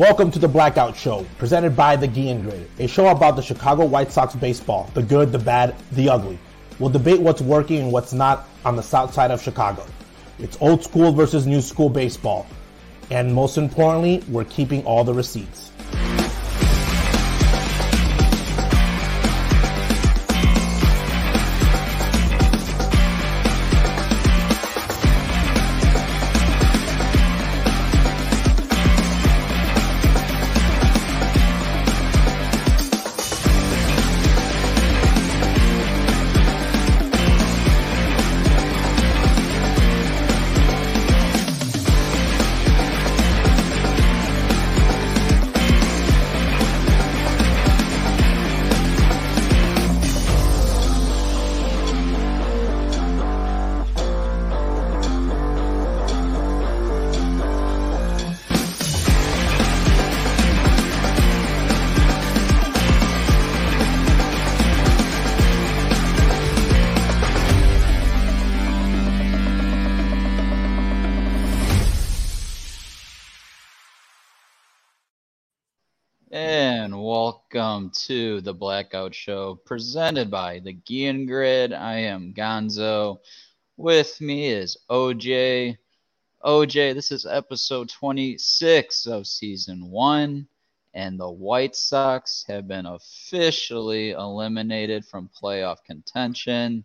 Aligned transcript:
Welcome 0.00 0.30
to 0.30 0.38
the 0.38 0.48
Blackout 0.48 0.96
Show, 0.96 1.26
presented 1.36 1.76
by 1.76 1.94
the 1.94 2.06
Guillen 2.06 2.40
Grid, 2.40 2.70
a 2.78 2.86
show 2.86 3.08
about 3.08 3.36
the 3.36 3.42
Chicago 3.42 3.84
White 3.84 4.10
Sox 4.10 4.34
baseball, 4.34 4.88
the 4.94 5.02
good, 5.02 5.30
the 5.30 5.38
bad, 5.38 5.74
the 5.92 6.08
ugly. 6.08 6.38
We'll 6.78 6.88
debate 6.88 7.20
what's 7.20 7.42
working 7.42 7.80
and 7.80 7.92
what's 7.92 8.14
not 8.14 8.48
on 8.64 8.76
the 8.76 8.82
south 8.82 9.12
side 9.12 9.30
of 9.30 9.42
Chicago. 9.42 9.84
It's 10.38 10.56
old 10.62 10.82
school 10.82 11.12
versus 11.12 11.46
new 11.46 11.60
school 11.60 11.90
baseball. 11.90 12.46
And 13.10 13.34
most 13.34 13.58
importantly, 13.58 14.24
we're 14.30 14.46
keeping 14.46 14.82
all 14.86 15.04
the 15.04 15.12
receipts. 15.12 15.69
To 77.92 78.40
the 78.40 78.54
Blackout 78.54 79.14
Show 79.14 79.56
presented 79.64 80.30
by 80.30 80.60
the 80.60 80.72
Guillen 80.72 81.26
Grid. 81.26 81.72
I 81.72 81.98
am 81.98 82.32
Gonzo. 82.32 83.20
With 83.76 84.20
me 84.20 84.50
is 84.50 84.76
OJ. 84.90 85.76
OJ, 86.44 86.94
this 86.94 87.10
is 87.10 87.26
episode 87.26 87.88
26 87.88 89.06
of 89.06 89.26
season 89.26 89.90
one, 89.90 90.46
and 90.94 91.18
the 91.18 91.30
White 91.30 91.74
Sox 91.74 92.44
have 92.48 92.68
been 92.68 92.86
officially 92.86 94.10
eliminated 94.10 95.04
from 95.04 95.30
playoff 95.40 95.78
contention. 95.84 96.84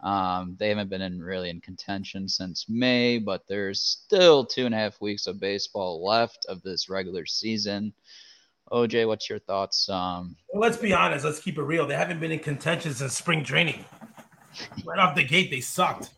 Um, 0.00 0.56
they 0.58 0.70
haven't 0.70 0.90
been 0.90 1.02
in 1.02 1.22
really 1.22 1.50
in 1.50 1.60
contention 1.60 2.28
since 2.28 2.68
May, 2.68 3.18
but 3.18 3.46
there's 3.46 3.80
still 3.80 4.44
two 4.44 4.66
and 4.66 4.74
a 4.74 4.78
half 4.78 5.00
weeks 5.00 5.26
of 5.26 5.38
baseball 5.38 6.04
left 6.04 6.46
of 6.46 6.62
this 6.62 6.88
regular 6.88 7.26
season. 7.26 7.92
OJ, 8.72 9.06
what's 9.06 9.28
your 9.28 9.40
thoughts? 9.40 9.88
Um, 9.88 10.36
well, 10.48 10.60
let's 10.60 10.76
be 10.76 10.92
honest. 10.92 11.24
Let's 11.24 11.40
keep 11.40 11.58
it 11.58 11.62
real. 11.62 11.86
They 11.86 11.96
haven't 11.96 12.20
been 12.20 12.30
in 12.30 12.38
contention 12.38 12.94
since 12.94 13.16
spring 13.16 13.42
training. 13.42 13.84
right 14.84 14.98
off 14.98 15.14
the 15.14 15.24
gate, 15.24 15.50
they 15.50 15.60
sucked. 15.60 16.10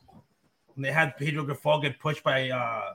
When 0.75 0.83
they 0.83 0.93
had 0.93 1.17
Pedro 1.17 1.45
Grifol 1.45 1.83
get 1.83 1.99
pushed 1.99 2.23
by 2.23 2.51
uh, 2.51 2.95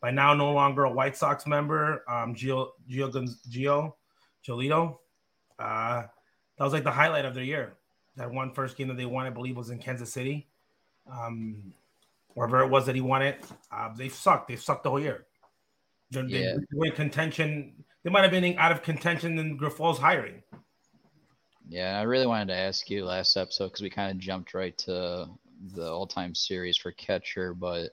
by 0.00 0.10
now 0.10 0.34
no 0.34 0.52
longer 0.52 0.84
a 0.84 0.90
White 0.90 1.16
Sox 1.16 1.46
member, 1.46 2.04
um, 2.08 2.34
Gio 2.34 2.70
Gio 2.90 3.10
Gio 3.50 3.92
Giolito. 4.46 4.98
Uh, 5.58 6.02
that 6.56 6.64
was 6.64 6.72
like 6.72 6.84
the 6.84 6.90
highlight 6.90 7.24
of 7.24 7.34
their 7.34 7.44
year. 7.44 7.74
That 8.16 8.30
one 8.30 8.52
first 8.52 8.76
game 8.76 8.88
that 8.88 8.96
they 8.96 9.06
won, 9.06 9.26
I 9.26 9.30
believe, 9.30 9.56
was 9.56 9.70
in 9.70 9.78
Kansas 9.78 10.12
City. 10.12 10.48
Um, 11.10 11.72
wherever 12.34 12.62
it 12.62 12.68
was 12.68 12.84
that 12.86 12.94
he 12.94 13.00
won 13.00 13.22
it, 13.22 13.44
uh, 13.72 13.90
they 13.96 14.08
sucked. 14.08 14.48
They 14.48 14.56
sucked 14.56 14.82
the 14.82 14.90
whole 14.90 15.00
year. 15.00 15.26
They, 16.10 16.22
yeah. 16.22 16.54
they 16.54 16.78
were 16.78 16.86
in 16.86 16.92
contention 16.92 17.84
they 18.04 18.10
might 18.10 18.22
have 18.22 18.30
been 18.30 18.56
out 18.58 18.72
of 18.72 18.82
contention 18.82 19.38
in 19.38 19.56
Grifol's 19.56 19.98
hiring. 19.98 20.42
Yeah, 21.68 21.98
I 21.98 22.02
really 22.02 22.26
wanted 22.26 22.48
to 22.48 22.56
ask 22.56 22.88
you 22.88 23.04
last 23.04 23.36
episode 23.36 23.66
because 23.66 23.82
we 23.82 23.90
kind 23.90 24.10
of 24.10 24.18
jumped 24.18 24.54
right 24.54 24.76
to 24.78 25.26
the 25.74 25.90
all-time 25.90 26.34
series 26.34 26.76
for 26.76 26.92
catcher, 26.92 27.52
but 27.52 27.90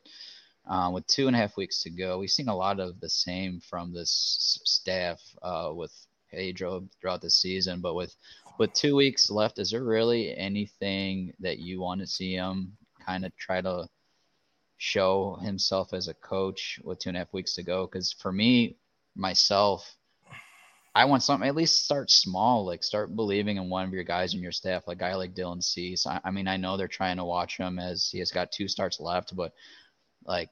um, 0.68 0.94
with 0.94 1.06
two 1.08 1.28
and 1.28 1.36
a 1.36 1.40
half 1.40 1.58
weeks 1.58 1.84
to 1.84 1.90
go, 1.90 2.18
we've 2.18 2.30
seen 2.30 2.48
a 2.48 2.56
lot 2.56 2.80
of 2.80 3.00
the 3.00 3.10
same 3.10 3.60
from 3.60 3.94
this 3.94 4.60
staff 4.64 5.22
uh, 5.42 5.72
with 5.74 5.92
Pedro 6.32 6.88
throughout 7.00 7.22
the 7.22 7.30
season. 7.30 7.82
But 7.82 7.96
with 7.96 8.16
with 8.58 8.74
two 8.74 8.96
weeks 8.96 9.30
left, 9.30 9.60
is 9.60 9.72
there 9.72 9.84
really 9.84 10.36
anything 10.36 11.34
that 11.40 11.60
you 11.60 11.82
want 11.82 12.02
to 12.02 12.08
see 12.08 12.34
him 12.34 12.78
kind 13.06 13.26
of 13.26 13.36
try 13.36 13.62
to 13.62 13.88
show 14.78 15.36
himself 15.42 15.94
as 15.94 16.08
a 16.08 16.14
coach 16.14 16.80
with 16.84 17.00
two 17.00 17.10
and 17.10 17.18
a 17.18 17.20
half 17.20 17.34
weeks 17.34 17.54
to 17.56 17.64
go? 17.64 17.86
Because 17.86 18.14
for 18.14 18.32
me, 18.32 18.78
myself, 19.16 19.96
I 20.96 21.04
want 21.06 21.24
something 21.24 21.48
at 21.48 21.56
least 21.56 21.84
start 21.84 22.10
small, 22.10 22.66
like 22.66 22.82
start 22.82 23.16
believing 23.16 23.58
in 23.58 23.70
one 23.70 23.86
of 23.86 23.94
your 23.94 24.06
guys 24.06 24.34
in 24.34 24.42
your 24.42 24.54
staff, 24.54 24.88
like 24.88 24.96
a 24.96 25.00
guy 25.02 25.16
like 25.16 25.36
Dylan 25.36 25.62
Cease. 25.62 26.08
I, 26.08 26.22
I 26.24 26.32
mean, 26.32 26.48
I 26.48 26.56
know 26.56 26.78
they're 26.78 26.88
trying 26.88 27.18
to 27.18 27.26
watch 27.26 27.58
him 27.58 27.78
as 27.80 28.10
he 28.10 28.20
has 28.20 28.32
got 28.32 28.54
two 28.54 28.70
starts 28.70 29.02
left, 29.02 29.36
but 29.36 29.54
like 30.26 30.50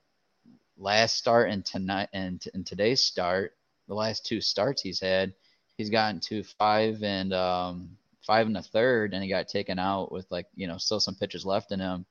last 0.77 1.15
start 1.15 1.49
and 1.49 1.65
tonight 1.65 2.09
and, 2.11 2.43
and 2.53 2.67
today's 2.67 3.01
start, 3.01 3.55
the 3.87 3.93
last 3.93 4.25
two 4.25 4.41
starts 4.41 4.81
he's 4.81 4.99
had, 4.99 5.33
he's 5.77 5.89
gotten 5.89 6.19
to 6.19 6.43
five 6.43 7.01
and 7.03 7.33
um, 7.33 7.97
five 8.25 8.47
and 8.47 8.57
a 8.57 8.61
third, 8.61 9.13
and 9.13 9.23
he 9.23 9.29
got 9.29 9.47
taken 9.47 9.79
out 9.79 10.11
with 10.11 10.25
like 10.29 10.47
you 10.55 10.67
know 10.67 10.77
still 10.77 10.99
some 10.99 11.15
pitches 11.15 11.45
left 11.45 11.71
in 11.71 11.79
him, 11.79 12.05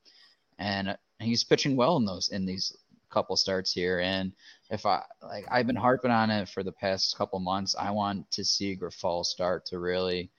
and 0.57 0.97
he's 1.19 1.43
pitching 1.43 1.75
well 1.75 1.97
in 1.97 2.05
those 2.05 2.29
in 2.29 2.45
these 2.45 2.75
couple 3.09 3.35
starts 3.35 3.71
here. 3.71 3.99
And 3.99 4.33
if 4.69 4.85
I 4.85 5.03
like, 5.21 5.45
I've 5.51 5.67
been 5.67 5.75
harping 5.75 6.11
on 6.11 6.29
it 6.29 6.49
for 6.49 6.63
the 6.63 6.71
past 6.71 7.15
couple 7.17 7.39
months. 7.39 7.75
I 7.77 7.91
want 7.91 8.29
to 8.31 8.43
see 8.43 8.75
Grifol 8.75 9.25
start 9.25 9.65
to 9.67 9.79
really, 9.79 10.31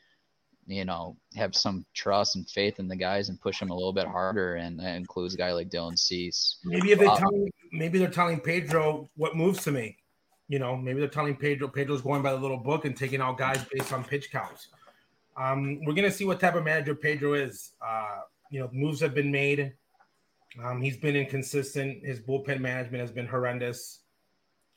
you 0.67 0.85
know, 0.85 1.17
have 1.37 1.55
some 1.55 1.85
trust 1.95 2.37
and 2.37 2.49
faith 2.49 2.79
in 2.79 2.89
the 2.89 2.97
guys 2.97 3.29
and 3.29 3.41
push 3.41 3.61
them 3.61 3.71
a 3.71 3.75
little 3.75 3.93
bit 3.93 4.07
harder. 4.07 4.55
And 4.55 4.81
that 4.81 4.97
includes 4.97 5.35
a 5.35 5.37
guy 5.37 5.53
like 5.53 5.69
Dylan 5.69 5.99
Cease. 5.99 6.59
Maybe 6.65 6.93
if 6.93 6.99
they 6.99 7.07
uh, 7.07 7.17
telling, 7.17 7.51
maybe 7.73 7.99
they're 7.99 8.09
telling 8.09 8.41
Pedro 8.41 9.11
what 9.17 9.37
moves 9.37 9.63
to 9.65 9.73
make. 9.73 9.99
You 10.49 10.59
know, 10.59 10.77
maybe 10.77 11.01
they're 11.01 11.09
telling 11.09 11.37
Pedro 11.37 11.69
Pedro's 11.69 12.03
going 12.03 12.23
by 12.23 12.33
the 12.33 12.39
little 12.39 12.59
book 12.59 12.85
and 12.85 12.97
taking 12.97 13.21
out 13.21 13.39
guys 13.39 13.65
based 13.73 13.93
on 13.93 14.05
pitch 14.05 14.31
counts. 14.31 14.69
Um, 15.37 15.81
we're 15.85 15.95
gonna 15.95 16.11
see 16.11 16.27
what 16.27 16.39
type 16.39 16.55
of 16.55 16.65
manager 16.65 16.95
Pedro 16.95 17.35
is. 17.35 17.73
Uh, 17.85 18.21
you 18.51 18.61
know, 18.61 18.69
moves 18.73 19.01
have 19.01 19.15
been 19.15 19.33
made. 19.33 19.73
Um, 20.63 20.81
he's 20.81 20.97
been 20.97 21.17
inconsistent. 21.17 22.05
His 22.05 22.21
bullpen 22.21 22.61
management 22.61 23.01
has 23.01 23.11
been 23.11 23.27
horrendous. 23.27 24.04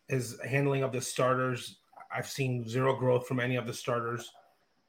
His 0.08 0.40
handling 0.48 0.84
of 0.84 0.92
the 0.92 1.02
starters, 1.02 1.78
I've 2.16 2.28
seen 2.28 2.68
zero 2.68 2.96
growth 2.96 3.28
from 3.28 3.40
any 3.40 3.56
of 3.56 3.68
the 3.68 3.74
starters 3.74 4.32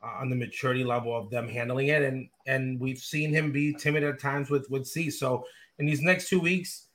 uh, 0.02 0.20
on 0.20 0.30
the 0.30 0.36
maturity 0.36 0.84
level 0.84 1.16
of 1.16 1.30
them 1.30 1.48
handling 1.48 1.88
it, 1.88 2.02
and 2.02 2.28
and 2.46 2.80
we've 2.80 2.98
seen 2.98 3.32
him 3.32 3.50
be 3.50 3.74
timid 3.74 4.04
at 4.04 4.20
times 4.20 4.50
with 4.50 4.68
with 4.70 4.86
C. 4.86 5.10
So 5.10 5.44
in 5.78 5.86
these 5.86 6.02
next 6.02 6.28
two 6.28 6.40
weeks, 6.40 6.86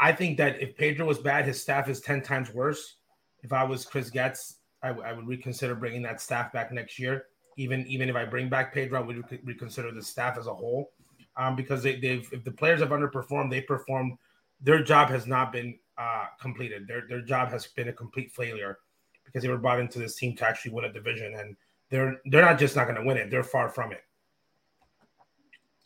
I 0.00 0.12
think 0.12 0.38
that 0.38 0.60
if 0.62 0.76
Pedro 0.76 1.06
was 1.06 1.18
bad, 1.18 1.46
his 1.46 1.60
staff 1.60 1.88
is 1.88 2.00
ten 2.00 2.22
times 2.22 2.52
worse. 2.52 2.96
If 3.42 3.52
I 3.52 3.64
was 3.64 3.84
Chris 3.84 4.10
Getz, 4.10 4.56
I, 4.82 4.90
I 4.90 5.12
would 5.12 5.26
reconsider 5.26 5.74
bringing 5.74 6.02
that 6.02 6.20
staff 6.20 6.52
back 6.52 6.72
next 6.72 6.98
year. 6.98 7.24
Even 7.56 7.86
even 7.86 8.08
if 8.08 8.14
I 8.14 8.24
bring 8.24 8.48
back 8.48 8.72
Pedro, 8.72 9.00
I 9.00 9.02
would 9.02 9.24
reconsider 9.44 9.90
the 9.90 10.02
staff 10.02 10.38
as 10.38 10.46
a 10.46 10.54
whole 10.54 10.92
um, 11.36 11.56
because 11.56 11.82
they, 11.82 11.94
have 11.94 12.28
if 12.32 12.44
the 12.44 12.50
players 12.50 12.80
have 12.80 12.90
underperformed, 12.90 13.50
they 13.50 13.62
performed. 13.62 14.18
Their 14.60 14.82
job 14.82 15.08
has 15.08 15.26
not 15.26 15.52
been 15.52 15.78
uh, 15.98 16.26
completed. 16.40 16.86
Their 16.86 17.02
their 17.08 17.22
job 17.22 17.50
has 17.50 17.66
been 17.66 17.88
a 17.88 17.92
complete 17.92 18.30
failure 18.32 18.78
because 19.24 19.42
they 19.42 19.48
were 19.48 19.58
brought 19.58 19.80
into 19.80 19.98
this 19.98 20.16
team 20.16 20.36
to 20.36 20.46
actually 20.46 20.72
win 20.72 20.84
a 20.84 20.92
division, 20.92 21.34
and 21.34 21.56
they're 21.90 22.20
they're 22.26 22.44
not 22.44 22.58
just 22.58 22.76
not 22.76 22.84
going 22.84 23.00
to 23.00 23.04
win 23.04 23.16
it; 23.16 23.30
they're 23.30 23.42
far 23.42 23.68
from 23.68 23.92
it. 23.92 24.02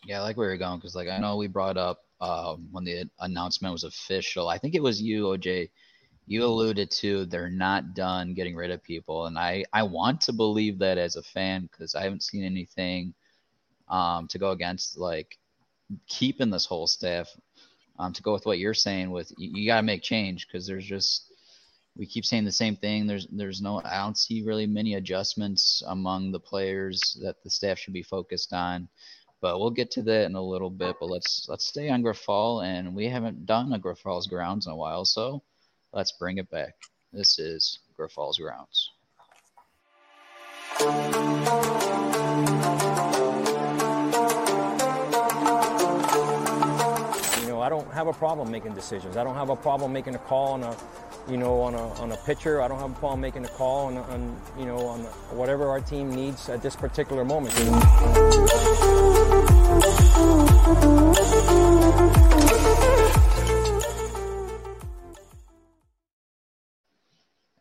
Yeah, 0.04 0.18
I 0.18 0.22
like 0.22 0.36
where 0.36 0.48
you're 0.48 0.58
going 0.58 0.78
because, 0.78 0.96
like, 0.96 1.08
I 1.08 1.18
know 1.18 1.36
we 1.36 1.46
brought 1.46 1.76
up 1.76 2.00
uh, 2.20 2.56
when 2.70 2.84
the 2.84 3.08
announcement 3.20 3.72
was 3.72 3.84
official. 3.84 4.48
I 4.48 4.58
think 4.58 4.74
it 4.74 4.82
was 4.82 5.00
you, 5.00 5.24
OJ. 5.24 5.70
You 6.26 6.44
alluded 6.44 6.90
to 6.92 7.24
they're 7.26 7.50
not 7.50 7.94
done 7.94 8.34
getting 8.34 8.54
rid 8.54 8.70
of 8.70 8.82
people, 8.82 9.26
and 9.26 9.38
I 9.38 9.64
I 9.72 9.82
want 9.82 10.20
to 10.22 10.32
believe 10.32 10.78
that 10.78 10.98
as 10.98 11.16
a 11.16 11.22
fan 11.22 11.68
because 11.70 11.94
I 11.94 12.02
haven't 12.02 12.22
seen 12.22 12.44
anything 12.44 13.14
um, 13.88 14.28
to 14.28 14.38
go 14.38 14.50
against 14.50 14.98
like 14.98 15.38
keeping 16.08 16.50
this 16.50 16.66
whole 16.66 16.86
staff. 16.86 17.28
Um, 17.98 18.12
to 18.14 18.22
go 18.22 18.32
with 18.32 18.46
what 18.46 18.58
you're 18.58 18.74
saying, 18.74 19.10
with 19.10 19.32
you, 19.36 19.50
you 19.54 19.66
got 19.66 19.76
to 19.76 19.82
make 19.82 20.02
change 20.02 20.46
because 20.46 20.66
there's 20.66 20.86
just 20.86 21.32
we 21.96 22.06
keep 22.06 22.24
saying 22.24 22.44
the 22.44 22.52
same 22.52 22.76
thing. 22.76 23.06
There's 23.06 23.26
there's 23.30 23.60
no 23.60 23.82
I 23.84 23.98
don't 23.98 24.16
see 24.16 24.42
really 24.42 24.66
many 24.66 24.94
adjustments 24.94 25.82
among 25.86 26.32
the 26.32 26.40
players 26.40 27.18
that 27.22 27.42
the 27.42 27.50
staff 27.50 27.78
should 27.78 27.92
be 27.92 28.02
focused 28.02 28.52
on. 28.52 28.88
But 29.40 29.58
we'll 29.58 29.70
get 29.70 29.90
to 29.92 30.02
that 30.02 30.26
in 30.26 30.36
a 30.36 30.42
little 30.42 30.70
bit. 30.70 30.96
But 31.00 31.10
let's 31.10 31.46
let's 31.48 31.66
stay 31.66 31.90
on 31.90 32.02
Grifol, 32.02 32.64
and 32.64 32.94
we 32.94 33.08
haven't 33.08 33.44
done 33.44 33.72
a 33.72 33.78
Grifol's 33.78 34.26
grounds 34.26 34.66
in 34.66 34.72
a 34.72 34.76
while, 34.76 35.04
so 35.04 35.42
let's 35.92 36.12
bring 36.12 36.38
it 36.38 36.50
back. 36.50 36.74
This 37.12 37.38
is 37.38 37.80
Niagara 37.90 38.08
Falls 38.08 38.38
grounds. 38.38 38.90
I 47.62 47.68
don't 47.68 47.88
have 47.92 48.08
a 48.08 48.12
problem 48.12 48.50
making 48.50 48.74
decisions. 48.74 49.16
I 49.16 49.22
don't 49.22 49.36
have 49.36 49.48
a 49.48 49.54
problem 49.54 49.92
making 49.92 50.16
a 50.16 50.18
call 50.18 50.54
on 50.54 50.64
a, 50.64 50.76
you 51.30 51.36
know, 51.36 51.60
on 51.60 51.76
a 51.76 51.92
on 52.00 52.10
a 52.10 52.16
pitcher. 52.16 52.60
I 52.60 52.66
don't 52.66 52.80
have 52.80 52.90
a 52.90 52.94
problem 52.94 53.20
making 53.20 53.44
a 53.44 53.48
call 53.48 53.86
on, 53.86 53.98
on 53.98 54.36
you 54.58 54.66
know, 54.66 54.78
on 54.78 55.02
whatever 55.30 55.68
our 55.68 55.80
team 55.80 56.12
needs 56.12 56.48
at 56.48 56.60
this 56.60 56.74
particular 56.74 57.24
moment. 57.24 57.54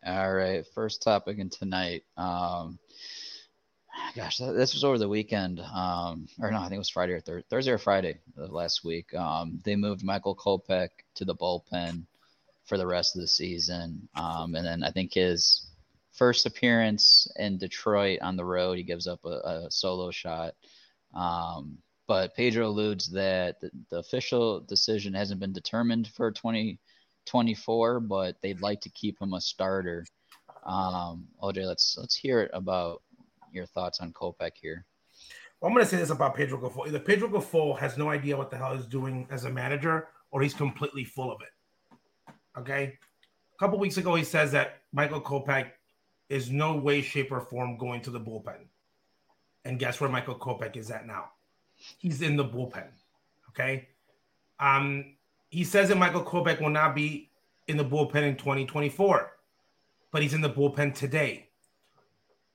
All 0.03 0.33
right, 0.33 0.65
first 0.73 1.03
topic 1.03 1.37
in 1.37 1.51
tonight. 1.51 2.05
Um, 2.17 2.79
gosh, 4.15 4.37
this 4.37 4.73
was 4.73 4.83
over 4.83 4.97
the 4.97 5.09
weekend, 5.09 5.59
um, 5.59 6.27
or 6.39 6.51
no, 6.51 6.57
I 6.57 6.63
think 6.63 6.73
it 6.73 6.79
was 6.79 6.89
Friday 6.89 7.13
or 7.13 7.21
thir- 7.21 7.43
Thursday 7.49 7.71
or 7.71 7.77
Friday 7.77 8.19
last 8.35 8.83
week. 8.83 9.13
Um, 9.13 9.59
they 9.63 9.75
moved 9.75 10.03
Michael 10.03 10.35
Kopech 10.35 10.89
to 11.15 11.25
the 11.25 11.35
bullpen 11.35 12.05
for 12.65 12.77
the 12.77 12.87
rest 12.87 13.15
of 13.15 13.21
the 13.21 13.27
season, 13.27 14.07
um, 14.15 14.55
and 14.55 14.65
then 14.65 14.83
I 14.83 14.91
think 14.91 15.13
his 15.13 15.67
first 16.13 16.45
appearance 16.45 17.31
in 17.37 17.57
Detroit 17.57 18.19
on 18.21 18.35
the 18.35 18.45
road, 18.45 18.77
he 18.77 18.83
gives 18.83 19.07
up 19.07 19.23
a, 19.25 19.65
a 19.65 19.67
solo 19.71 20.11
shot. 20.11 20.53
Um, 21.13 21.77
but 22.07 22.35
Pedro 22.35 22.67
alludes 22.67 23.09
that 23.11 23.61
the, 23.61 23.71
the 23.89 23.97
official 23.99 24.59
decision 24.59 25.13
hasn't 25.13 25.39
been 25.39 25.53
determined 25.53 26.07
for 26.07 26.31
20- 26.31 26.77
24, 27.25 27.99
but 28.01 28.35
they'd 28.41 28.61
like 28.61 28.81
to 28.81 28.89
keep 28.89 29.21
him 29.21 29.33
a 29.33 29.41
starter. 29.41 30.05
Um, 30.65 31.27
OJ, 31.41 31.65
let's 31.65 31.95
let's 31.97 32.15
hear 32.15 32.41
it 32.41 32.51
about 32.53 33.01
your 33.51 33.65
thoughts 33.65 33.99
on 33.99 34.13
Kopech 34.13 34.51
here. 34.61 34.85
Well, 35.59 35.69
I'm 35.69 35.75
going 35.75 35.85
to 35.85 35.89
say 35.89 35.97
this 35.97 36.09
about 36.09 36.35
Pedro 36.35 36.59
Grifol. 36.59 36.87
Either 36.87 36.99
Pedro 36.99 37.29
Grifol 37.29 37.77
has 37.77 37.97
no 37.97 38.09
idea 38.09 38.35
what 38.35 38.49
the 38.49 38.57
hell 38.57 38.75
he's 38.75 38.85
doing 38.85 39.27
as 39.29 39.45
a 39.45 39.49
manager, 39.49 40.07
or 40.31 40.41
he's 40.41 40.55
completely 40.55 41.03
full 41.03 41.31
of 41.31 41.39
it. 41.41 42.33
Okay. 42.57 42.97
A 43.55 43.59
couple 43.59 43.77
weeks 43.77 43.97
ago, 43.97 44.15
he 44.15 44.23
says 44.23 44.51
that 44.53 44.81
Michael 44.91 45.21
Kopech 45.21 45.71
is 46.29 46.49
no 46.49 46.75
way, 46.75 47.01
shape, 47.01 47.31
or 47.31 47.41
form 47.41 47.77
going 47.77 48.01
to 48.01 48.09
the 48.09 48.19
bullpen. 48.19 48.65
And 49.65 49.77
guess 49.77 50.01
where 50.01 50.09
Michael 50.09 50.35
Kopech 50.35 50.75
is 50.75 50.89
at 50.89 51.05
now? 51.05 51.31
He's 51.75 52.21
in 52.23 52.35
the 52.35 52.45
bullpen. 52.45 52.87
Okay. 53.49 53.89
Um, 54.59 55.15
he 55.49 55.63
says 55.63 55.89
that 55.89 55.97
Michael 55.97 56.23
Kopech 56.23 56.59
will 56.61 56.69
not 56.69 56.95
be 56.95 57.29
in 57.67 57.77
the 57.77 57.85
bullpen 57.85 58.23
in 58.23 58.35
2024, 58.35 59.31
but 60.11 60.21
he's 60.21 60.33
in 60.33 60.41
the 60.41 60.49
bullpen 60.49 60.95
today. 60.95 61.49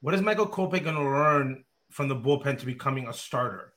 What 0.06 0.14
is 0.14 0.22
Michael 0.22 0.46
Kopech 0.46 0.84
going 0.84 0.94
to 0.94 1.02
learn 1.02 1.64
from 1.90 2.06
the 2.06 2.14
bullpen 2.14 2.60
to 2.60 2.64
becoming 2.64 3.08
a 3.08 3.12
starter? 3.12 3.72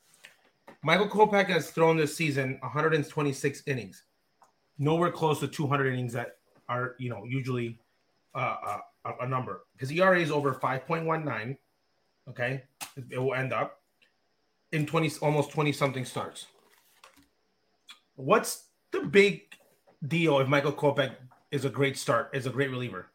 Michael 0.83 1.07
Kopech 1.07 1.47
has 1.47 1.71
thrown 1.71 1.97
this 1.97 2.15
season 2.15 2.59
126 2.61 3.63
innings, 3.65 4.03
nowhere 4.77 5.09
close 5.09 5.39
to 5.39 5.47
200 5.47 5.91
innings 5.91 6.13
that 6.13 6.37
are 6.67 6.93
you 6.99 7.09
know 7.09 7.23
usually 7.25 7.79
uh, 8.35 8.77
a, 9.05 9.11
a 9.21 9.27
number. 9.27 9.63
His 9.77 9.91
ERA 9.91 10.19
is 10.19 10.29
over 10.29 10.53
5.19. 10.53 11.57
Okay, 12.29 12.61
it 13.09 13.17
will 13.17 13.33
end 13.33 13.51
up 13.51 13.81
in 14.71 14.85
20 14.85 15.09
almost 15.23 15.49
20 15.49 15.71
something 15.71 16.06
starts. 16.06 16.45
What's 18.18 18.65
the 18.92 19.01
big 19.01 19.56
deal 20.07 20.37
if 20.37 20.47
Michael 20.47 20.73
Kopech 20.73 21.15
is 21.49 21.65
a 21.65 21.71
great 21.71 21.97
start, 21.97 22.30
is 22.33 22.45
a 22.45 22.51
great 22.51 22.69
reliever. 22.69 23.07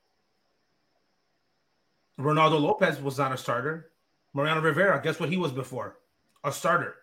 Reynaldo 2.19 2.61
Lopez 2.61 3.01
was 3.01 3.19
not 3.19 3.33
a 3.33 3.37
starter. 3.37 3.91
Mariano 4.35 4.61
Rivera, 4.61 5.01
guess 5.03 5.21
what 5.21 5.29
he 5.29 5.37
was 5.37 5.53
before? 5.53 5.99
A 6.45 6.53
starter. 6.53 6.97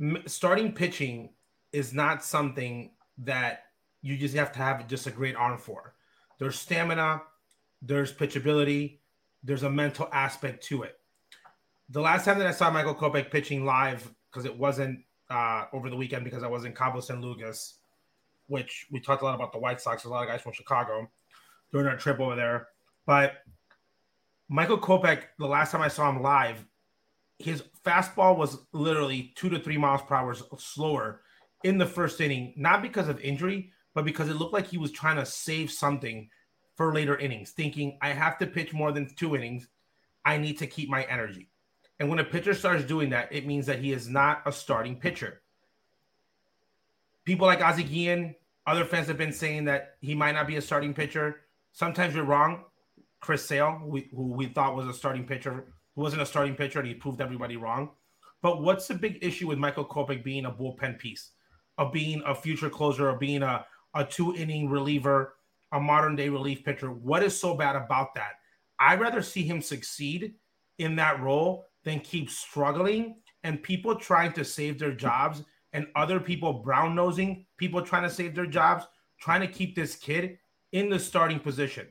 M- 0.00 0.22
starting 0.26 0.72
pitching 0.72 1.30
is 1.72 1.92
not 1.92 2.24
something 2.24 2.92
that 3.18 3.64
you 4.02 4.16
just 4.16 4.34
have 4.34 4.52
to 4.52 4.58
have 4.58 4.86
just 4.88 5.06
a 5.06 5.10
great 5.10 5.36
arm 5.36 5.58
for. 5.58 5.94
There's 6.38 6.58
stamina, 6.58 7.22
there's 7.82 8.12
pitchability, 8.12 8.98
there's 9.42 9.62
a 9.62 9.70
mental 9.70 10.08
aspect 10.12 10.64
to 10.64 10.82
it. 10.82 10.98
The 11.90 12.00
last 12.00 12.24
time 12.24 12.38
that 12.38 12.46
I 12.46 12.52
saw 12.52 12.70
Michael 12.70 12.94
Kopech 12.94 13.30
pitching 13.30 13.64
live, 13.64 14.10
because 14.30 14.44
it 14.44 14.56
wasn't 14.56 15.00
uh, 15.28 15.66
over 15.72 15.90
the 15.90 15.96
weekend 15.96 16.24
because 16.24 16.42
I 16.42 16.48
was 16.48 16.64
in 16.64 16.74
Cabo 16.74 17.00
San 17.00 17.20
Lucas, 17.20 17.80
which 18.46 18.86
we 18.90 19.00
talked 19.00 19.22
a 19.22 19.24
lot 19.24 19.34
about 19.34 19.52
the 19.52 19.58
White 19.58 19.80
Sox. 19.80 20.04
A 20.04 20.08
lot 20.08 20.22
of 20.22 20.28
guys 20.28 20.40
from 20.40 20.52
Chicago 20.52 21.10
during 21.72 21.86
our 21.86 21.96
trip 21.96 22.20
over 22.20 22.36
there. 22.36 22.68
But 23.06 23.34
Michael 24.52 24.78
Kopech, 24.78 25.22
the 25.38 25.46
last 25.46 25.70
time 25.70 25.80
I 25.80 25.86
saw 25.86 26.10
him 26.10 26.22
live, 26.22 26.66
his 27.38 27.62
fastball 27.86 28.36
was 28.36 28.58
literally 28.72 29.32
two 29.36 29.48
to 29.48 29.60
three 29.60 29.78
miles 29.78 30.02
per 30.02 30.16
hour 30.16 30.34
slower 30.58 31.20
in 31.62 31.78
the 31.78 31.86
first 31.86 32.20
inning, 32.20 32.54
not 32.56 32.82
because 32.82 33.06
of 33.06 33.20
injury, 33.20 33.70
but 33.94 34.04
because 34.04 34.28
it 34.28 34.34
looked 34.34 34.52
like 34.52 34.66
he 34.66 34.76
was 34.76 34.90
trying 34.90 35.16
to 35.16 35.24
save 35.24 35.70
something 35.70 36.28
for 36.74 36.92
later 36.92 37.16
innings, 37.16 37.52
thinking, 37.52 37.96
I 38.02 38.08
have 38.08 38.38
to 38.38 38.46
pitch 38.46 38.72
more 38.72 38.90
than 38.90 39.14
two 39.14 39.36
innings. 39.36 39.68
I 40.24 40.36
need 40.36 40.58
to 40.58 40.66
keep 40.66 40.88
my 40.88 41.04
energy. 41.04 41.48
And 42.00 42.10
when 42.10 42.18
a 42.18 42.24
pitcher 42.24 42.54
starts 42.54 42.82
doing 42.82 43.10
that, 43.10 43.32
it 43.32 43.46
means 43.46 43.66
that 43.66 43.78
he 43.78 43.92
is 43.92 44.08
not 44.08 44.42
a 44.46 44.52
starting 44.52 44.96
pitcher. 44.96 45.42
People 47.24 47.46
like 47.46 47.62
Ozzie 47.62 47.84
Guillen, 47.84 48.34
other 48.66 48.84
fans 48.84 49.06
have 49.06 49.18
been 49.18 49.32
saying 49.32 49.66
that 49.66 49.94
he 50.00 50.16
might 50.16 50.32
not 50.32 50.48
be 50.48 50.56
a 50.56 50.62
starting 50.62 50.92
pitcher. 50.92 51.42
Sometimes 51.72 52.16
you're 52.16 52.24
wrong. 52.24 52.64
Chris 53.20 53.44
Sale, 53.44 53.78
who 53.82 53.88
we, 53.88 54.08
who 54.14 54.32
we 54.32 54.46
thought 54.46 54.76
was 54.76 54.88
a 54.88 54.94
starting 54.94 55.26
pitcher, 55.26 55.64
who 55.94 56.02
wasn't 56.02 56.22
a 56.22 56.26
starting 56.26 56.54
pitcher, 56.54 56.78
and 56.78 56.88
he 56.88 56.94
proved 56.94 57.20
everybody 57.20 57.56
wrong. 57.56 57.90
But 58.42 58.62
what's 58.62 58.88
the 58.88 58.94
big 58.94 59.18
issue 59.22 59.46
with 59.48 59.58
Michael 59.58 59.84
Kopech 59.84 60.24
being 60.24 60.46
a 60.46 60.50
bullpen 60.50 60.98
piece, 60.98 61.30
of 61.76 61.92
being 61.92 62.22
a 62.26 62.34
future 62.34 62.70
closer, 62.70 63.08
of 63.08 63.20
being 63.20 63.42
a, 63.42 63.66
a 63.94 64.04
two 64.04 64.34
inning 64.34 64.70
reliever, 64.70 65.34
a 65.72 65.80
modern 65.80 66.16
day 66.16 66.28
relief 66.28 66.64
pitcher? 66.64 66.90
What 66.90 67.22
is 67.22 67.38
so 67.38 67.54
bad 67.54 67.76
about 67.76 68.14
that? 68.14 68.32
I'd 68.78 69.00
rather 69.00 69.20
see 69.20 69.42
him 69.42 69.60
succeed 69.60 70.34
in 70.78 70.96
that 70.96 71.20
role 71.20 71.66
than 71.84 72.00
keep 72.00 72.30
struggling 72.30 73.16
and 73.44 73.62
people 73.62 73.94
trying 73.94 74.32
to 74.32 74.44
save 74.44 74.78
their 74.78 74.94
jobs 74.94 75.42
and 75.72 75.86
other 75.94 76.18
people 76.18 76.52
brown 76.52 76.94
nosing 76.94 77.46
people 77.56 77.82
trying 77.82 78.02
to 78.02 78.10
save 78.10 78.34
their 78.34 78.46
jobs, 78.46 78.84
trying 79.20 79.40
to 79.40 79.46
keep 79.46 79.74
this 79.74 79.96
kid 79.96 80.38
in 80.72 80.88
the 80.88 80.98
starting 80.98 81.38
position. 81.38 81.86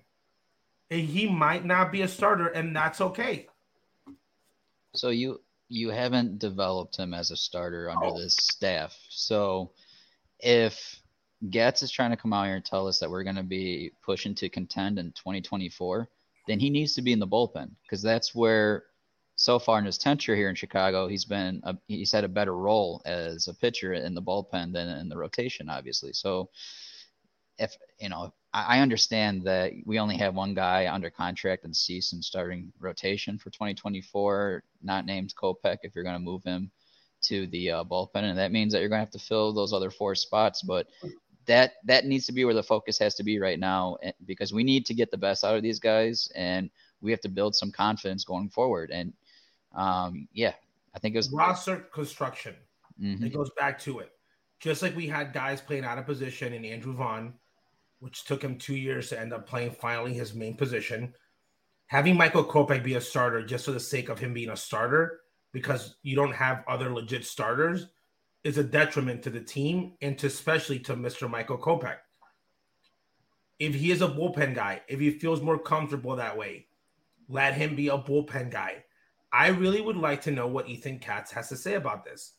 And 0.91 1.01
he 1.01 1.27
might 1.27 1.65
not 1.65 1.91
be 1.91 2.01
a 2.01 2.07
starter, 2.07 2.47
and 2.47 2.75
that's 2.75 3.01
okay. 3.01 3.47
So 4.95 5.09
you 5.09 5.41
you 5.67 5.89
haven't 5.89 6.39
developed 6.39 6.97
him 6.97 7.13
as 7.13 7.29
a 7.29 7.37
starter 7.37 7.89
under 7.91 8.07
oh. 8.07 8.19
this 8.19 8.35
staff. 8.35 8.97
So 9.09 9.71
if 10.39 10.99
Getz 11.49 11.83
is 11.83 11.91
trying 11.91 12.09
to 12.09 12.17
come 12.17 12.33
out 12.33 12.45
here 12.45 12.55
and 12.55 12.65
tell 12.65 12.87
us 12.87 12.99
that 12.99 13.09
we're 13.09 13.23
going 13.23 13.35
to 13.35 13.43
be 13.43 13.91
pushing 14.03 14.33
to 14.35 14.49
contend 14.49 14.97
in 14.97 15.11
2024, 15.11 16.09
then 16.47 16.59
he 16.59 16.71
needs 16.71 16.93
to 16.95 17.03
be 17.03 17.13
in 17.13 17.19
the 17.19 17.27
bullpen 17.27 17.69
because 17.83 18.01
that's 18.01 18.33
where 18.33 18.85
so 19.35 19.57
far 19.57 19.79
in 19.79 19.85
his 19.85 19.97
tenure 19.97 20.35
here 20.35 20.49
in 20.49 20.55
Chicago, 20.55 21.07
he's 21.07 21.23
been 21.23 21.61
a, 21.63 21.77
he's 21.87 22.11
had 22.11 22.25
a 22.25 22.27
better 22.27 22.55
role 22.55 23.01
as 23.05 23.47
a 23.47 23.53
pitcher 23.53 23.93
in 23.93 24.13
the 24.13 24.21
bullpen 24.21 24.73
than 24.73 24.89
in 24.89 25.07
the 25.07 25.15
rotation, 25.15 25.69
obviously. 25.69 26.11
So 26.11 26.49
if 27.57 27.77
you 27.99 28.09
know, 28.09 28.33
I, 28.53 28.79
understand 28.79 29.43
that 29.43 29.73
we 29.85 29.99
only 29.99 30.17
have 30.17 30.33
one 30.33 30.53
guy 30.53 30.91
under 30.91 31.09
contract 31.09 31.65
and 31.65 31.75
see 31.75 32.01
some 32.01 32.21
starting 32.21 32.71
rotation 32.79 33.37
for 33.37 33.51
2024, 33.51 34.63
not 34.81 35.05
named 35.05 35.33
Kopech. 35.35 35.77
If 35.83 35.93
you're 35.93 36.03
going 36.03 36.15
to 36.15 36.19
move 36.19 36.43
him 36.43 36.71
to 37.23 37.45
the 37.47 37.71
uh, 37.71 37.83
bullpen, 37.83 38.23
and 38.23 38.37
that 38.37 38.51
means 38.51 38.73
that 38.73 38.79
you're 38.79 38.89
going 38.89 38.99
to 38.99 39.05
have 39.05 39.11
to 39.11 39.19
fill 39.19 39.53
those 39.53 39.73
other 39.73 39.91
four 39.91 40.15
spots, 40.15 40.61
but. 40.61 40.87
That, 41.45 41.75
that 41.85 42.05
needs 42.05 42.27
to 42.27 42.31
be 42.31 42.45
where 42.45 42.53
the 42.53 42.61
focus 42.61 42.99
has 42.99 43.15
to 43.15 43.23
be 43.23 43.39
right 43.39 43.57
now 43.57 43.97
eh, 44.03 44.11
because 44.27 44.53
we 44.53 44.63
need 44.63 44.85
to 44.85 44.93
get 44.93 45.09
the 45.09 45.17
best 45.17 45.43
out 45.43 45.55
of 45.55 45.63
these 45.63 45.79
guys 45.79 46.29
and 46.35 46.69
we 47.01 47.09
have 47.09 47.21
to 47.21 47.29
build 47.29 47.55
some 47.55 47.71
confidence 47.71 48.23
going 48.23 48.49
forward. 48.49 48.91
And 48.91 49.13
um, 49.75 50.27
yeah, 50.31 50.53
I 50.95 50.99
think 50.99 51.15
it 51.15 51.17
was 51.17 51.31
roster 51.31 51.77
construction. 51.77 52.55
Mm-hmm. 53.01 53.25
It 53.25 53.33
goes 53.33 53.49
back 53.57 53.79
to 53.79 53.99
it. 53.99 54.11
Just 54.59 54.81
like 54.81 54.95
we 54.95 55.07
had 55.07 55.31
guys 55.31 55.61
playing 55.61 55.85
out 55.85 55.97
of 55.97 56.05
position 56.05 56.53
in 56.53 56.65
Andrew 56.65 56.93
Vaughn, 56.93 57.33
which 57.99 58.25
took 58.25 58.41
him 58.41 58.57
two 58.57 58.75
years 58.75 59.09
to 59.09 59.19
end 59.19 59.33
up 59.33 59.47
playing 59.47 59.71
finally 59.71 60.13
his 60.13 60.33
main 60.33 60.55
position. 60.55 61.13
Having 61.87 62.17
Michael 62.17 62.45
Kopech 62.45 62.83
be 62.83 62.95
a 62.95 63.01
starter 63.01 63.45
just 63.45 63.65
for 63.65 63.71
the 63.71 63.79
sake 63.79 64.09
of 64.09 64.19
him 64.19 64.33
being 64.33 64.49
a 64.49 64.57
starter, 64.57 65.21
because 65.51 65.95
you 66.03 66.15
don't 66.15 66.33
have 66.33 66.63
other 66.67 66.93
legit 66.93 67.25
starters, 67.25 67.87
is 68.43 68.57
a 68.57 68.63
detriment 68.63 69.21
to 69.23 69.29
the 69.29 69.41
team 69.41 69.93
and 70.01 70.17
to 70.17 70.27
especially 70.27 70.79
to 70.79 70.95
Mr. 70.95 71.29
Michael 71.29 71.57
Kopech. 71.57 71.97
If 73.59 73.75
he 73.75 73.91
is 73.91 74.01
a 74.01 74.07
bullpen 74.07 74.55
guy, 74.55 74.81
if 74.87 74.99
he 74.99 75.11
feels 75.11 75.41
more 75.41 75.59
comfortable 75.59 76.15
that 76.15 76.37
way, 76.37 76.67
let 77.27 77.55
him 77.55 77.75
be 77.75 77.89
a 77.89 77.97
bullpen 77.97 78.49
guy. 78.49 78.83
I 79.33 79.47
really 79.47 79.81
would 79.81 79.97
like 79.97 80.21
to 80.21 80.31
know 80.31 80.47
what 80.47 80.69
Ethan 80.69 80.99
Katz 80.99 81.31
has 81.31 81.49
to 81.49 81.57
say 81.57 81.73
about 81.73 82.05
this. 82.05 82.33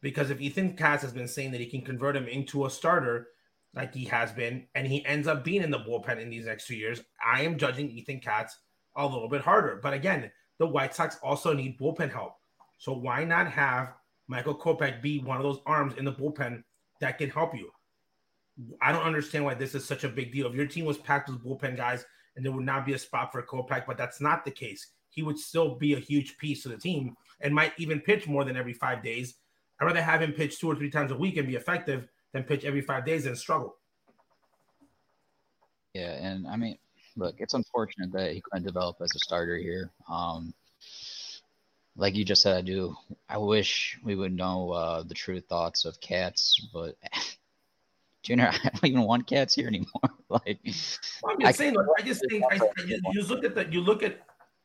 Because 0.00 0.30
if 0.30 0.40
Ethan 0.40 0.76
Katz 0.76 1.02
has 1.02 1.12
been 1.12 1.28
saying 1.28 1.52
that 1.52 1.60
he 1.60 1.66
can 1.66 1.82
convert 1.82 2.16
him 2.16 2.26
into 2.26 2.64
a 2.66 2.70
starter, 2.70 3.28
like 3.74 3.94
he 3.94 4.04
has 4.04 4.32
been, 4.32 4.66
and 4.74 4.86
he 4.86 5.04
ends 5.06 5.26
up 5.26 5.44
being 5.44 5.62
in 5.62 5.70
the 5.70 5.78
bullpen 5.78 6.20
in 6.20 6.30
these 6.30 6.46
next 6.46 6.66
two 6.66 6.76
years, 6.76 7.00
I 7.24 7.42
am 7.42 7.58
judging 7.58 7.90
Ethan 7.90 8.20
Katz 8.20 8.58
a 8.96 9.06
little 9.06 9.28
bit 9.28 9.40
harder. 9.40 9.80
But 9.82 9.94
again, 9.94 10.30
the 10.58 10.66
White 10.66 10.94
Sox 10.94 11.18
also 11.22 11.52
need 11.52 11.78
bullpen 11.78 12.12
help. 12.12 12.34
So 12.78 12.92
why 12.92 13.24
not 13.24 13.50
have 13.50 13.94
Michael 14.28 14.54
Kopech 14.54 15.00
be 15.00 15.20
one 15.20 15.38
of 15.38 15.42
those 15.42 15.60
arms 15.66 15.94
in 15.96 16.04
the 16.04 16.12
bullpen 16.12 16.62
that 17.00 17.18
can 17.18 17.30
help 17.30 17.54
you? 17.54 17.70
I 18.82 18.92
don't 18.92 19.04
understand 19.04 19.44
why 19.44 19.54
this 19.54 19.74
is 19.74 19.84
such 19.84 20.04
a 20.04 20.08
big 20.08 20.32
deal. 20.32 20.46
If 20.46 20.54
your 20.54 20.66
team 20.66 20.84
was 20.84 20.98
packed 20.98 21.30
with 21.30 21.44
bullpen 21.44 21.76
guys 21.76 22.04
and 22.36 22.44
there 22.44 22.52
would 22.52 22.66
not 22.66 22.84
be 22.84 22.92
a 22.92 22.98
spot 22.98 23.32
for 23.32 23.42
Kopech, 23.42 23.86
but 23.86 23.96
that's 23.96 24.20
not 24.20 24.44
the 24.44 24.50
case. 24.50 24.88
He 25.08 25.22
would 25.22 25.38
still 25.38 25.76
be 25.76 25.94
a 25.94 25.98
huge 25.98 26.36
piece 26.38 26.64
of 26.64 26.72
the 26.72 26.78
team 26.78 27.14
and 27.40 27.54
might 27.54 27.72
even 27.78 28.00
pitch 28.00 28.26
more 28.26 28.44
than 28.44 28.56
every 28.56 28.74
five 28.74 29.02
days. 29.02 29.34
I'd 29.80 29.86
rather 29.86 30.02
have 30.02 30.22
him 30.22 30.32
pitch 30.32 30.58
two 30.58 30.70
or 30.70 30.76
three 30.76 30.90
times 30.90 31.12
a 31.12 31.16
week 31.16 31.38
and 31.38 31.48
be 31.48 31.56
effective 31.56 32.08
than 32.32 32.44
pitch 32.44 32.64
every 32.64 32.80
five 32.80 33.04
days 33.04 33.26
and 33.26 33.36
struggle. 33.36 33.76
Yeah, 35.94 36.12
and 36.12 36.46
I 36.46 36.56
mean, 36.56 36.78
look, 37.16 37.36
it's 37.38 37.54
unfortunate 37.54 38.12
that 38.12 38.32
he 38.32 38.40
couldn't 38.40 38.66
develop 38.66 38.96
as 39.00 39.14
a 39.14 39.18
starter 39.18 39.56
here. 39.56 39.90
Um, 40.10 40.54
like 41.96 42.14
you 42.14 42.24
just 42.24 42.42
said, 42.42 42.56
I 42.56 42.60
do. 42.62 42.96
I 43.28 43.36
wish 43.36 43.98
we 44.02 44.16
would 44.16 44.32
know 44.32 44.70
uh, 44.70 45.02
the 45.02 45.14
true 45.14 45.40
thoughts 45.40 45.84
of 45.84 46.00
Katz, 46.00 46.68
but 46.72 46.96
Junior, 48.22 48.50
I 48.64 48.68
don't 48.70 48.84
even 48.84 49.02
want 49.02 49.26
Katz 49.26 49.54
here 49.54 49.66
anymore. 49.66 49.88
like, 50.28 50.58
well, 51.22 51.34
I'm 51.34 51.40
just 51.40 51.48
I, 51.48 51.52
saying. 51.52 51.74
Look, 51.74 51.86
I 51.98 52.02
just 52.02 52.24
think 52.30 52.44
I, 52.50 52.58
you, 52.86 53.00
you 53.12 53.22
look 53.24 53.44
at 53.44 53.54
that. 53.54 53.72
you 53.72 53.80
look 53.80 54.02
at. 54.02 54.20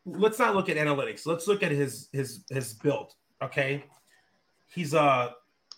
Let's 0.06 0.40
not 0.40 0.56
look 0.56 0.70
at 0.70 0.78
analytics. 0.78 1.26
Let's 1.26 1.48
look 1.48 1.64
at 1.64 1.72
his 1.72 2.08
his 2.14 2.46
his 2.50 2.74
build. 2.76 3.14
Okay, 3.42 3.84
he's 4.74 4.94
a 4.94 5.34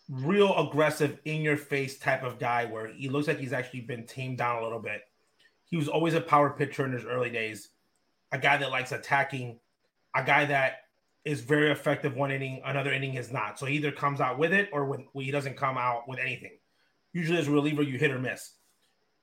real 0.10 0.58
aggressive, 0.58 1.20
in 1.26 1.42
your 1.42 1.58
face 1.58 2.00
type 2.00 2.24
of 2.24 2.40
guy 2.40 2.66
where 2.66 2.88
he 2.88 3.10
looks 3.10 3.28
like 3.28 3.40
he's 3.40 3.54
actually 3.54 3.82
been 3.82 4.06
tamed 4.06 4.40
down 4.40 4.60
a 4.60 4.64
little 4.64 4.80
bit. 4.80 5.02
He 5.66 5.78
was 5.78 5.88
always 5.88 6.16
a 6.16 6.22
power 6.22 6.50
pitcher 6.50 6.86
in 6.86 6.92
his 6.92 7.06
early 7.06 7.30
days, 7.30 7.70
a 8.32 8.40
guy 8.40 8.58
that 8.58 8.72
likes 8.72 8.92
attacking, 8.92 9.60
a 10.16 10.24
guy 10.24 10.46
that 10.46 10.78
is 11.26 11.42
very 11.42 11.72
effective 11.72 12.16
one 12.16 12.32
inning, 12.32 12.62
another 12.66 12.92
inning 12.92 13.16
is 13.16 13.32
not. 13.32 13.60
So 13.60 13.66
he 13.66 13.76
either 13.76 13.92
comes 13.92 14.20
out 14.20 14.40
with 14.40 14.52
it 14.52 14.70
or 14.72 14.86
when 14.86 15.08
he 15.14 15.32
doesn't 15.32 15.58
come 15.58 15.78
out 15.78 16.08
with 16.08 16.18
anything. 16.18 16.58
Usually, 17.14 17.38
as 17.38 17.48
a 17.48 17.52
reliever, 17.52 17.84
you 17.84 17.98
hit 17.98 18.12
or 18.12 18.20
miss. 18.20 18.54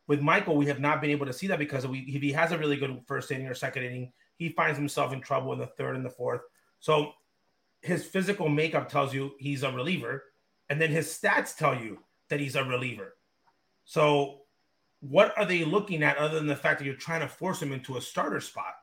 With 0.07 0.21
Michael, 0.21 0.57
we 0.57 0.67
have 0.67 0.79
not 0.79 1.01
been 1.01 1.11
able 1.11 1.27
to 1.27 1.33
see 1.33 1.49
that 1.49 1.59
because 1.59 1.87
we, 1.87 2.01
if 2.01 2.23
he 2.23 2.31
has 2.33 2.53
a 2.53 2.59
really 2.59 2.77
good 2.77 3.01
first 3.07 3.31
inning 3.33 3.49
or 3.49 3.55
second 3.55 3.85
inning, 3.85 4.13
he 4.37 4.51
finds 4.51 4.79
himself 4.79 5.13
in 5.13 5.21
trouble 5.21 5.53
in 5.53 5.59
the 5.59 5.67
third 5.67 5.97
and 5.97 6.05
the 6.05 6.11
fourth. 6.11 6.43
So 6.79 7.13
his 7.81 8.05
physical 8.05 8.49
makeup 8.49 8.89
tells 8.89 9.15
you 9.15 9.33
he's 9.39 9.63
a 9.63 9.73
reliever, 9.73 10.25
and 10.69 10.81
then 10.81 10.91
his 10.91 11.07
stats 11.07 11.57
tell 11.57 11.75
you 11.75 12.01
that 12.29 12.41
he's 12.41 12.57
a 12.57 12.65
reliever. 12.65 13.15
So, 13.85 14.41
what 15.01 15.37
are 15.39 15.45
they 15.45 15.65
looking 15.65 16.03
at 16.03 16.17
other 16.17 16.37
than 16.37 16.47
the 16.47 16.57
fact 16.57 16.79
that 16.79 16.85
you're 16.85 16.95
trying 16.95 17.21
to 17.21 17.29
force 17.29 17.63
him 17.63 17.73
into 17.73 17.97
a 17.97 18.01
starter 18.01 18.41
spot? 18.41 18.75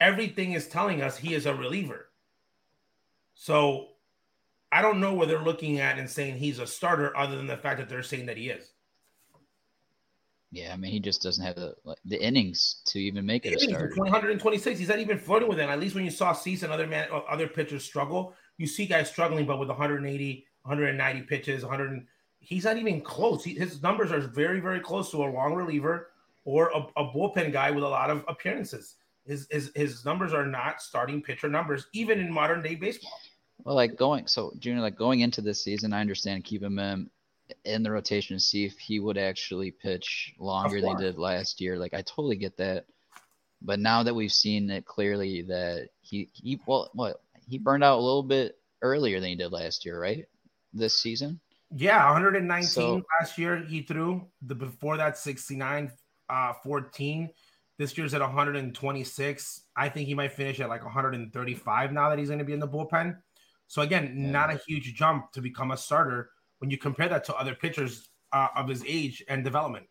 Everything 0.00 0.52
is 0.52 0.68
telling 0.68 1.02
us 1.02 1.16
he 1.16 1.34
is 1.34 1.46
a 1.46 1.54
reliever. 1.54 2.10
So, 3.34 3.88
I 4.72 4.82
don't 4.82 5.00
know 5.00 5.14
what 5.14 5.28
they're 5.28 5.42
looking 5.42 5.80
at 5.80 5.98
and 5.98 6.08
saying 6.08 6.36
he's 6.36 6.60
a 6.60 6.66
starter 6.66 7.16
other 7.16 7.36
than 7.36 7.48
the 7.48 7.56
fact 7.56 7.78
that 7.78 7.88
they're 7.88 8.02
saying 8.02 8.26
that 8.26 8.36
he 8.36 8.50
is. 8.50 8.70
Yeah, 10.52 10.72
I 10.72 10.76
mean, 10.76 10.90
he 10.90 10.98
just 10.98 11.22
doesn't 11.22 11.44
have 11.44 11.54
the 11.54 11.74
like, 11.84 11.98
the 12.04 12.20
innings 12.20 12.82
to 12.86 12.98
even 12.98 13.24
make 13.24 13.46
it 13.46 13.54
a 13.54 13.60
starter. 13.60 13.92
126. 13.96 14.78
He's 14.78 14.88
not 14.88 14.98
even 14.98 15.18
flirting 15.18 15.48
with 15.48 15.60
it. 15.60 15.68
At 15.68 15.78
least 15.78 15.94
when 15.94 16.04
you 16.04 16.10
saw 16.10 16.32
Cease 16.32 16.64
and 16.64 16.72
other 16.72 16.88
man, 16.88 17.08
other 17.28 17.46
pitchers 17.46 17.84
struggle, 17.84 18.34
you 18.58 18.66
see 18.66 18.86
guys 18.86 19.08
struggling, 19.08 19.46
but 19.46 19.58
with 19.58 19.68
180, 19.68 20.46
190 20.62 21.22
pitches, 21.22 21.62
100, 21.62 22.06
he's 22.40 22.64
not 22.64 22.76
even 22.76 23.00
close. 23.00 23.44
He, 23.44 23.54
his 23.54 23.82
numbers 23.82 24.12
are 24.12 24.20
very, 24.20 24.60
very 24.60 24.80
close 24.80 25.10
to 25.10 25.18
a 25.18 25.28
long 25.30 25.54
reliever 25.54 26.10
or 26.44 26.70
a, 26.70 26.78
a, 27.00 27.04
bullpen 27.12 27.52
guy 27.52 27.70
with 27.70 27.84
a 27.84 27.88
lot 27.88 28.10
of 28.10 28.24
appearances. 28.28 28.96
His, 29.26 29.46
his 29.50 29.70
his 29.74 30.04
numbers 30.04 30.32
are 30.32 30.46
not 30.46 30.80
starting 30.80 31.22
pitcher 31.22 31.48
numbers, 31.48 31.86
even 31.92 32.18
in 32.18 32.32
modern 32.32 32.62
day 32.62 32.74
baseball. 32.74 33.12
Well, 33.64 33.76
like 33.76 33.96
going 33.96 34.26
so 34.26 34.52
Junior, 34.58 34.80
like 34.80 34.96
going 34.96 35.20
into 35.20 35.42
this 35.42 35.62
season, 35.62 35.92
I 35.92 36.00
understand 36.00 36.44
keeping 36.44 36.76
him 36.78 37.10
in 37.64 37.82
the 37.82 37.90
rotation 37.90 38.36
to 38.36 38.40
see 38.40 38.64
if 38.64 38.78
he 38.78 39.00
would 39.00 39.18
actually 39.18 39.70
pitch 39.70 40.34
longer 40.38 40.80
than 40.80 40.96
he 40.96 41.04
did 41.04 41.18
last 41.18 41.60
year. 41.60 41.78
Like 41.78 41.94
I 41.94 42.02
totally 42.02 42.36
get 42.36 42.56
that. 42.56 42.86
But 43.62 43.78
now 43.78 44.02
that 44.02 44.14
we've 44.14 44.32
seen 44.32 44.70
it 44.70 44.86
clearly 44.86 45.42
that 45.42 45.90
he 46.00 46.30
he 46.32 46.58
well 46.66 46.90
what 46.94 47.20
he 47.46 47.58
burned 47.58 47.84
out 47.84 47.98
a 47.98 48.02
little 48.02 48.22
bit 48.22 48.58
earlier 48.82 49.20
than 49.20 49.28
he 49.28 49.36
did 49.36 49.52
last 49.52 49.84
year, 49.84 50.00
right? 50.00 50.26
This 50.72 50.98
season. 50.98 51.40
Yeah, 51.74 52.04
119 52.12 52.62
so, 52.64 53.02
last 53.20 53.38
year 53.38 53.64
he 53.64 53.82
threw. 53.82 54.26
The 54.42 54.54
before 54.54 54.96
that 54.96 55.16
69 55.16 55.92
uh 56.28 56.52
14. 56.64 57.30
This 57.78 57.96
year's 57.96 58.12
at 58.12 58.20
126. 58.20 59.62
I 59.76 59.88
think 59.88 60.06
he 60.06 60.14
might 60.14 60.32
finish 60.32 60.60
at 60.60 60.68
like 60.68 60.84
135 60.84 61.92
now 61.92 62.10
that 62.10 62.18
he's 62.18 62.28
going 62.28 62.38
to 62.38 62.44
be 62.44 62.52
in 62.52 62.60
the 62.60 62.68
bullpen. 62.68 63.16
So 63.68 63.82
again, 63.82 64.14
yeah. 64.16 64.30
not 64.30 64.52
a 64.52 64.60
huge 64.66 64.94
jump 64.94 65.32
to 65.32 65.40
become 65.40 65.70
a 65.70 65.76
starter 65.76 66.30
when 66.58 66.70
you 66.70 66.76
compare 66.76 67.08
that 67.08 67.24
to 67.24 67.34
other 67.34 67.54
pitchers 67.54 68.10
uh, 68.32 68.48
of 68.54 68.68
his 68.68 68.84
age 68.86 69.24
and 69.28 69.42
development. 69.42 69.86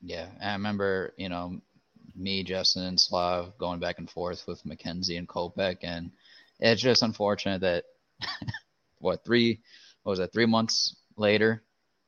Yeah, 0.00 0.28
I 0.42 0.52
remember, 0.52 1.12
you 1.16 1.28
know, 1.28 1.60
me, 2.14 2.42
Justin, 2.42 2.84
and 2.84 3.00
Slav 3.00 3.58
going 3.58 3.80
back 3.80 3.98
and 3.98 4.08
forth 4.08 4.46
with 4.46 4.62
McKenzie 4.64 5.18
and 5.18 5.28
Kopech, 5.28 5.78
and 5.82 6.10
it's 6.60 6.80
just 6.80 7.02
unfortunate 7.02 7.60
that 7.60 7.84
what 8.98 9.24
three 9.24 9.60
what 10.02 10.10
was 10.10 10.18
that 10.18 10.32
three 10.32 10.46
months 10.46 10.96
later 11.16 11.62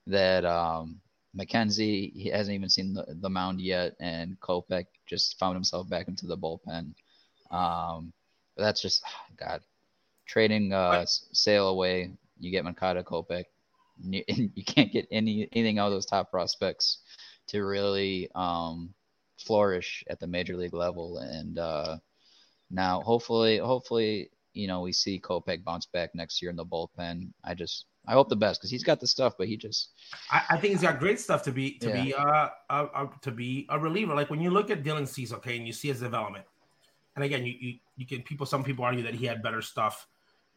that 0.07 0.45
um, 0.45 1.00
McKenzie 1.37 2.12
he 2.12 2.30
hasn't 2.33 2.54
even 2.54 2.68
seen 2.68 2.95
the, 2.95 3.07
the 3.21 3.30
mound 3.30 3.61
yet, 3.61 3.95
and 4.00 4.38
Kopech 4.40 4.87
just 5.07 5.38
found 5.38 5.54
himself 5.54 5.88
back 5.88 6.09
into 6.09 6.26
the 6.26 6.37
bullpen. 6.37 6.95
Um, 7.50 8.12
but 8.57 8.64
that's 8.64 8.83
just 8.83 9.02
God 9.37 9.61
trading 10.26 10.73
uh, 10.73 11.04
Sale 11.07 11.68
away. 11.68 12.12
You 12.38 12.50
get 12.50 12.64
Moncada, 12.64 13.02
Kopech, 13.02 13.45
and 14.04 14.50
you 14.54 14.64
can't 14.64 14.92
get 14.92 15.09
any 15.11 15.49
anything 15.52 15.78
out 15.78 15.87
of 15.87 15.92
those 15.92 16.07
top 16.07 16.30
prospects 16.30 16.99
to 17.49 17.64
really 17.64 18.28
um, 18.35 18.95
flourish 19.38 20.04
at 20.09 20.21
the 20.21 20.26
major 20.26 20.57
league 20.57 20.75
level. 20.75 21.18
And 21.18 21.59
uh, 21.59 21.97
now, 22.71 23.00
hopefully, 23.00 23.59
hopefully, 23.59 24.30
you 24.54 24.66
know, 24.66 24.80
we 24.80 24.92
see 24.92 25.20
Kopech 25.20 25.64
bounce 25.64 25.86
back 25.86 26.14
next 26.14 26.40
year 26.42 26.50
in 26.50 26.56
the 26.56 26.64
bullpen. 26.64 27.28
I 27.44 27.54
just 27.54 27.86
I 28.06 28.12
hope 28.12 28.28
the 28.28 28.36
best 28.36 28.60
because 28.60 28.70
he's 28.70 28.84
got 28.84 29.00
the 29.00 29.06
stuff, 29.06 29.34
but 29.36 29.48
he 29.48 29.56
just. 29.56 29.90
I, 30.30 30.42
I, 30.50 30.56
think 30.58 30.72
he's 30.72 30.82
got 30.82 30.98
great 30.98 31.20
stuff 31.20 31.42
to 31.44 31.52
be 31.52 31.78
to 31.78 31.88
yeah. 31.88 32.04
be 32.04 32.14
uh, 32.14 32.48
uh, 32.70 32.86
uh, 32.94 33.06
to 33.22 33.30
be 33.30 33.66
a 33.68 33.78
reliever. 33.78 34.14
Like 34.14 34.30
when 34.30 34.40
you 34.40 34.50
look 34.50 34.70
at 34.70 34.82
Dylan 34.82 35.06
Cease, 35.06 35.32
okay, 35.34 35.56
and 35.56 35.66
you 35.66 35.72
see 35.72 35.88
his 35.88 36.00
development, 36.00 36.44
and 37.16 37.24
again, 37.24 37.44
you 37.44 37.54
you, 37.60 37.74
you 37.96 38.06
can 38.06 38.22
people 38.22 38.46
some 38.46 38.64
people 38.64 38.84
argue 38.84 39.02
that 39.02 39.14
he 39.14 39.26
had 39.26 39.42
better 39.42 39.62
stuff. 39.62 40.06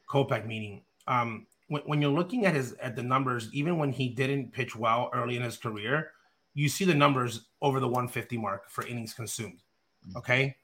Kopech 0.09 0.45
meaning 0.45 0.81
um, 1.07 1.47
when, 1.67 1.81
when 1.83 2.01
you're 2.01 2.11
looking 2.11 2.45
at 2.45 2.53
his 2.53 2.73
at 2.73 2.95
the 2.95 3.03
numbers, 3.03 3.49
even 3.53 3.77
when 3.77 3.91
he 3.91 4.09
didn't 4.09 4.53
pitch 4.53 4.75
well 4.75 5.09
early 5.13 5.35
in 5.35 5.43
his 5.43 5.57
career, 5.57 6.11
you 6.53 6.69
see 6.69 6.85
the 6.85 6.95
numbers 6.95 7.47
over 7.61 7.79
the 7.79 7.87
150 7.87 8.37
mark 8.37 8.69
for 8.69 8.85
innings 8.85 9.13
consumed. 9.13 9.59
Mm-hmm. 10.07 10.17
Okay. 10.17 10.55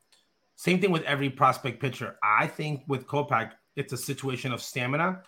Same 0.58 0.82
thing 0.82 0.92
with 0.92 1.04
every 1.04 1.30
prospect 1.30 1.80
pitcher. 1.80 2.18
I 2.24 2.48
think 2.48 2.84
with 2.88 3.06
Kopech, 3.06 3.52
it's 3.76 3.94
a 3.94 3.98
situation 3.98 4.52
of 4.52 4.60
stamina, 4.60 5.22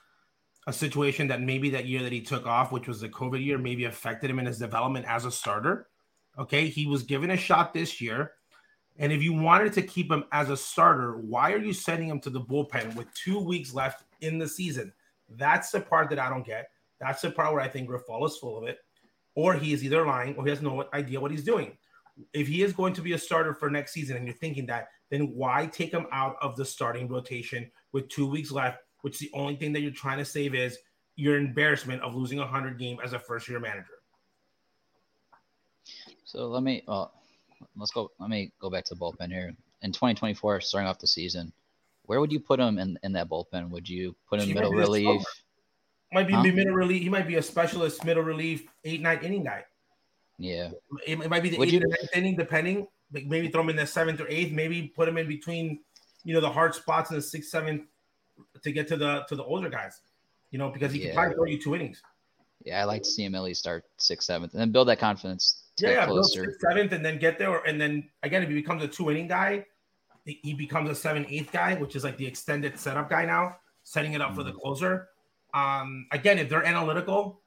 a 0.66 0.74
situation 0.74 1.28
that 1.28 1.42
maybe 1.42 1.70
that 1.70 1.86
year 1.86 2.02
that 2.02 2.12
he 2.12 2.20
took 2.20 2.48
off, 2.48 2.72
which 2.72 2.88
was 2.88 3.00
the 3.00 3.10
COVID 3.10 3.44
year, 3.44 3.60
maybe 3.60 3.86
affected 3.86 4.30
him 4.30 4.40
in 4.40 4.48
his 4.48 4.58
development 4.58 5.06
as 5.08 5.26
a 5.26 5.32
starter. 5.32 5.88
Okay. 6.40 6.68
He 6.68 6.88
was 6.88 7.04
given 7.04 7.30
a 7.30 7.38
shot 7.38 7.74
this 7.76 8.02
year. 8.02 8.32
And 8.98 9.14
if 9.14 9.22
you 9.22 9.34
wanted 9.34 9.72
to 9.74 9.84
keep 9.84 10.12
him 10.12 10.26
as 10.32 10.50
a 10.50 10.58
starter, 10.58 11.18
why 11.18 11.54
are 11.54 11.60
you 11.60 11.74
sending 11.74 12.10
him 12.10 12.20
to 12.22 12.32
the 12.32 12.42
bullpen 12.42 12.96
with 12.96 13.14
two 13.14 13.40
weeks 13.40 13.74
left 13.74 14.04
in 14.22 14.40
the 14.40 14.48
season? 14.48 14.92
That's 15.30 15.70
the 15.70 15.80
part 15.80 16.10
that 16.10 16.20
I 16.20 16.28
don't 16.30 16.46
get. 16.46 16.72
That's 17.00 17.22
the 17.22 17.30
part 17.30 17.54
where 17.54 17.62
I 17.62 17.68
think 17.68 17.88
Grifol 17.88 18.26
is 18.26 18.36
full 18.38 18.58
of 18.58 18.68
it, 18.68 18.80
or 19.36 19.54
he 19.54 19.74
is 19.74 19.86
either 19.86 20.06
lying 20.06 20.36
or 20.36 20.44
he 20.44 20.50
has 20.50 20.62
no 20.62 20.86
idea 20.94 21.20
what 21.22 21.32
he's 21.32 21.44
doing. 21.44 21.78
If 22.34 22.48
he 22.48 22.64
is 22.64 22.74
going 22.74 22.94
to 22.94 23.02
be 23.02 23.14
a 23.14 23.18
starter 23.18 23.54
for 23.54 23.70
next 23.70 23.94
season 23.94 24.18
and 24.18 24.26
you're 24.26 24.36
thinking 24.36 24.66
that, 24.66 24.90
then 25.10 25.34
why 25.34 25.66
take 25.68 25.92
him 25.92 26.06
out 26.12 26.36
of 26.42 26.56
the 26.56 26.66
starting 26.66 27.08
rotation 27.08 27.70
with 27.92 28.08
two 28.10 28.28
weeks 28.28 28.52
left, 28.52 28.80
which 29.02 29.20
the 29.20 29.30
only 29.34 29.56
thing 29.56 29.74
that 29.74 29.82
you're 29.82 29.92
trying 29.92 30.18
to 30.18 30.26
save 30.26 30.54
is 30.54 30.78
your 31.16 31.38
embarrassment 31.38 32.02
of 32.02 32.16
losing 32.16 32.40
a 32.40 32.44
100 32.44 32.78
game 32.78 32.98
as 33.04 33.14
a 33.14 33.20
first 33.20 33.48
year 33.48 33.60
manager? 33.60 34.00
So 36.24 36.48
let 36.48 36.64
me, 36.64 36.84
let's 37.76 37.92
go, 37.92 38.12
let 38.20 38.30
me 38.30 38.52
go 38.60 38.70
back 38.70 38.86
to 38.86 38.96
the 38.96 39.00
bullpen 39.00 39.32
here. 39.32 39.54
In 39.82 39.92
2024, 39.92 40.62
starting 40.62 40.88
off 40.88 41.00
the 41.00 41.08
season, 41.08 41.52
where 42.04 42.20
would 42.20 42.32
you 42.32 42.40
put 42.40 42.60
him 42.60 42.78
in, 42.78 43.00
in 43.04 43.14
that 43.14 43.30
bullpen? 43.30 43.70
Would 43.70 43.88
you 43.88 44.16
put 44.28 44.42
him 44.42 44.48
he 44.48 44.54
middle 44.54 44.72
relief? 44.72 45.24
Might 46.12 46.28
be 46.28 46.34
huh? 46.34 46.44
middle 46.44 46.74
relief. 46.74 47.04
He 47.04 47.10
might 47.10 47.28
be 47.28 47.36
a 47.36 47.42
specialist 47.42 48.04
middle 48.04 48.24
relief, 48.24 48.66
eight 48.84 49.02
nine 49.02 49.20
inning 49.22 49.44
guy. 49.44 49.64
Yeah, 50.40 50.72
it, 51.06 51.20
it 51.20 51.30
might 51.30 51.44
be 51.44 51.50
the 51.50 51.58
would 51.58 51.68
eighth 51.68 51.74
you... 51.76 51.80
ninth 51.82 52.10
inning, 52.16 52.36
depending. 52.36 52.88
Maybe 53.12 53.50
throw 53.50 53.62
him 53.62 53.70
in 53.70 53.76
the 53.76 53.88
seventh 53.88 54.22
or 54.22 54.28
eighth. 54.28 54.52
Maybe 54.52 54.94
put 54.96 55.08
him 55.08 55.18
in 55.18 55.28
between, 55.28 55.80
you 56.24 56.34
know, 56.34 56.42
the 56.42 56.50
hard 56.50 56.76
spots 56.76 57.10
in 57.10 57.16
the 57.16 57.22
sixth, 57.22 57.50
seventh 57.50 57.84
to 58.64 58.72
get 58.72 58.88
to 58.90 58.98
the 58.98 59.26
to 59.30 59.36
the 59.36 59.44
older 59.44 59.70
guys. 59.70 60.02
You 60.52 60.60
know, 60.60 60.70
because 60.70 60.92
he 60.92 61.00
yeah. 61.00 61.08
can 61.08 61.16
probably 61.16 61.36
throw 61.36 61.46
you 61.46 61.62
two 61.62 61.76
innings. 61.76 62.02
Yeah, 62.66 62.82
I 62.82 62.84
like 62.84 63.04
to 63.04 63.10
see 63.10 63.24
him 63.24 63.36
at 63.36 63.44
least 63.44 63.62
start 63.62 63.86
sixth, 63.98 64.28
seventh, 64.28 64.54
and 64.54 64.62
then 64.62 64.72
build 64.72 64.88
that 64.90 65.00
confidence. 65.00 65.64
Yeah, 65.80 65.92
yeah 65.92 66.06
build 66.06 66.26
sixth, 66.26 66.60
seventh, 66.60 66.92
and 66.92 67.06
then 67.06 67.18
get 67.18 67.40
there. 67.40 67.60
And 67.60 67.80
then 67.80 68.10
again, 68.24 68.44
if 68.44 68.50
he 68.50 68.56
becomes 68.56 68.84
a 68.84 68.88
two 68.88 69.10
inning 69.10 69.28
guy, 69.28 69.66
he 70.26 70.54
becomes 70.54 70.90
a 70.90 70.96
seven, 70.96 71.26
eighth 71.30 71.52
guy, 71.52 71.76
which 71.76 71.96
is 71.96 72.04
like 72.04 72.18
the 72.18 72.28
extended 72.28 72.78
setup 72.78 73.10
guy 73.10 73.26
now, 73.26 73.58
setting 73.84 74.14
it 74.14 74.22
up 74.22 74.30
mm-hmm. 74.30 74.38
for 74.38 74.44
the 74.44 74.52
mm-hmm. 74.52 74.60
closer. 74.60 75.08
Um, 75.54 76.08
again, 76.12 76.38
if 76.38 76.50
they're 76.50 76.66
analytical, 76.66 77.42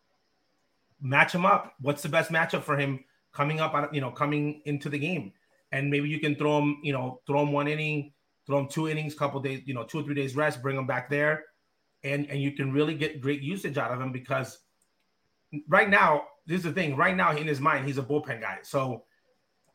match 1.00 1.35
him 1.35 1.47
up. 1.47 1.75
What's 1.81 2.02
the 2.02 2.09
best 2.09 2.31
matchup 2.31 2.62
for 2.62 2.76
him 2.76 3.04
coming 3.33 3.61
up? 3.61 3.95
You 3.95 4.00
know, 4.00 4.11
coming 4.11 4.62
into 4.64 4.88
the 4.88 4.99
game, 4.99 5.33
and 5.73 5.91
maybe 5.91 6.09
you 6.09 6.21
can 6.21 6.35
throw 6.35 6.59
him. 6.59 6.79
You 6.83 6.93
know, 6.93 7.21
throw 7.26 7.43
him 7.43 7.52
one 7.52 7.69
inning, 7.69 8.12
throw 8.47 8.59
him 8.59 8.69
two 8.69 8.88
innings, 8.88 9.14
couple 9.14 9.41
days. 9.41 9.62
You 9.67 9.75
know, 9.75 9.85
two 9.85 10.00
or 10.00 10.02
three 10.02 10.14
days 10.14 10.37
rest, 10.37 10.62
bring 10.62 10.76
him 10.76 10.87
back 10.87 11.11
there, 11.11 11.45
and 12.05 12.26
and 12.31 12.41
you 12.41 12.52
can 12.52 12.73
really 12.73 12.95
get 12.95 13.21
great 13.21 13.43
usage 13.43 13.78
out 13.78 13.91
of 13.91 14.00
him 14.00 14.13
because 14.13 14.58
right 15.69 15.89
now, 15.89 16.25
this 16.47 16.58
is 16.58 16.65
the 16.65 16.73
thing. 16.73 16.97
Right 16.97 17.17
now, 17.17 17.37
in 17.37 17.47
his 17.47 17.61
mind, 17.61 17.87
he's 17.87 17.99
a 17.99 18.02
bullpen 18.02 18.41
guy. 18.41 18.58
So 18.63 19.04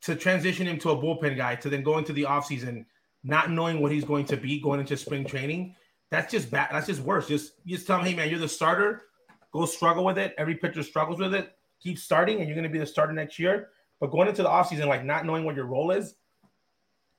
to 0.02 0.16
transition 0.16 0.68
him 0.68 0.80
to 0.80 0.92
a 0.92 0.96
bullpen 0.96 1.38
guy, 1.38 1.56
to 1.56 1.70
then 1.70 1.84
go 1.84 1.98
into 1.98 2.14
the 2.14 2.24
offseason 2.24 2.86
not 3.24 3.52
knowing 3.52 3.82
what 3.82 3.92
he's 3.92 4.06
going 4.06 4.26
to 4.26 4.38
be 4.38 4.60
going 4.60 4.80
into 4.80 4.96
spring 4.96 5.26
training, 5.26 5.76
that's 6.10 6.32
just 6.32 6.50
bad. 6.50 6.70
That's 6.72 6.88
just 6.88 7.02
worse. 7.02 7.28
Just 7.28 7.54
just 7.66 7.88
tell 7.88 8.00
him, 8.00 8.06
hey 8.06 8.16
man, 8.16 8.30
you're 8.30 8.40
the 8.40 8.48
starter. 8.48 9.04
Go 9.52 9.66
struggle 9.66 10.06
with 10.06 10.18
it. 10.18 10.34
Every 10.38 10.56
pitcher 10.56 10.84
struggles 10.84 11.20
with 11.20 11.34
it. 11.34 11.54
Keep 11.82 12.00
starting, 12.00 12.40
and 12.40 12.48
you're 12.48 12.56
going 12.56 12.64
to 12.64 12.70
be 12.70 12.80
the 12.80 12.86
starter 12.86 13.14
next 13.14 13.40
year. 13.40 13.70
But 14.00 14.12
going 14.12 14.28
into 14.28 14.44
the 14.44 14.50
offseason, 14.50 14.88
like 14.88 15.04
not 15.04 15.26
knowing 15.26 15.44
what 15.44 15.56
your 15.56 15.66
role 15.66 15.92
is, 15.92 16.16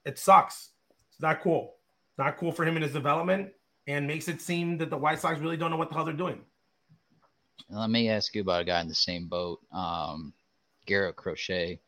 it 0.05 0.19
sucks. 0.19 0.71
It's 1.11 1.21
not 1.21 1.43
cool. 1.43 1.75
Not 2.17 2.37
cool 2.37 2.53
for 2.53 2.64
him 2.64 2.77
in 2.77 2.83
his 2.83 2.93
development, 2.93 3.51
and 3.87 4.07
makes 4.07 4.29
it 4.29 4.41
seem 4.41 4.79
that 4.79 4.91
the 4.91 4.97
White 4.97 5.21
Sox 5.21 5.41
really 5.41 5.57
don't 5.57 5.71
know 5.71 5.77
what 5.77 5.88
the 5.88 5.95
hell 5.95 6.05
they're 6.05 6.14
doing. 6.14 6.41
Let 7.71 7.91
me 7.91 8.09
ask 8.09 8.35
you 8.35 8.41
about 8.43 8.62
a 8.62 8.64
guy 8.64 8.81
in 8.81 8.88
the 8.88 8.95
same 8.95 9.27
boat, 9.27 9.61
um, 9.73 10.33
Garrett 10.87 11.17
Crochet. 11.17 11.81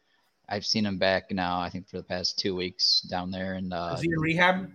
I've 0.48 0.66
seen 0.66 0.85
him 0.85 0.98
back 0.98 1.31
now. 1.31 1.61
I 1.61 1.70
think 1.70 1.88
for 1.88 1.96
the 1.96 2.03
past 2.03 2.38
two 2.38 2.57
weeks 2.57 3.03
down 3.03 3.31
there, 3.31 3.55
and 3.55 3.72
uh, 3.72 3.94
is 3.94 4.03
he 4.03 4.09
in 4.09 4.20
rehab? 4.20 4.70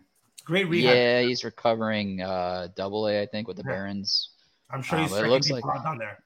Great 0.45 0.69
rehab. 0.69 0.95
Yeah, 0.95 1.21
he's 1.21 1.43
recovering 1.43 2.21
uh, 2.21 2.69
double 2.75 3.07
A, 3.07 3.21
I 3.21 3.25
think, 3.25 3.47
with 3.47 3.57
the 3.57 3.63
yeah. 3.65 3.73
Barons. 3.73 4.29
I'm 4.71 4.81
sure 4.81 4.99
he's 4.99 5.11
uh, 5.11 5.23
it 5.23 5.27
looks 5.27 5.49
like 5.49 5.63
down 5.83 5.97
there. 5.97 6.23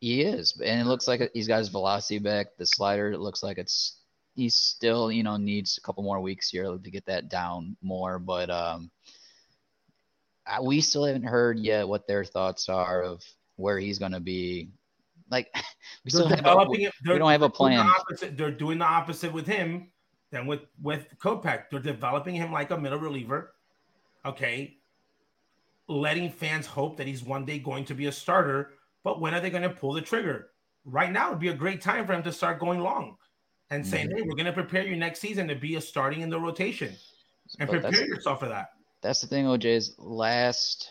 He 0.00 0.22
is, 0.22 0.60
and 0.64 0.80
it 0.80 0.86
looks 0.86 1.08
like 1.08 1.30
he's 1.32 1.48
got 1.48 1.58
his 1.58 1.68
velocity 1.68 2.18
back. 2.18 2.48
The 2.58 2.66
slider, 2.66 3.12
it 3.12 3.20
looks 3.20 3.42
like 3.42 3.58
it's 3.58 4.00
he 4.34 4.50
still, 4.50 5.10
you 5.10 5.22
know, 5.22 5.38
needs 5.38 5.78
a 5.78 5.80
couple 5.80 6.02
more 6.02 6.20
weeks 6.20 6.50
here 6.50 6.64
to 6.64 6.90
get 6.90 7.06
that 7.06 7.30
down 7.30 7.76
more. 7.82 8.18
But 8.18 8.50
um, 8.50 8.90
we 10.62 10.80
still 10.80 11.04
haven't 11.04 11.24
heard 11.24 11.58
yet 11.58 11.88
what 11.88 12.06
their 12.06 12.24
thoughts 12.24 12.68
are 12.68 13.02
of 13.02 13.22
where 13.56 13.78
he's 13.78 13.98
going 13.98 14.12
to 14.12 14.20
be 14.20 14.68
like 15.30 15.50
we 16.04 16.10
still 16.10 16.28
have 16.28 16.44
a, 16.44 16.66
we 16.68 16.90
don't 17.04 17.30
have 17.30 17.42
a 17.42 17.50
plan. 17.50 17.86
The 18.08 18.28
they're 18.28 18.50
doing 18.50 18.78
the 18.78 18.84
opposite 18.84 19.32
with 19.32 19.46
him 19.46 19.88
than 20.30 20.46
with 20.46 20.60
with 20.82 21.06
Kopech. 21.18 21.64
They're 21.70 21.80
developing 21.80 22.34
him 22.34 22.52
like 22.52 22.70
a 22.70 22.78
middle 22.78 22.98
reliever. 22.98 23.54
Okay, 24.24 24.76
letting 25.88 26.30
fans 26.30 26.66
hope 26.66 26.96
that 26.96 27.06
he's 27.06 27.22
one 27.22 27.44
day 27.44 27.58
going 27.58 27.84
to 27.86 27.94
be 27.94 28.06
a 28.06 28.12
starter. 28.12 28.72
But 29.06 29.20
when 29.20 29.34
are 29.34 29.40
they 29.40 29.50
going 29.50 29.62
to 29.62 29.70
pull 29.70 29.92
the 29.92 30.02
trigger? 30.02 30.48
Right 30.84 31.12
now 31.12 31.30
would 31.30 31.38
be 31.38 31.50
a 31.50 31.54
great 31.54 31.80
time 31.80 32.06
for 32.06 32.12
him 32.12 32.24
to 32.24 32.32
start 32.32 32.58
going 32.58 32.80
long 32.80 33.16
and 33.70 33.86
saying, 33.86 34.08
mm-hmm. 34.08 34.16
"Hey, 34.16 34.22
we're 34.22 34.34
going 34.34 34.46
to 34.46 34.52
prepare 34.52 34.84
you 34.84 34.96
next 34.96 35.20
season 35.20 35.46
to 35.46 35.54
be 35.54 35.76
a 35.76 35.80
starting 35.80 36.22
in 36.22 36.30
the 36.30 36.40
rotation 36.40 36.92
and 37.60 37.70
but 37.70 37.82
prepare 37.82 38.04
yourself 38.04 38.40
for 38.40 38.48
that." 38.48 38.70
That's 39.02 39.20
the 39.20 39.28
thing, 39.28 39.44
OJ's 39.44 39.94
last 39.98 40.90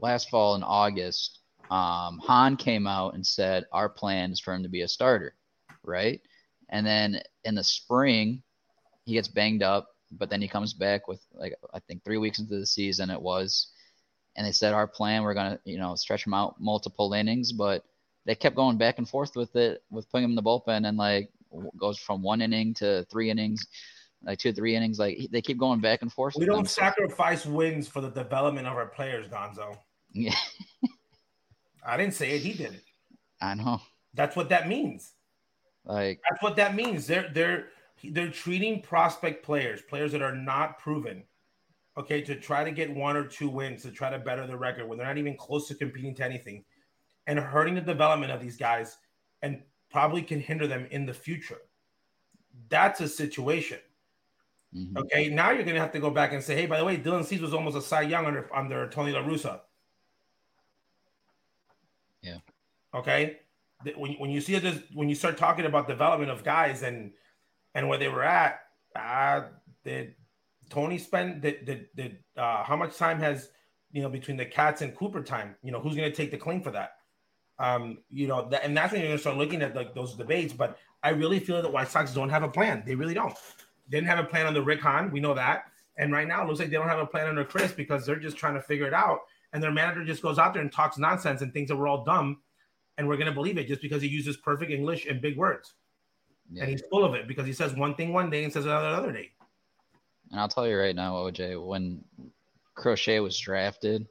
last 0.00 0.28
fall 0.28 0.56
in 0.56 0.64
August 0.64 1.38
um, 1.72 2.18
Hahn 2.18 2.56
came 2.56 2.86
out 2.86 3.14
and 3.14 3.26
said 3.26 3.64
our 3.72 3.88
plan 3.88 4.30
is 4.30 4.40
for 4.40 4.52
him 4.52 4.62
to 4.62 4.68
be 4.68 4.82
a 4.82 4.88
starter, 4.88 5.34
right? 5.84 6.20
And 6.68 6.84
then 6.84 7.22
in 7.44 7.54
the 7.54 7.64
spring, 7.64 8.42
he 9.06 9.14
gets 9.14 9.28
banged 9.28 9.62
up, 9.62 9.88
but 10.10 10.28
then 10.28 10.42
he 10.42 10.48
comes 10.48 10.74
back 10.74 11.08
with 11.08 11.20
like 11.32 11.54
I 11.72 11.78
think 11.78 12.04
three 12.04 12.18
weeks 12.18 12.40
into 12.40 12.58
the 12.58 12.66
season 12.66 13.08
it 13.08 13.22
was, 13.22 13.71
and 14.36 14.46
they 14.46 14.52
said 14.52 14.72
our 14.72 14.86
plan 14.86 15.22
we're 15.22 15.34
gonna 15.34 15.58
you 15.64 15.78
know 15.78 15.94
stretch 15.94 16.26
him 16.26 16.34
out 16.34 16.60
multiple 16.60 17.12
innings, 17.12 17.52
but 17.52 17.84
they 18.24 18.34
kept 18.34 18.56
going 18.56 18.78
back 18.78 18.98
and 18.98 19.08
forth 19.08 19.36
with 19.36 19.54
it 19.56 19.82
with 19.90 20.10
putting 20.10 20.24
him 20.24 20.30
in 20.30 20.36
the 20.36 20.42
bullpen 20.42 20.86
and 20.86 20.96
like 20.96 21.30
goes 21.76 21.98
from 21.98 22.22
one 22.22 22.40
inning 22.40 22.72
to 22.74 23.04
three 23.10 23.30
innings 23.30 23.66
like 24.24 24.38
two 24.38 24.52
three 24.52 24.76
innings. 24.76 24.98
Like 24.98 25.28
they 25.30 25.42
keep 25.42 25.58
going 25.58 25.80
back 25.80 26.02
and 26.02 26.12
forth. 26.12 26.34
We 26.36 26.46
don't 26.46 26.58
them. 26.58 26.66
sacrifice 26.66 27.46
wins 27.46 27.88
for 27.88 28.00
the 28.00 28.10
development 28.10 28.66
of 28.66 28.74
our 28.74 28.86
players, 28.86 29.28
Gonzo. 29.28 29.76
Yeah. 30.12 30.36
I 31.86 31.96
didn't 31.96 32.14
say 32.14 32.32
it. 32.32 32.42
He 32.42 32.52
did 32.52 32.74
it. 32.74 32.84
I 33.40 33.54
know. 33.54 33.80
That's 34.14 34.36
what 34.36 34.50
that 34.50 34.68
means. 34.68 35.12
Like 35.84 36.20
that's 36.28 36.42
what 36.42 36.56
that 36.56 36.74
means. 36.74 37.06
They're 37.06 37.30
they're 37.32 37.68
they're 38.04 38.30
treating 38.30 38.82
prospect 38.82 39.44
players, 39.44 39.82
players 39.82 40.12
that 40.12 40.22
are 40.22 40.34
not 40.34 40.78
proven, 40.78 41.24
okay, 41.96 42.22
to 42.22 42.34
try 42.34 42.64
to 42.64 42.70
get 42.70 42.94
one 42.94 43.16
or 43.16 43.24
two 43.24 43.48
wins 43.48 43.82
to 43.82 43.90
try 43.90 44.10
to 44.10 44.18
better 44.18 44.46
the 44.46 44.56
record 44.56 44.88
when 44.88 44.98
they're 44.98 45.06
not 45.06 45.18
even 45.18 45.36
close 45.36 45.68
to 45.68 45.74
competing 45.74 46.14
to 46.16 46.24
anything, 46.24 46.64
and 47.26 47.38
hurting 47.38 47.74
the 47.74 47.80
development 47.80 48.32
of 48.32 48.40
these 48.40 48.56
guys, 48.56 48.98
and 49.42 49.62
probably 49.90 50.22
can 50.22 50.40
hinder 50.40 50.66
them 50.66 50.86
in 50.90 51.06
the 51.06 51.14
future. 51.14 51.58
That's 52.68 53.00
a 53.00 53.08
situation. 53.08 53.78
Mm-hmm. 54.74 54.96
Okay, 54.96 55.28
now 55.28 55.50
you're 55.50 55.64
gonna 55.64 55.80
have 55.80 55.92
to 55.92 56.00
go 56.00 56.10
back 56.10 56.32
and 56.32 56.42
say, 56.42 56.54
hey, 56.54 56.66
by 56.66 56.78
the 56.78 56.84
way, 56.84 56.96
Dylan 56.96 57.24
Cease 57.24 57.40
was 57.40 57.52
almost 57.52 57.76
a 57.76 57.82
Cy 57.82 58.02
Young 58.02 58.26
under 58.26 58.48
under 58.54 58.88
Tony 58.88 59.12
La 59.12 59.22
Russa. 59.22 59.60
Yeah. 62.22 62.38
Okay. 62.94 63.38
When, 63.96 64.12
when 64.12 64.30
you 64.30 64.40
see 64.40 64.54
it, 64.54 64.62
this, 64.62 64.80
when 64.94 65.08
you 65.08 65.14
start 65.14 65.36
talking 65.36 65.66
about 65.66 65.88
development 65.88 66.30
of 66.30 66.44
guys 66.44 66.82
and 66.82 67.12
and 67.74 67.88
where 67.88 67.98
they 67.98 68.08
were 68.08 68.22
at, 68.22 68.60
uh, 68.96 69.42
did 69.84 70.14
Tony 70.72 70.98
spend 70.98 71.42
did 71.42 71.64
did, 71.64 71.86
did 71.94 72.18
uh, 72.36 72.64
how 72.64 72.76
much 72.76 72.96
time 72.96 73.18
has 73.20 73.50
you 73.92 74.02
know 74.02 74.08
between 74.08 74.36
the 74.36 74.46
Katz 74.46 74.82
and 74.82 74.96
Cooper 74.96 75.22
time? 75.22 75.54
You 75.62 75.72
know 75.72 75.80
who's 75.80 75.94
going 75.94 76.10
to 76.10 76.16
take 76.16 76.30
the 76.30 76.38
claim 76.38 76.62
for 76.62 76.70
that? 76.70 76.94
Um, 77.58 77.98
you 78.10 78.26
know, 78.26 78.48
that, 78.48 78.64
and 78.64 78.76
that's 78.76 78.92
when 78.92 79.02
you're 79.02 79.10
going 79.10 79.18
to 79.18 79.20
start 79.20 79.36
looking 79.36 79.62
at 79.62 79.76
like 79.76 79.94
those 79.94 80.14
debates. 80.14 80.52
But 80.52 80.78
I 81.02 81.10
really 81.10 81.38
feel 81.38 81.60
that 81.60 81.72
White 81.72 81.88
Sox 81.88 82.12
don't 82.12 82.30
have 82.30 82.42
a 82.42 82.48
plan. 82.48 82.82
They 82.86 82.94
really 82.94 83.14
don't. 83.14 83.34
They 83.88 83.98
didn't 83.98 84.08
have 84.08 84.18
a 84.18 84.24
plan 84.24 84.46
on 84.46 84.54
the 84.54 84.62
Rick 84.62 84.80
Hahn. 84.80 85.10
We 85.10 85.20
know 85.20 85.34
that. 85.34 85.64
And 85.98 86.12
right 86.12 86.26
now, 86.26 86.42
it 86.42 86.48
looks 86.48 86.58
like 86.58 86.70
they 86.70 86.76
don't 86.76 86.88
have 86.88 86.98
a 86.98 87.06
plan 87.06 87.28
under 87.28 87.44
Chris 87.44 87.70
because 87.72 88.06
they're 88.06 88.16
just 88.16 88.38
trying 88.38 88.54
to 88.54 88.62
figure 88.62 88.86
it 88.86 88.94
out 88.94 89.20
and 89.52 89.62
their 89.62 89.70
manager 89.70 90.04
just 90.04 90.22
goes 90.22 90.38
out 90.38 90.54
there 90.54 90.62
and 90.62 90.72
talks 90.72 90.98
nonsense 90.98 91.42
and 91.42 91.52
thinks 91.52 91.70
that 91.70 91.76
we're 91.76 91.88
all 91.88 92.04
dumb 92.04 92.38
and 92.98 93.06
we're 93.06 93.16
going 93.16 93.26
to 93.26 93.32
believe 93.32 93.58
it 93.58 93.68
just 93.68 93.82
because 93.82 94.02
he 94.02 94.08
uses 94.08 94.36
perfect 94.38 94.70
English 94.70 95.06
and 95.06 95.20
big 95.20 95.36
words. 95.36 95.74
Yeah. 96.50 96.62
And 96.62 96.70
he's 96.70 96.82
full 96.90 97.04
of 97.04 97.14
it 97.14 97.28
because 97.28 97.46
he 97.46 97.52
says 97.52 97.74
one 97.74 97.94
thing 97.94 98.12
one 98.12 98.30
day 98.30 98.44
and 98.44 98.52
says 98.52 98.64
another 98.64 98.88
other 98.88 99.12
day. 99.12 99.30
And 100.32 100.40
I'll 100.40 100.48
tell 100.48 100.66
you 100.66 100.76
right 100.76 100.96
now, 100.96 101.14
OJ, 101.14 101.64
when 101.64 102.02
Crochet 102.74 103.20
was 103.20 103.38
drafted, 103.38 104.06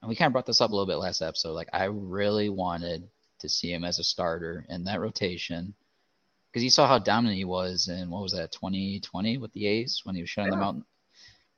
and 0.00 0.08
we 0.08 0.14
kind 0.14 0.28
of 0.28 0.32
brought 0.32 0.46
this 0.46 0.60
up 0.60 0.70
a 0.70 0.72
little 0.72 0.86
bit 0.86 0.96
last 0.96 1.22
episode, 1.22 1.54
like 1.54 1.70
I 1.72 1.84
really 1.84 2.50
wanted 2.50 3.08
to 3.40 3.48
see 3.48 3.72
him 3.72 3.84
as 3.84 3.98
a 3.98 4.04
starter 4.04 4.64
in 4.68 4.84
that 4.84 5.00
rotation 5.00 5.74
because 6.52 6.62
you 6.62 6.70
saw 6.70 6.86
how 6.86 6.98
dominant 6.98 7.36
he 7.36 7.44
was 7.44 7.88
in 7.88 8.10
what 8.10 8.22
was 8.22 8.32
that 8.32 8.52
2020 8.52 9.38
with 9.38 9.52
the 9.52 9.66
A's 9.66 10.02
when 10.04 10.14
he 10.14 10.20
was 10.20 10.30
shutting 10.30 10.52
yeah. 10.52 10.58
them 10.58 10.68
out 10.68 10.82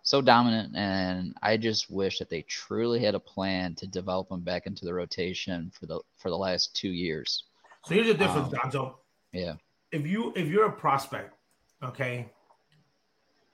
so 0.03 0.23
dominant, 0.23 0.75
and 0.77 1.35
I 1.43 1.57
just 1.57 1.91
wish 1.91 2.19
that 2.19 2.31
they 2.31 2.43
truly 2.43 3.01
had 3.01 3.15
a 3.15 3.21
plan 3.21 3.75
to 3.77 3.87
develop 3.87 4.31
him 4.31 4.41
back 4.41 4.67
into 4.67 4.85
the 4.85 4.95
rotation 4.95 5.71
for 5.79 5.87
the 5.87 6.01
for 6.17 6.31
the 6.31 6.39
last 6.39 6.75
two 6.75 6.89
years. 6.89 7.45
So 7.85 7.95
here's 7.95 8.07
the 8.07 8.15
difference, 8.15 8.53
um, 8.53 8.71
Gonzo. 8.71 8.95
Yeah. 9.33 9.55
If 9.93 10.07
you 10.07 10.33
if 10.37 10.49
you're 10.49 10.67
a 10.67 10.73
prospect, 10.73 11.35
okay, 11.83 12.29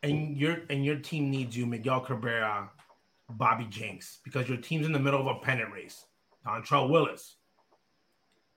and 0.07 0.37
your 0.37 0.59
and 0.71 0.85
your 0.85 0.97
team 0.97 1.31
needs 1.31 1.57
you, 1.57 1.67
Miguel 1.67 2.01
Cabrera, 2.01 2.71
Bobby 3.29 3.67
Jenks, 3.69 4.21
because 4.25 4.49
your 4.49 4.59
team's 4.59 4.87
in 4.87 4.93
the 4.93 4.99
middle 4.99 5.21
of 5.21 5.27
a 5.27 5.41
pennant 5.41 5.73
race, 5.73 6.05
Dontrelle 6.47 6.89
Willis. 6.89 7.35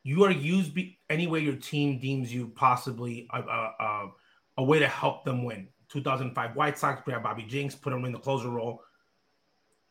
You 0.04 0.24
are 0.24 0.32
used 0.32 0.74
be, 0.74 1.00
any 1.10 1.28
way 1.28 1.40
your 1.40 1.56
team 1.56 2.00
deems 2.00 2.34
you 2.34 2.48
possibly 2.56 3.28
a, 3.34 3.42
a, 3.42 3.74
a, 3.80 4.12
a 4.60 4.64
way 4.64 4.80
to 4.80 4.88
help 4.88 5.26
them 5.26 5.44
win. 5.44 5.68
2005 5.90 6.56
White 6.56 6.78
Sox 6.78 7.02
grab 7.04 7.24
Bobby 7.24 7.44
Jenks, 7.44 7.76
put 7.76 7.92
him 7.92 8.06
in 8.06 8.12
the 8.12 8.20
closer 8.20 8.50
role. 8.50 8.82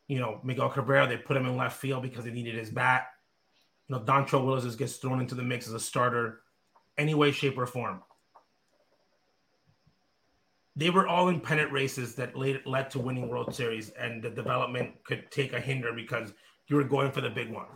You 0.06 0.20
know, 0.20 0.40
Miguel 0.42 0.70
Cabrera, 0.70 1.06
they 1.06 1.18
put 1.18 1.36
him 1.36 1.44
in 1.44 1.56
left 1.56 1.78
field 1.78 2.02
because 2.02 2.24
they 2.24 2.30
needed 2.30 2.54
his 2.54 2.70
bat. 2.70 3.08
You 3.88 3.96
know, 3.96 4.02
Dontrelle 4.02 4.44
Willis 4.46 4.74
gets 4.76 4.96
thrown 4.96 5.20
into 5.20 5.34
the 5.34 5.42
mix 5.42 5.66
as 5.66 5.74
a 5.74 5.80
starter, 5.80 6.40
any 6.96 7.14
way, 7.14 7.32
shape, 7.32 7.58
or 7.58 7.66
form. 7.66 8.02
They 10.78 10.90
were 10.90 11.08
all 11.08 11.26
in 11.26 11.40
pennant 11.40 11.72
races 11.72 12.14
that 12.14 12.36
led, 12.36 12.60
led 12.64 12.88
to 12.90 13.00
winning 13.00 13.28
World 13.28 13.52
Series, 13.52 13.90
and 13.90 14.22
the 14.22 14.30
development 14.30 14.92
could 15.02 15.28
take 15.32 15.52
a 15.52 15.58
hinder 15.58 15.92
because 15.92 16.32
you 16.68 16.76
were 16.76 16.84
going 16.84 17.10
for 17.10 17.20
the 17.20 17.30
big 17.30 17.52
one. 17.52 17.66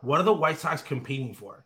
What 0.00 0.20
are 0.20 0.24
the 0.24 0.32
White 0.32 0.58
Sox 0.58 0.82
competing 0.82 1.34
for? 1.34 1.64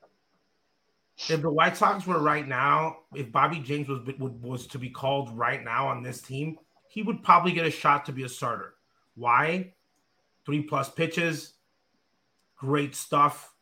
if 1.30 1.40
the 1.40 1.50
White 1.50 1.78
Sox 1.78 2.06
were 2.06 2.18
right 2.18 2.46
now, 2.46 2.98
if 3.14 3.32
Bobby 3.32 3.60
Jenks 3.60 3.88
was 3.88 4.00
was 4.18 4.66
to 4.66 4.78
be 4.78 4.90
called 4.90 5.34
right 5.36 5.64
now 5.64 5.88
on 5.88 6.02
this 6.02 6.20
team, 6.20 6.58
he 6.88 7.02
would 7.02 7.22
probably 7.22 7.52
get 7.52 7.64
a 7.66 7.70
shot 7.70 8.04
to 8.06 8.12
be 8.12 8.24
a 8.24 8.28
starter. 8.28 8.74
Why? 9.14 9.72
Three 10.44 10.62
plus 10.62 10.90
pitches, 10.90 11.54
great 12.56 12.94
stuff. 12.94 13.54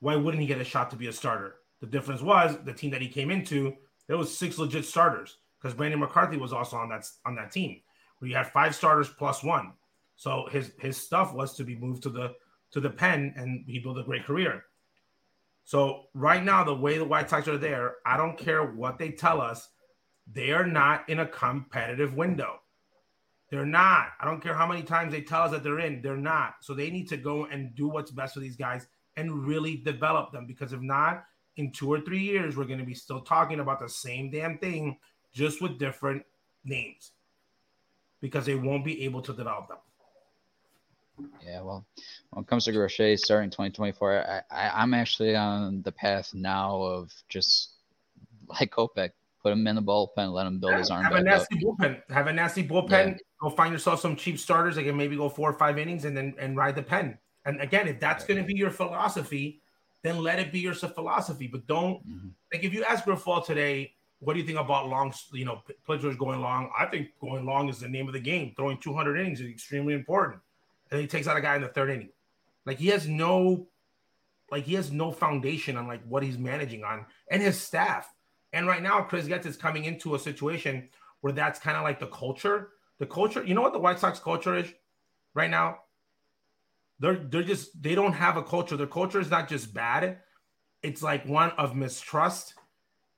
Why 0.00 0.16
wouldn't 0.16 0.40
he 0.40 0.46
get 0.46 0.60
a 0.60 0.64
shot 0.64 0.90
to 0.90 0.96
be 0.96 1.08
a 1.08 1.12
starter? 1.12 1.56
The 1.80 1.86
difference 1.86 2.22
was 2.22 2.56
the 2.64 2.72
team 2.72 2.92
that 2.92 3.02
he 3.02 3.08
came 3.08 3.30
into, 3.30 3.76
there 4.06 4.16
was 4.16 4.36
six 4.36 4.56
legit 4.58 4.86
starters 4.86 5.36
because 5.60 5.74
Brandon 5.74 6.00
McCarthy 6.00 6.36
was 6.36 6.52
also 6.52 6.76
on 6.76 6.88
that 6.88 7.04
on 7.24 7.34
that 7.36 7.52
team 7.52 7.80
where 8.18 8.28
you 8.28 8.36
had 8.36 8.50
five 8.52 8.74
starters 8.74 9.08
plus 9.08 9.42
one. 9.42 9.72
So 10.16 10.48
his 10.50 10.72
his 10.78 10.96
stuff 10.96 11.32
was 11.34 11.54
to 11.56 11.64
be 11.64 11.76
moved 11.76 12.02
to 12.04 12.10
the 12.10 12.34
to 12.72 12.80
the 12.80 12.90
pen 12.90 13.34
and 13.36 13.64
he 13.66 13.78
built 13.78 13.98
a 13.98 14.02
great 14.02 14.24
career. 14.24 14.64
So 15.64 16.04
right 16.14 16.42
now, 16.42 16.64
the 16.64 16.74
way 16.74 16.96
the 16.96 17.04
White 17.04 17.28
Sox 17.28 17.46
are 17.46 17.58
there, 17.58 17.96
I 18.06 18.16
don't 18.16 18.38
care 18.38 18.64
what 18.64 18.98
they 18.98 19.10
tell 19.10 19.40
us, 19.40 19.68
they 20.30 20.50
are 20.52 20.66
not 20.66 21.08
in 21.08 21.20
a 21.20 21.26
competitive 21.26 22.14
window. 22.14 22.60
They're 23.50 23.66
not. 23.66 24.08
I 24.20 24.24
don't 24.24 24.42
care 24.42 24.54
how 24.54 24.66
many 24.66 24.82
times 24.82 25.12
they 25.12 25.22
tell 25.22 25.42
us 25.42 25.50
that 25.52 25.62
they're 25.62 25.80
in, 25.80 26.02
they're 26.02 26.16
not. 26.16 26.54
So 26.60 26.74
they 26.74 26.90
need 26.90 27.08
to 27.08 27.16
go 27.16 27.46
and 27.46 27.74
do 27.74 27.88
what's 27.88 28.10
best 28.10 28.34
for 28.34 28.40
these 28.40 28.56
guys 28.56 28.86
and 29.16 29.46
really 29.46 29.76
develop 29.76 30.32
them 30.32 30.46
because 30.46 30.72
if 30.72 30.80
not, 30.80 31.24
in 31.56 31.72
two 31.72 31.92
or 31.92 32.00
three 32.00 32.20
years, 32.20 32.56
we're 32.56 32.64
going 32.64 32.78
to 32.78 32.84
be 32.84 32.94
still 32.94 33.20
talking 33.20 33.60
about 33.60 33.80
the 33.80 33.88
same 33.88 34.30
damn 34.30 34.58
thing, 34.58 34.96
just 35.32 35.60
with 35.62 35.78
different 35.78 36.24
names 36.64 37.12
because 38.20 38.46
they 38.46 38.54
won't 38.54 38.84
be 38.84 39.04
able 39.04 39.22
to 39.22 39.32
develop 39.32 39.68
them. 39.68 39.78
Yeah, 41.44 41.62
well, 41.62 41.86
when 42.30 42.44
it 42.44 42.48
comes 42.48 42.64
to 42.66 42.72
Crochet 42.72 43.16
starting 43.16 43.50
2024, 43.50 44.24
I, 44.28 44.42
I, 44.50 44.82
am 44.82 44.94
actually 44.94 45.34
on 45.34 45.82
the 45.82 45.90
path 45.90 46.32
now 46.32 46.80
of 46.80 47.12
just 47.28 47.70
like 48.48 48.70
Kopech, 48.70 49.10
put 49.42 49.52
him 49.52 49.66
in 49.66 49.76
the 49.76 49.82
bullpen, 49.82 50.32
let 50.32 50.46
him 50.46 50.58
build 50.58 50.72
yeah, 50.72 50.78
his 50.78 50.90
arm. 50.90 51.04
Have 51.04 51.14
a 51.14 51.22
nasty 51.22 51.56
up. 51.56 51.62
bullpen. 51.62 52.02
Have 52.10 52.26
a 52.26 52.32
nasty 52.32 52.66
bullpen. 52.66 52.90
Yeah. 52.90 53.16
Go 53.40 53.50
find 53.50 53.72
yourself 53.72 54.00
some 54.00 54.16
cheap 54.16 54.38
starters 54.38 54.76
that 54.76 54.84
can 54.84 54.96
maybe 54.96 55.16
go 55.16 55.28
four 55.28 55.50
or 55.50 55.54
five 55.54 55.78
innings 55.78 56.04
and 56.04 56.16
then 56.16 56.34
and 56.38 56.56
ride 56.56 56.76
the 56.76 56.82
pen. 56.82 57.18
And 57.44 57.60
again, 57.60 57.88
if 57.88 58.00
that's 58.00 58.24
going 58.24 58.40
to 58.40 58.46
be 58.46 58.54
your 58.54 58.70
philosophy, 58.70 59.62
then 60.02 60.22
let 60.22 60.38
it 60.38 60.52
be 60.52 60.60
your 60.60 60.74
philosophy. 60.74 61.46
But 61.46 61.66
don't 61.66 62.06
mm-hmm. 62.06 62.28
like 62.52 62.64
if 62.64 62.74
you 62.74 62.84
ask 62.84 63.04
Grifol 63.04 63.44
today, 63.44 63.94
what 64.20 64.34
do 64.34 64.40
you 64.40 64.46
think 64.46 64.58
about 64.58 64.88
long? 64.88 65.12
You 65.32 65.44
know, 65.44 65.62
players 65.86 66.16
going 66.16 66.40
long. 66.40 66.70
I 66.78 66.86
think 66.86 67.08
going 67.20 67.44
long 67.44 67.68
is 67.68 67.80
the 67.80 67.88
name 67.88 68.08
of 68.08 68.14
the 68.14 68.20
game. 68.20 68.52
Throwing 68.56 68.78
200 68.78 69.18
innings 69.18 69.40
is 69.40 69.48
extremely 69.48 69.94
important. 69.94 70.40
And 70.90 71.00
he 71.00 71.06
takes 71.06 71.28
out 71.28 71.36
a 71.36 71.40
guy 71.40 71.56
in 71.56 71.62
the 71.62 71.68
third 71.68 71.90
inning. 71.90 72.10
Like 72.66 72.78
he 72.78 72.88
has 72.88 73.06
no, 73.06 73.68
like 74.50 74.64
he 74.64 74.74
has 74.74 74.90
no 74.90 75.12
foundation 75.12 75.76
on 75.76 75.86
like 75.86 76.02
what 76.04 76.22
he's 76.22 76.38
managing 76.38 76.84
on 76.84 77.06
and 77.30 77.42
his 77.42 77.60
staff. 77.60 78.12
And 78.52 78.66
right 78.66 78.82
now, 78.82 79.02
Chris 79.02 79.26
Getz 79.26 79.46
is 79.46 79.56
coming 79.56 79.84
into 79.84 80.14
a 80.14 80.18
situation 80.18 80.88
where 81.20 81.32
that's 81.32 81.58
kind 81.58 81.76
of 81.76 81.84
like 81.84 82.00
the 82.00 82.06
culture. 82.06 82.70
The 82.98 83.06
culture, 83.06 83.44
you 83.44 83.54
know 83.54 83.62
what 83.62 83.72
the 83.72 83.78
White 83.78 83.98
Sox 83.98 84.18
culture 84.18 84.56
is 84.56 84.66
right 85.34 85.50
now? 85.50 85.78
They're 86.98 87.16
they're 87.16 87.42
just 87.42 87.80
they 87.80 87.94
don't 87.94 88.14
have 88.14 88.36
a 88.36 88.42
culture. 88.42 88.76
Their 88.76 88.86
culture 88.86 89.20
is 89.20 89.30
not 89.30 89.48
just 89.48 89.72
bad, 89.72 90.18
it's 90.82 91.02
like 91.02 91.26
one 91.26 91.50
of 91.52 91.76
mistrust, 91.76 92.54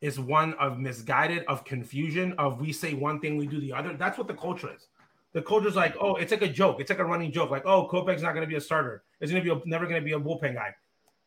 is 0.00 0.18
one 0.18 0.54
of 0.54 0.78
misguided, 0.78 1.44
of 1.44 1.64
confusion, 1.64 2.32
of 2.38 2.60
we 2.60 2.72
say 2.72 2.94
one 2.94 3.20
thing, 3.20 3.36
we 3.36 3.46
do 3.46 3.60
the 3.60 3.72
other. 3.72 3.94
That's 3.94 4.16
what 4.16 4.28
the 4.28 4.34
culture 4.34 4.72
is. 4.74 4.86
The 5.32 5.42
culture's 5.42 5.76
like, 5.76 5.94
oh, 6.00 6.16
it's 6.16 6.32
like 6.32 6.42
a 6.42 6.48
joke. 6.48 6.80
It's 6.80 6.90
like 6.90 6.98
a 6.98 7.04
running 7.04 7.30
joke. 7.30 7.50
Like, 7.50 7.64
oh, 7.66 7.86
Kopech's 7.86 8.22
not 8.22 8.32
going 8.32 8.42
to 8.42 8.48
be 8.48 8.56
a 8.56 8.60
starter. 8.60 9.04
It's 9.20 9.30
going 9.30 9.44
to 9.44 9.54
be 9.54 9.60
a, 9.60 9.68
never 9.68 9.86
going 9.86 10.00
to 10.00 10.04
be 10.04 10.12
a 10.12 10.18
bullpen 10.18 10.54
guy. 10.54 10.74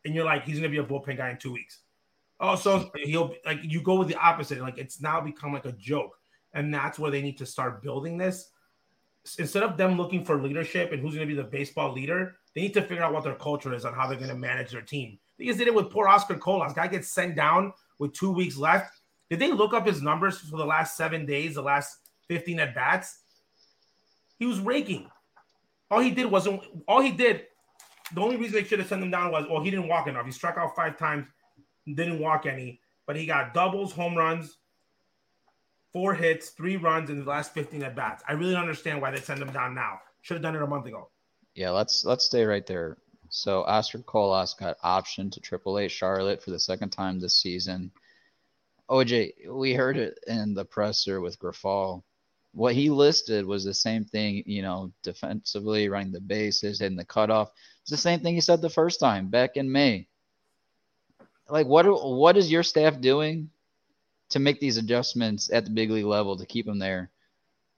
And 0.03 0.13
you're 0.13 0.25
like, 0.25 0.43
he's 0.43 0.59
going 0.59 0.69
to 0.71 0.81
be 0.81 0.83
a 0.83 0.85
bullpen 0.85 1.17
guy 1.17 1.29
in 1.29 1.37
two 1.37 1.53
weeks. 1.53 1.79
Oh, 2.39 2.55
so 2.55 2.91
he'll 2.95 3.33
like 3.45 3.59
you 3.63 3.81
go 3.81 3.95
with 3.95 4.09
the 4.09 4.15
opposite. 4.15 4.59
Like 4.59 4.77
it's 4.77 4.99
now 4.99 5.21
become 5.21 5.53
like 5.53 5.65
a 5.65 5.71
joke, 5.73 6.19
and 6.53 6.73
that's 6.73 6.99
where 6.99 7.09
they 7.09 7.21
need 7.21 7.37
to 7.37 7.45
start 7.45 7.81
building 7.81 8.17
this. 8.17 8.49
Instead 9.39 9.63
of 9.63 9.77
them 9.77 9.95
looking 9.95 10.25
for 10.25 10.41
leadership 10.41 10.91
and 10.91 11.01
who's 11.01 11.15
going 11.15 11.25
to 11.25 11.33
be 11.33 11.41
the 11.41 11.47
baseball 11.47 11.93
leader, 11.93 12.35
they 12.53 12.61
need 12.61 12.73
to 12.73 12.81
figure 12.81 13.03
out 13.03 13.13
what 13.13 13.23
their 13.23 13.35
culture 13.35 13.73
is 13.73 13.85
on 13.85 13.93
how 13.93 14.07
they're 14.07 14.17
going 14.17 14.29
to 14.29 14.35
manage 14.35 14.71
their 14.71 14.81
team. 14.81 15.17
They 15.39 15.45
just 15.45 15.57
did 15.57 15.69
it 15.69 15.73
with 15.73 15.89
poor 15.89 16.09
Oscar 16.09 16.35
Colas. 16.35 16.73
Guy 16.73 16.87
gets 16.87 17.09
sent 17.09 17.37
down 17.37 17.71
with 17.99 18.13
two 18.13 18.31
weeks 18.31 18.57
left. 18.57 18.93
Did 19.29 19.39
they 19.39 19.51
look 19.51 19.73
up 19.73 19.87
his 19.87 20.01
numbers 20.01 20.39
for 20.39 20.57
the 20.57 20.65
last 20.65 20.97
seven 20.97 21.25
days, 21.25 21.55
the 21.55 21.61
last 21.61 21.97
15 22.27 22.59
at 22.59 22.75
bats? 22.75 23.19
He 24.37 24.45
was 24.45 24.59
raking. 24.59 25.09
All 25.89 25.99
he 25.99 26.11
did 26.11 26.25
wasn't 26.25 26.61
all 26.87 27.01
he 27.01 27.11
did. 27.11 27.45
The 28.13 28.21
only 28.21 28.35
reason 28.35 28.53
they 28.53 28.63
should 28.63 28.79
have 28.79 28.87
sent 28.87 29.01
him 29.01 29.11
down 29.11 29.31
was, 29.31 29.45
well, 29.49 29.63
he 29.63 29.71
didn't 29.71 29.87
walk 29.87 30.07
enough. 30.07 30.25
He 30.25 30.31
struck 30.31 30.57
out 30.57 30.75
five 30.75 30.97
times, 30.97 31.25
didn't 31.85 32.19
walk 32.19 32.45
any, 32.45 32.79
but 33.07 33.15
he 33.15 33.25
got 33.25 33.53
doubles, 33.53 33.91
home 33.93 34.15
runs, 34.15 34.57
four 35.93 36.13
hits, 36.13 36.49
three 36.49 36.75
runs 36.75 37.09
in 37.09 37.19
the 37.19 37.29
last 37.29 37.53
15 37.53 37.83
at 37.83 37.95
bats. 37.95 38.23
I 38.27 38.33
really 38.33 38.53
don't 38.53 38.61
understand 38.61 39.01
why 39.01 39.11
they 39.11 39.19
sent 39.19 39.41
him 39.41 39.51
down 39.51 39.73
now. 39.73 39.99
Should 40.21 40.35
have 40.35 40.43
done 40.43 40.55
it 40.55 40.61
a 40.61 40.67
month 40.67 40.85
ago. 40.85 41.09
Yeah, 41.55 41.69
let's 41.69 42.03
let's 42.03 42.25
stay 42.25 42.45
right 42.45 42.65
there. 42.65 42.97
So 43.35 43.63
Oscar 43.63 43.99
Colas 43.99 44.53
got 44.53 44.79
optioned 44.81 45.31
to 45.33 45.39
Triple 45.39 45.73
AAA 45.73 45.89
Charlotte 45.89 46.43
for 46.43 46.51
the 46.51 46.59
second 46.59 46.91
time 46.91 47.19
this 47.19 47.35
season. 47.41 47.91
OJ, 48.89 49.49
we 49.49 49.73
heard 49.73 49.97
it 49.97 50.19
in 50.27 50.53
the 50.53 50.65
presser 50.65 51.19
with 51.19 51.39
Grifol 51.39 52.03
what 52.53 52.75
he 52.75 52.89
listed 52.89 53.45
was 53.45 53.63
the 53.63 53.73
same 53.73 54.05
thing, 54.05 54.43
you 54.45 54.61
know, 54.61 54.91
defensively, 55.01 55.89
running 55.89 56.11
the 56.11 56.21
bases, 56.21 56.79
hitting 56.79 56.97
the 56.97 57.03
cutoff. 57.03 57.51
It's 57.81 57.91
the 57.91 57.97
same 57.97 58.19
thing 58.19 58.35
he 58.35 58.41
said 58.41 58.61
the 58.61 58.69
first 58.69 58.99
time 58.99 59.27
back 59.27 59.57
in 59.57 59.71
May. 59.71 60.07
Like, 61.49 61.67
what 61.67 61.85
what 61.85 62.37
is 62.37 62.51
your 62.51 62.63
staff 62.63 63.01
doing 63.01 63.49
to 64.29 64.39
make 64.39 64.59
these 64.59 64.77
adjustments 64.77 65.49
at 65.51 65.65
the 65.65 65.71
big 65.71 65.89
league 65.89 66.05
level 66.05 66.37
to 66.37 66.45
keep 66.45 66.67
him 66.67 66.79
there? 66.79 67.09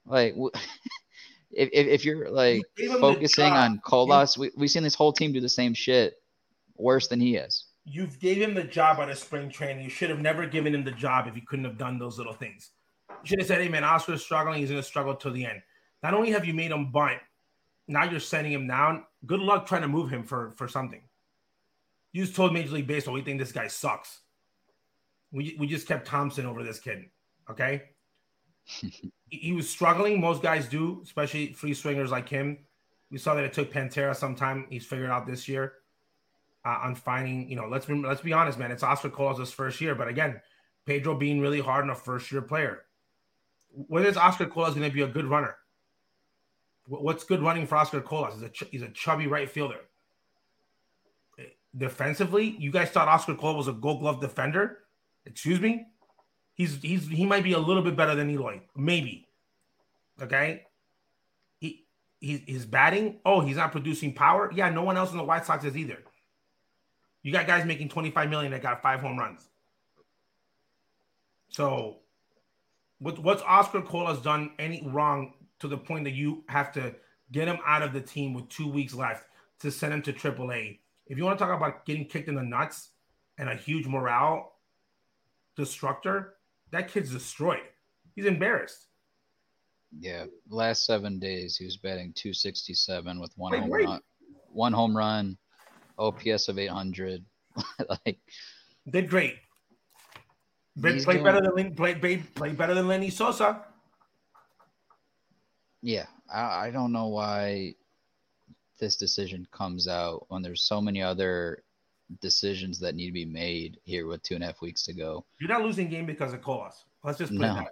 Like, 0.04 0.36
if, 1.50 1.68
if, 1.72 1.86
if 1.86 2.04
you're 2.04 2.30
like 2.30 2.62
focusing 3.00 3.52
on 3.52 3.80
Colas, 3.80 4.36
we, 4.36 4.50
we've 4.56 4.70
seen 4.70 4.82
this 4.82 4.94
whole 4.94 5.12
team 5.12 5.32
do 5.32 5.40
the 5.40 5.48
same 5.48 5.74
shit 5.74 6.22
worse 6.76 7.08
than 7.08 7.20
he 7.20 7.36
is. 7.36 7.66
You've 7.84 8.18
gave 8.18 8.38
him 8.38 8.54
the 8.54 8.64
job 8.64 8.98
out 8.98 9.10
of 9.10 9.18
spring 9.18 9.48
training. 9.48 9.84
You 9.84 9.90
should 9.90 10.10
have 10.10 10.18
never 10.18 10.46
given 10.46 10.74
him 10.74 10.84
the 10.84 10.90
job 10.90 11.28
if 11.28 11.34
he 11.34 11.40
couldn't 11.40 11.64
have 11.64 11.78
done 11.78 11.98
those 11.98 12.18
little 12.18 12.32
things. 12.32 12.70
You 13.08 13.28
should 13.28 13.38
have 13.38 13.48
said, 13.48 13.60
hey, 13.60 13.68
man, 13.68 13.84
Oscar's 13.84 14.22
struggling. 14.22 14.58
He's 14.58 14.70
going 14.70 14.82
to 14.82 14.86
struggle 14.86 15.14
till 15.14 15.32
the 15.32 15.46
end. 15.46 15.62
Not 16.02 16.12
only 16.12 16.30
have 16.32 16.44
you 16.44 16.52
made 16.52 16.72
him 16.72 16.90
bunt, 16.90 17.18
now 17.86 18.04
you're 18.04 18.18
sending 18.18 18.52
him 18.52 18.66
down. 18.66 19.04
Good 19.24 19.40
luck 19.40 19.66
trying 19.66 19.82
to 19.82 19.88
move 19.88 20.10
him 20.10 20.24
for, 20.24 20.52
for 20.56 20.66
something. 20.66 21.00
You 22.12 22.24
just 22.24 22.34
told 22.34 22.52
Major 22.52 22.72
League 22.72 22.86
Baseball, 22.86 23.14
we 23.14 23.22
think 23.22 23.38
this 23.38 23.52
guy 23.52 23.68
sucks. 23.68 24.20
We, 25.30 25.56
we 25.58 25.66
just 25.66 25.86
kept 25.86 26.06
Thompson 26.06 26.46
over 26.46 26.64
this 26.64 26.80
kid. 26.80 27.04
Okay. 27.50 27.82
He 29.30 29.52
was 29.52 29.68
struggling. 29.68 30.20
Most 30.20 30.42
guys 30.42 30.66
do, 30.68 31.00
especially 31.02 31.52
free 31.52 31.74
swingers 31.74 32.10
like 32.10 32.28
him. 32.28 32.58
We 33.10 33.18
saw 33.18 33.34
that 33.34 33.44
it 33.44 33.52
took 33.52 33.72
Pantera 33.72 34.14
some 34.14 34.34
time. 34.34 34.66
He's 34.68 34.84
figured 34.84 35.10
out 35.10 35.26
this 35.26 35.48
year 35.48 35.74
uh, 36.64 36.80
on 36.82 36.96
finding, 36.96 37.48
you 37.48 37.56
know, 37.56 37.68
let's 37.68 37.86
be, 37.86 37.94
let's 37.94 38.20
be 38.20 38.32
honest, 38.32 38.58
man. 38.58 38.72
It's 38.72 38.82
Oscar 38.82 39.10
Colas' 39.10 39.52
first 39.52 39.80
year. 39.80 39.94
But 39.94 40.08
again, 40.08 40.40
Pedro 40.84 41.14
being 41.14 41.40
really 41.40 41.60
hard 41.60 41.84
on 41.84 41.90
a 41.90 41.94
first 41.94 42.32
year 42.32 42.42
player 42.42 42.86
whether 43.76 44.08
it's 44.08 44.16
Oscar 44.16 44.46
Colas 44.46 44.74
going 44.74 44.88
to 44.88 44.94
be 44.94 45.02
a 45.02 45.06
good 45.06 45.26
runner. 45.26 45.56
What's 46.86 47.24
good 47.24 47.42
running 47.42 47.66
for 47.66 47.76
Oscar 47.76 48.00
Colas? 48.00 48.34
He's 48.34 48.42
a, 48.42 48.48
ch- 48.48 48.70
he's 48.70 48.82
a 48.82 48.88
chubby 48.90 49.26
right 49.26 49.50
fielder. 49.50 49.80
Defensively, 51.76 52.56
you 52.58 52.70
guys 52.70 52.90
thought 52.90 53.08
Oscar 53.08 53.34
Colas 53.34 53.56
was 53.56 53.68
a 53.68 53.72
gold 53.72 54.00
glove 54.00 54.20
defender? 54.20 54.78
Excuse 55.26 55.60
me? 55.60 55.84
He's 56.56 56.80
he's 56.80 57.06
he 57.06 57.26
might 57.26 57.44
be 57.44 57.52
a 57.52 57.58
little 57.58 57.82
bit 57.82 57.96
better 57.96 58.14
than 58.14 58.30
Eloy. 58.30 58.62
Maybe. 58.74 59.28
Okay. 60.20 60.64
He, 61.60 61.84
he 62.18 62.42
his 62.46 62.64
batting, 62.64 63.20
oh, 63.26 63.40
he's 63.40 63.56
not 63.56 63.72
producing 63.72 64.14
power. 64.14 64.50
Yeah, 64.54 64.70
no 64.70 64.82
one 64.82 64.96
else 64.96 65.12
in 65.12 65.18
the 65.18 65.24
White 65.24 65.44
Sox 65.44 65.64
is 65.64 65.76
either. 65.76 65.98
You 67.22 67.30
got 67.30 67.46
guys 67.46 67.66
making 67.66 67.90
25 67.90 68.30
million 68.30 68.52
that 68.52 68.62
got 68.62 68.82
five 68.82 69.00
home 69.00 69.18
runs. 69.18 69.48
So 71.50 71.98
what, 72.98 73.18
what's 73.18 73.42
Oscar 73.42 73.82
Colas 73.82 74.20
done 74.20 74.52
any 74.58 74.82
wrong 74.86 75.34
to 75.58 75.68
the 75.68 75.76
point 75.76 76.04
that 76.04 76.14
you 76.14 76.44
have 76.48 76.72
to 76.72 76.94
get 77.32 77.48
him 77.48 77.58
out 77.66 77.82
of 77.82 77.92
the 77.92 78.00
team 78.00 78.32
with 78.32 78.48
two 78.48 78.68
weeks 78.68 78.94
left 78.94 79.26
to 79.60 79.70
send 79.70 79.92
him 79.92 80.02
to 80.02 80.12
AAA? 80.12 80.78
If 81.06 81.18
you 81.18 81.24
want 81.24 81.38
to 81.38 81.44
talk 81.44 81.54
about 81.54 81.84
getting 81.84 82.06
kicked 82.06 82.28
in 82.28 82.34
the 82.34 82.42
nuts 82.42 82.90
and 83.38 83.48
a 83.50 83.54
huge 83.54 83.86
morale 83.86 84.52
destructor, 85.56 86.35
that 86.76 86.88
kid's 86.88 87.10
destroyed. 87.10 87.62
He's 88.14 88.26
embarrassed. 88.26 88.86
Yeah, 89.98 90.26
last 90.48 90.84
seven 90.84 91.18
days 91.18 91.56
he 91.56 91.64
was 91.64 91.76
batting 91.76 92.12
267 92.14 93.18
with 93.18 93.32
one 93.36 93.52
wait, 93.52 93.60
home 93.60 93.70
wait. 93.70 93.86
run, 93.86 94.00
one 94.48 94.72
home 94.72 94.96
run, 94.96 95.38
OPS 95.98 96.48
of 96.48 96.58
800. 96.58 97.24
like 97.88 98.18
did 98.90 99.08
great. 99.08 99.36
Play, 100.80 101.02
play 101.02 101.22
better 101.22 101.40
than 101.40 101.74
play, 101.74 101.94
play, 101.94 102.18
play 102.18 102.52
better 102.52 102.74
than 102.74 102.86
Lenny 102.86 103.08
Sosa. 103.08 103.64
Yeah, 105.80 106.06
I, 106.32 106.66
I 106.66 106.70
don't 106.70 106.92
know 106.92 107.06
why 107.06 107.74
this 108.78 108.96
decision 108.96 109.46
comes 109.52 109.88
out 109.88 110.26
when 110.28 110.42
there's 110.42 110.62
so 110.62 110.80
many 110.82 111.02
other 111.02 111.62
decisions 112.20 112.78
that 112.80 112.94
need 112.94 113.06
to 113.06 113.12
be 113.12 113.24
made 113.24 113.78
here 113.84 114.06
with 114.06 114.22
two 114.22 114.34
and 114.34 114.44
a 114.44 114.48
half 114.48 114.60
weeks 114.60 114.82
to 114.84 114.92
go. 114.92 115.24
You're 115.40 115.48
not 115.48 115.62
losing 115.62 115.88
game 115.88 116.06
because 116.06 116.32
of 116.32 116.42
Colas. 116.42 116.84
Let's 117.02 117.18
just 117.18 117.32
put 117.32 117.40
no. 117.40 117.52
it 117.52 117.54
that 117.54 117.64
way. 117.64 117.70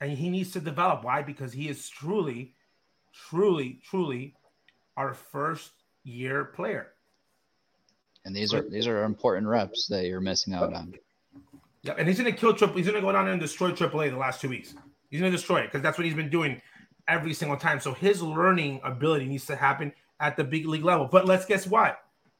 And 0.00 0.18
he 0.18 0.30
needs 0.30 0.50
to 0.52 0.60
develop. 0.60 1.04
Why? 1.04 1.22
Because 1.22 1.52
he 1.52 1.68
is 1.68 1.88
truly, 1.88 2.54
truly, 3.28 3.80
truly 3.84 4.34
our 4.96 5.14
first 5.14 5.70
year 6.04 6.46
player. 6.46 6.88
And 8.24 8.34
these 8.34 8.54
are 8.54 8.62
these 8.68 8.86
are 8.86 9.04
important 9.04 9.46
reps 9.46 9.86
that 9.88 10.06
you're 10.06 10.20
missing 10.20 10.54
out 10.54 10.72
on. 10.72 10.94
Yeah, 11.82 11.94
and 11.98 12.06
he's 12.06 12.18
gonna 12.18 12.32
kill 12.32 12.54
triple. 12.54 12.76
He's 12.76 12.86
gonna 12.86 13.00
go 13.00 13.10
down 13.10 13.24
there 13.24 13.32
and 13.32 13.40
destroy 13.40 13.72
AAA 13.72 14.10
the 14.10 14.16
last 14.16 14.40
two 14.40 14.48
weeks. 14.48 14.74
He's 15.10 15.20
gonna 15.20 15.32
destroy 15.32 15.60
it 15.60 15.66
because 15.66 15.82
that's 15.82 15.98
what 15.98 16.04
he's 16.04 16.14
been 16.14 16.30
doing 16.30 16.60
every 17.08 17.34
single 17.34 17.56
time. 17.56 17.80
So 17.80 17.92
his 17.92 18.22
learning 18.22 18.80
ability 18.84 19.26
needs 19.26 19.46
to 19.46 19.56
happen 19.56 19.92
at 20.20 20.36
the 20.36 20.44
big 20.44 20.66
league 20.66 20.84
level. 20.84 21.08
But 21.10 21.26
let's 21.26 21.44
guess 21.44 21.66
what? 21.66 21.98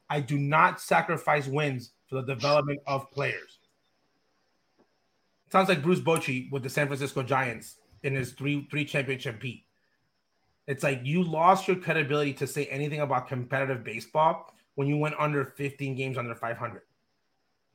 I 0.09 0.19
do 0.19 0.37
not 0.37 0.81
sacrifice 0.81 1.47
wins 1.47 1.91
for 2.07 2.15
the 2.15 2.33
development 2.33 2.79
of 2.85 3.09
players. 3.11 3.59
Sounds 5.51 5.69
like 5.69 5.83
Bruce 5.83 5.99
Bochy 5.99 6.51
with 6.51 6.63
the 6.63 6.69
San 6.69 6.87
Francisco 6.87 7.23
Giants 7.23 7.75
in 8.03 8.15
his 8.15 8.31
three 8.31 8.67
three 8.69 8.85
championship 8.85 9.39
beat. 9.39 9.65
It's 10.67 10.83
like 10.83 11.01
you 11.03 11.23
lost 11.23 11.67
your 11.67 11.77
credibility 11.77 12.33
to 12.33 12.47
say 12.47 12.65
anything 12.65 13.01
about 13.01 13.27
competitive 13.27 13.83
baseball 13.83 14.53
when 14.75 14.87
you 14.87 14.97
went 14.97 15.15
under 15.19 15.45
15 15.45 15.95
games 15.95 16.17
under 16.17 16.33
500. 16.35 16.81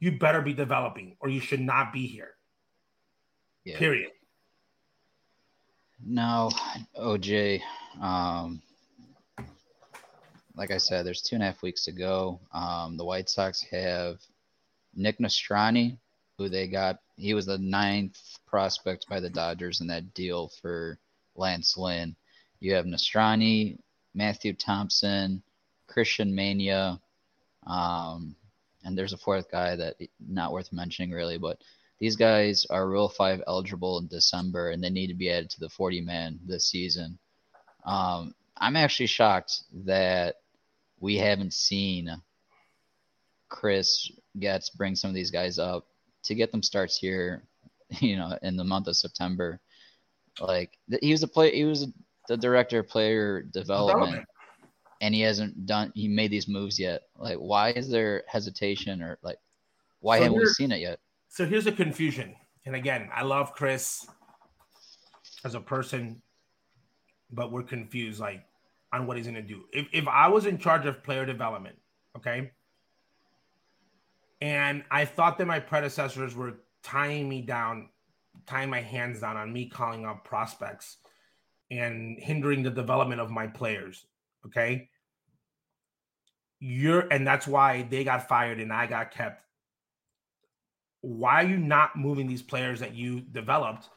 You 0.00 0.18
better 0.18 0.40
be 0.40 0.54
developing 0.54 1.16
or 1.20 1.28
you 1.28 1.40
should 1.40 1.60
not 1.60 1.92
be 1.92 2.06
here. 2.06 2.34
Yeah. 3.64 3.78
Period. 3.78 4.10
No, 6.04 6.50
OJ. 6.98 7.60
Um, 8.00 8.62
like 10.58 10.72
I 10.72 10.78
said, 10.78 11.06
there's 11.06 11.22
two 11.22 11.36
and 11.36 11.42
a 11.42 11.46
half 11.46 11.62
weeks 11.62 11.84
to 11.84 11.92
go. 11.92 12.40
Um, 12.52 12.96
the 12.96 13.04
White 13.04 13.30
Sox 13.30 13.62
have 13.70 14.18
Nick 14.92 15.20
Nastrani, 15.20 15.96
who 16.36 16.48
they 16.48 16.66
got. 16.66 16.98
He 17.16 17.32
was 17.32 17.46
the 17.46 17.58
ninth 17.58 18.18
prospect 18.44 19.06
by 19.08 19.20
the 19.20 19.30
Dodgers 19.30 19.80
in 19.80 19.86
that 19.86 20.12
deal 20.14 20.50
for 20.60 20.98
Lance 21.36 21.76
Lynn. 21.76 22.16
You 22.58 22.74
have 22.74 22.86
Nastrani, 22.86 23.78
Matthew 24.14 24.52
Thompson, 24.52 25.44
Cristian 25.88 26.32
Mena, 26.32 27.00
um, 27.64 28.34
and 28.84 28.98
there's 28.98 29.12
a 29.12 29.18
fourth 29.18 29.48
guy 29.52 29.76
that 29.76 29.94
not 30.18 30.52
worth 30.52 30.72
mentioning 30.72 31.12
really, 31.12 31.38
but 31.38 31.62
these 32.00 32.16
guys 32.16 32.66
are 32.68 32.88
Rule 32.88 33.08
Five 33.08 33.42
eligible 33.46 33.98
in 33.98 34.08
December, 34.08 34.70
and 34.70 34.82
they 34.82 34.90
need 34.90 35.06
to 35.06 35.14
be 35.14 35.30
added 35.30 35.50
to 35.50 35.60
the 35.60 35.68
40 35.68 36.00
man 36.00 36.40
this 36.44 36.66
season. 36.66 37.16
Um, 37.84 38.34
I'm 38.56 38.76
actually 38.76 39.06
shocked 39.06 39.62
that 39.84 40.36
we 41.00 41.16
haven't 41.16 41.52
seen 41.52 42.10
Chris 43.48 44.10
Getz 44.38 44.70
bring 44.70 44.94
some 44.94 45.08
of 45.08 45.14
these 45.14 45.30
guys 45.30 45.58
up 45.58 45.86
to 46.24 46.34
get 46.34 46.52
them 46.52 46.62
starts 46.62 46.98
here, 46.98 47.42
you 48.00 48.16
know, 48.16 48.38
in 48.42 48.56
the 48.56 48.64
month 48.64 48.88
of 48.88 48.96
September. 48.96 49.60
Like 50.40 50.78
he 51.00 51.10
was 51.12 51.22
a 51.22 51.28
play, 51.28 51.54
he 51.54 51.64
was 51.64 51.86
the 52.28 52.36
director 52.36 52.80
of 52.80 52.88
player 52.88 53.42
development, 53.42 53.98
development, 53.98 54.28
and 55.00 55.14
he 55.14 55.20
hasn't 55.22 55.66
done, 55.66 55.92
he 55.94 56.06
made 56.08 56.30
these 56.30 56.46
moves 56.46 56.78
yet. 56.78 57.02
Like, 57.16 57.38
why 57.38 57.70
is 57.70 57.88
there 57.88 58.22
hesitation 58.28 59.02
or 59.02 59.18
like, 59.22 59.38
why 60.00 60.18
so 60.18 60.24
haven't 60.24 60.38
we 60.38 60.46
seen 60.46 60.70
it 60.70 60.80
yet? 60.80 61.00
So 61.28 61.44
here's 61.44 61.66
a 61.66 61.72
confusion, 61.72 62.36
and 62.66 62.76
again, 62.76 63.08
I 63.12 63.22
love 63.22 63.52
Chris 63.52 64.06
as 65.44 65.54
a 65.54 65.60
person, 65.60 66.22
but 67.30 67.50
we're 67.50 67.62
confused. 67.62 68.20
Like, 68.20 68.44
on 68.92 69.06
what 69.06 69.16
he's 69.16 69.26
going 69.26 69.36
to 69.36 69.42
do. 69.42 69.64
If, 69.72 69.86
if 69.92 70.08
I 70.08 70.28
was 70.28 70.46
in 70.46 70.58
charge 70.58 70.86
of 70.86 71.02
player 71.02 71.26
development, 71.26 71.76
okay, 72.16 72.52
and 74.40 74.84
I 74.90 75.04
thought 75.04 75.38
that 75.38 75.46
my 75.46 75.60
predecessors 75.60 76.34
were 76.34 76.60
tying 76.82 77.28
me 77.28 77.42
down, 77.42 77.88
tying 78.46 78.70
my 78.70 78.80
hands 78.80 79.20
down 79.20 79.36
on 79.36 79.52
me 79.52 79.68
calling 79.68 80.06
up 80.06 80.24
prospects 80.24 80.98
and 81.70 82.18
hindering 82.18 82.62
the 82.62 82.70
development 82.70 83.20
of 83.20 83.30
my 83.30 83.46
players, 83.46 84.06
okay, 84.46 84.88
you're, 86.60 87.06
and 87.12 87.26
that's 87.26 87.46
why 87.46 87.82
they 87.82 88.04
got 88.04 88.28
fired 88.28 88.60
and 88.60 88.72
I 88.72 88.86
got 88.86 89.10
kept. 89.10 89.44
Why 91.00 91.44
are 91.44 91.48
you 91.48 91.58
not 91.58 91.96
moving 91.96 92.26
these 92.26 92.42
players 92.42 92.80
that 92.80 92.94
you 92.94 93.20
developed 93.20 93.88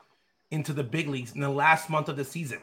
into 0.51 0.73
the 0.73 0.84
big 0.84 1.08
leagues 1.08 1.34
in 1.34 1.41
the 1.41 1.49
last 1.49 1.89
month 1.89 2.10
of 2.10 2.17
the 2.17 2.25
season? 2.25 2.60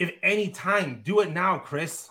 If 0.00 0.10
any 0.22 0.48
time, 0.48 1.02
do 1.04 1.20
it 1.20 1.30
now, 1.30 1.58
Chris. 1.58 2.10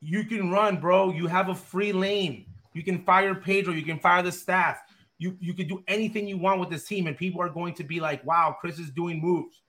You 0.00 0.24
can 0.24 0.50
run, 0.50 0.78
bro. 0.78 1.10
You 1.10 1.26
have 1.26 1.48
a 1.48 1.54
free 1.54 1.92
lane. 1.92 2.46
You 2.72 2.84
can 2.84 3.02
fire 3.02 3.34
Pedro. 3.34 3.74
You 3.74 3.82
can 3.82 3.98
fire 3.98 4.22
the 4.22 4.32
staff. 4.32 4.78
You 5.18 5.36
you 5.40 5.52
can 5.52 5.66
do 5.66 5.82
anything 5.88 6.28
you 6.28 6.38
want 6.38 6.60
with 6.60 6.70
this 6.70 6.86
team, 6.86 7.06
and 7.06 7.16
people 7.16 7.42
are 7.42 7.48
going 7.48 7.74
to 7.74 7.84
be 7.84 8.00
like, 8.00 8.24
"Wow, 8.24 8.56
Chris 8.60 8.78
is 8.78 8.90
doing 8.90 9.20
moves." 9.20 9.62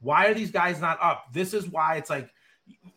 Why 0.00 0.26
are 0.26 0.34
these 0.34 0.50
guys 0.50 0.80
not 0.80 0.98
up? 1.02 1.32
This 1.32 1.54
is 1.54 1.68
why 1.68 1.96
it's 1.96 2.10
like 2.10 2.30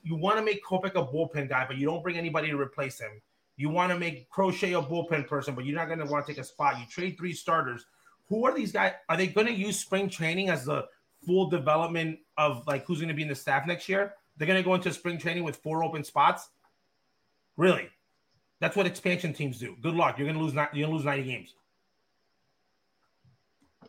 you 0.04 0.16
want 0.16 0.38
to 0.38 0.44
make 0.44 0.64
Kopech 0.64 0.96
a 0.96 1.06
bullpen 1.06 1.50
guy, 1.50 1.66
but 1.66 1.78
you 1.78 1.86
don't 1.88 2.04
bring 2.04 2.18
anybody 2.18 2.50
to 2.50 2.60
replace 2.60 3.00
him. 3.00 3.22
You 3.56 3.70
want 3.70 3.92
to 3.92 3.98
make 3.98 4.30
Crochet 4.30 4.74
a 4.74 4.82
bullpen 4.82 5.28
person, 5.28 5.56
but 5.56 5.66
you're 5.66 5.76
not 5.76 5.88
going 5.88 6.00
to 6.00 6.06
want 6.06 6.28
to 6.28 6.32
take 6.32 6.40
a 6.40 6.46
spot. 6.46 6.78
You 6.78 6.86
trade 6.86 7.18
three 7.18 7.34
starters. 7.34 7.86
Who 8.28 8.46
are 8.46 8.54
these 8.54 8.72
guys? 8.72 8.94
Are 9.08 9.18
they 9.18 9.28
going 9.28 9.48
to 9.48 9.54
use 9.54 9.80
spring 9.80 10.10
training 10.10 10.50
as 10.50 10.66
the 10.66 10.86
full 11.26 11.50
development 11.50 12.20
of 12.38 12.66
like 12.68 12.86
who's 12.86 13.00
going 13.00 13.10
to 13.10 13.14
be 13.14 13.24
in 13.24 13.28
the 13.28 13.36
staff 13.36 13.66
next 13.66 13.90
year. 13.90 14.14
They're 14.38 14.48
going 14.48 14.62
to 14.62 14.64
go 14.64 14.76
into 14.76 14.92
spring 14.94 15.18
training 15.18 15.44
with 15.44 15.58
four 15.58 15.84
open 15.84 16.04
spots. 16.04 16.50
Really, 17.58 17.90
that's 18.62 18.76
what 18.76 18.86
expansion 18.86 19.34
teams 19.34 19.60
do. 19.60 19.76
Good 19.82 19.96
luck. 19.96 20.18
You're 20.18 20.28
going 20.28 20.38
to 20.38 20.44
lose. 20.44 20.54
You're 20.54 20.68
going 20.68 20.90
to 20.90 20.96
lose 20.96 21.06
ninety 21.06 21.24
games. 21.24 21.54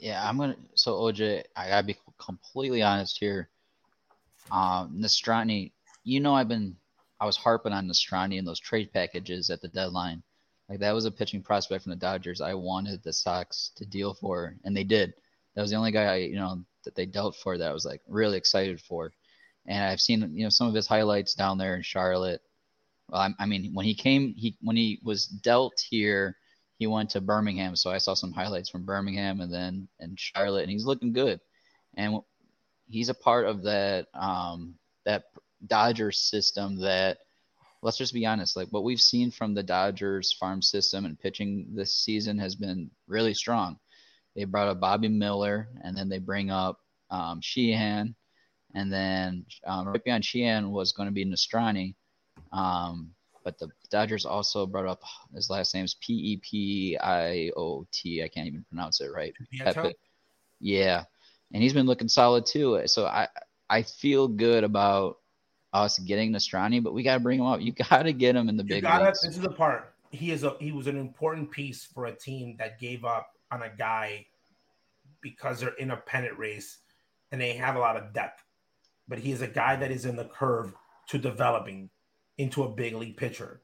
Yeah, 0.01 0.27
I'm 0.27 0.39
gonna. 0.39 0.57
So 0.75 0.95
OJ, 0.95 1.45
I 1.55 1.69
gotta 1.69 1.87
be 1.87 1.97
completely 2.19 2.83
honest 2.83 3.19
here. 3.19 3.51
Um, 4.51 4.97
Nastrani, 4.99 5.73
you 6.05 6.21
know, 6.21 6.35
I've 6.35 6.49
been, 6.49 6.75
I 7.21 7.27
was 7.27 7.37
harping 7.37 7.73
on 7.73 7.87
Nastrani 7.87 8.39
and 8.39 8.49
those 8.49 8.59
trade 8.59 8.93
packages 8.93 9.51
at 9.51 9.61
the 9.61 9.69
deadline. 9.69 10.23
Like 10.69 10.81
that 10.81 10.93
was 10.93 11.05
a 11.05 11.11
pitching 11.11 11.43
prospect 11.43 11.85
from 11.85 11.91
the 11.91 11.97
Dodgers. 11.97 12.41
I 12.41 12.55
wanted 12.55 13.03
the 13.03 13.13
Sox 13.13 13.73
to 13.77 13.85
deal 13.85 14.15
for, 14.15 14.57
and 14.65 14.75
they 14.75 14.85
did. 14.85 15.13
That 15.55 15.63
was 15.63 15.71
the 15.71 15.77
only 15.77 15.93
guy 15.93 16.05
I, 16.05 16.17
you 16.17 16.37
know, 16.37 16.65
that 16.85 16.95
they 16.95 17.07
dealt 17.07 17.37
for 17.37 17.59
that 17.59 17.71
I 17.71 17.73
was 17.73 17.85
like 17.85 18.01
really 18.09 18.39
excited 18.39 18.81
for. 18.81 19.13
And 19.67 19.85
I've 19.85 20.01
seen 20.01 20.35
you 20.35 20.45
know 20.45 20.49
some 20.51 20.69
of 20.69 20.75
his 20.75 20.87
highlights 20.87 21.35
down 21.35 21.59
there 21.59 21.75
in 21.75 21.83
Charlotte. 21.83 22.41
Well, 23.09 23.21
I, 23.21 23.31
I 23.39 23.47
mean, 23.47 23.73
when 23.75 23.87
he 23.87 23.95
came, 23.95 24.35
he 24.37 24.57
when 24.63 24.77
he 24.77 25.01
was 25.05 25.27
dealt 25.27 25.81
here, 25.89 26.37
he 26.79 26.87
went 26.87 27.11
to 27.11 27.21
Birmingham. 27.21 27.77
So 27.77 27.91
I 27.91 27.99
saw 27.99 28.15
some 28.15 28.33
highlights 28.33 28.71
from 28.71 28.87
Birmingham 28.87 29.41
and 29.41 29.53
then 29.53 29.89
in 29.99 30.15
Charlotte, 30.17 30.63
and 30.63 30.71
he's 30.71 30.87
looking 30.87 31.13
good. 31.13 31.41
And 31.95 32.21
he's 32.89 33.09
a 33.09 33.15
part 33.15 33.47
of 33.47 33.63
that 33.65 34.07
um, 34.15 34.75
that 35.05 35.25
Dodgers 35.67 36.23
system 36.23 36.81
that 36.81 37.19
let's 37.83 37.97
just 37.99 38.15
be 38.15 38.27
honest, 38.27 38.57
like 38.57 38.69
what 38.69 38.85
we've 38.85 39.01
seen 39.01 39.31
from 39.31 39.55
the 39.55 39.63
Dodgers 39.63 40.33
farm 40.33 40.63
system 40.63 41.05
and 41.05 41.19
pitching 41.19 41.67
this 41.75 41.95
season 41.95 42.39
has 42.39 42.55
been 42.55 42.91
really 43.07 43.35
strong. 43.35 43.79
They 44.37 44.45
brought 44.45 44.69
up 44.69 44.81
Bobby 44.81 45.09
Miller, 45.09 45.69
and 45.83 45.97
then 45.97 46.09
they 46.09 46.19
bring 46.19 46.51
up 46.51 46.79
um, 47.11 47.41
Sheehan, 47.43 48.15
and 48.75 48.93
then 48.93 49.45
um, 49.67 49.89
right 49.89 50.03
behind 50.03 50.25
Sheehan 50.25 50.71
was 50.71 50.93
going 50.93 51.09
to 51.09 51.13
be 51.13 51.25
Nastrini. 51.25 51.95
Um, 52.53 53.11
but 53.43 53.59
the 53.59 53.69
Dodgers 53.91 54.25
also 54.25 54.67
brought 54.67 54.87
up 54.87 55.03
his 55.35 55.51
last 55.51 55.75
name 55.75 55.85
is 55.85 55.97
P 56.01 56.13
E 56.13 56.37
P 56.43 56.99
I 56.99 57.51
O 57.57 57.87
T. 57.93 58.23
I 58.23 58.29
can't 58.29 58.47
even 58.47 58.65
pronounce 58.69 59.01
it 59.01 59.11
right. 59.13 59.35
Yeah, 60.61 61.05
and 61.53 61.63
he's 61.63 61.73
been 61.73 61.87
looking 61.87 62.09
solid 62.09 62.47
too. 62.47 62.83
So 62.87 63.07
I 63.07 63.29
I 63.69 63.83
feel 63.83 64.29
good 64.29 64.63
about 64.63 65.19
us 65.73 65.99
getting 66.01 66.33
Nastrini, 66.33 66.83
but 66.83 66.93
we 66.93 67.03
got 67.03 67.15
to 67.15 67.21
bring 67.21 67.41
him 67.41 67.47
up. 67.47 67.61
You 67.61 67.73
got 67.73 68.03
to 68.03 68.13
get 68.13 68.37
him 68.37 68.49
in 68.49 68.57
the 68.57 68.63
you 68.65 68.69
big. 68.69 68.83
Gotta. 68.83 69.13
This 69.23 69.37
is 69.37 69.41
the 69.41 69.51
part. 69.51 69.95
He 70.11 70.33
is 70.33 70.45
a 70.45 70.57
he 70.61 70.73
was 70.73 70.87
an 70.87 70.99
important 70.99 71.51
piece 71.51 71.85
for 71.85 72.07
a 72.07 72.13
team 72.15 72.57
that 72.59 72.79
gave 72.79 73.05
up 73.05 73.31
on 73.51 73.63
a 73.63 73.71
guy 73.77 74.27
because 75.21 75.61
they're 75.61 75.75
in 75.75 75.91
a 75.91 75.97
pennant 75.97 76.39
race 76.39 76.79
and 77.33 77.41
they 77.41 77.53
have 77.55 77.77
a 77.77 77.81
lot 77.81 77.97
of 77.97 78.13
depth. 78.13 78.43
But 79.09 79.19
he 79.19 79.33
is 79.33 79.43
a 79.43 79.49
guy 79.49 79.77
that 79.77 79.91
is 79.91 80.07
in 80.07 80.17
the 80.17 80.25
curve 80.25 80.75
to 81.09 81.19
developing 81.19 81.91
into 82.39 82.63
a 82.63 82.69
big 82.69 82.95
league 82.95 83.17
pitcher. 83.17 83.63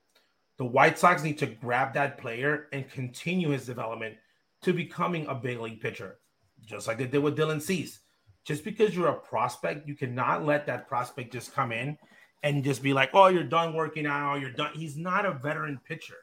The 0.59 0.65
White 0.65 0.99
Sox 0.99 1.23
need 1.23 1.39
to 1.39 1.47
grab 1.47 1.95
that 1.95 2.19
player 2.19 2.69
and 2.73 2.91
continue 2.91 3.51
his 3.51 3.67
development 3.67 4.17
to 4.63 4.73
becoming 4.73 5.27
a 5.27 5.35
big 5.35 5.61
league 5.61 5.81
pitcher, 5.81 6.19
just 6.65 6.89
like 6.89 6.99
they 6.99 7.07
did 7.07 7.23
with 7.23 7.37
Dylan 7.37 7.61
Cease. 7.61 8.01
Just 8.45 8.65
because 8.65 8.95
you're 8.95 9.09
a 9.09 9.15
prospect, 9.15 9.89
you 9.89 9.95
cannot 9.95 10.45
let 10.45 10.67
that 10.67 10.89
prospect 10.89 11.33
just 11.33 11.53
come 11.53 11.73
in 11.73 11.99
and 12.43 12.65
just 12.65 12.83
be 12.83 12.93
like, 12.93 13.11
oh, 13.13 13.27
you're 13.27 13.43
done 13.43 13.75
working 13.75 14.07
out, 14.07 14.41
you're 14.41 14.53
done. 14.53 14.71
He's 14.75 14.97
not 14.97 15.27
a 15.27 15.33
veteran 15.33 15.81
pitcher. 15.85 16.15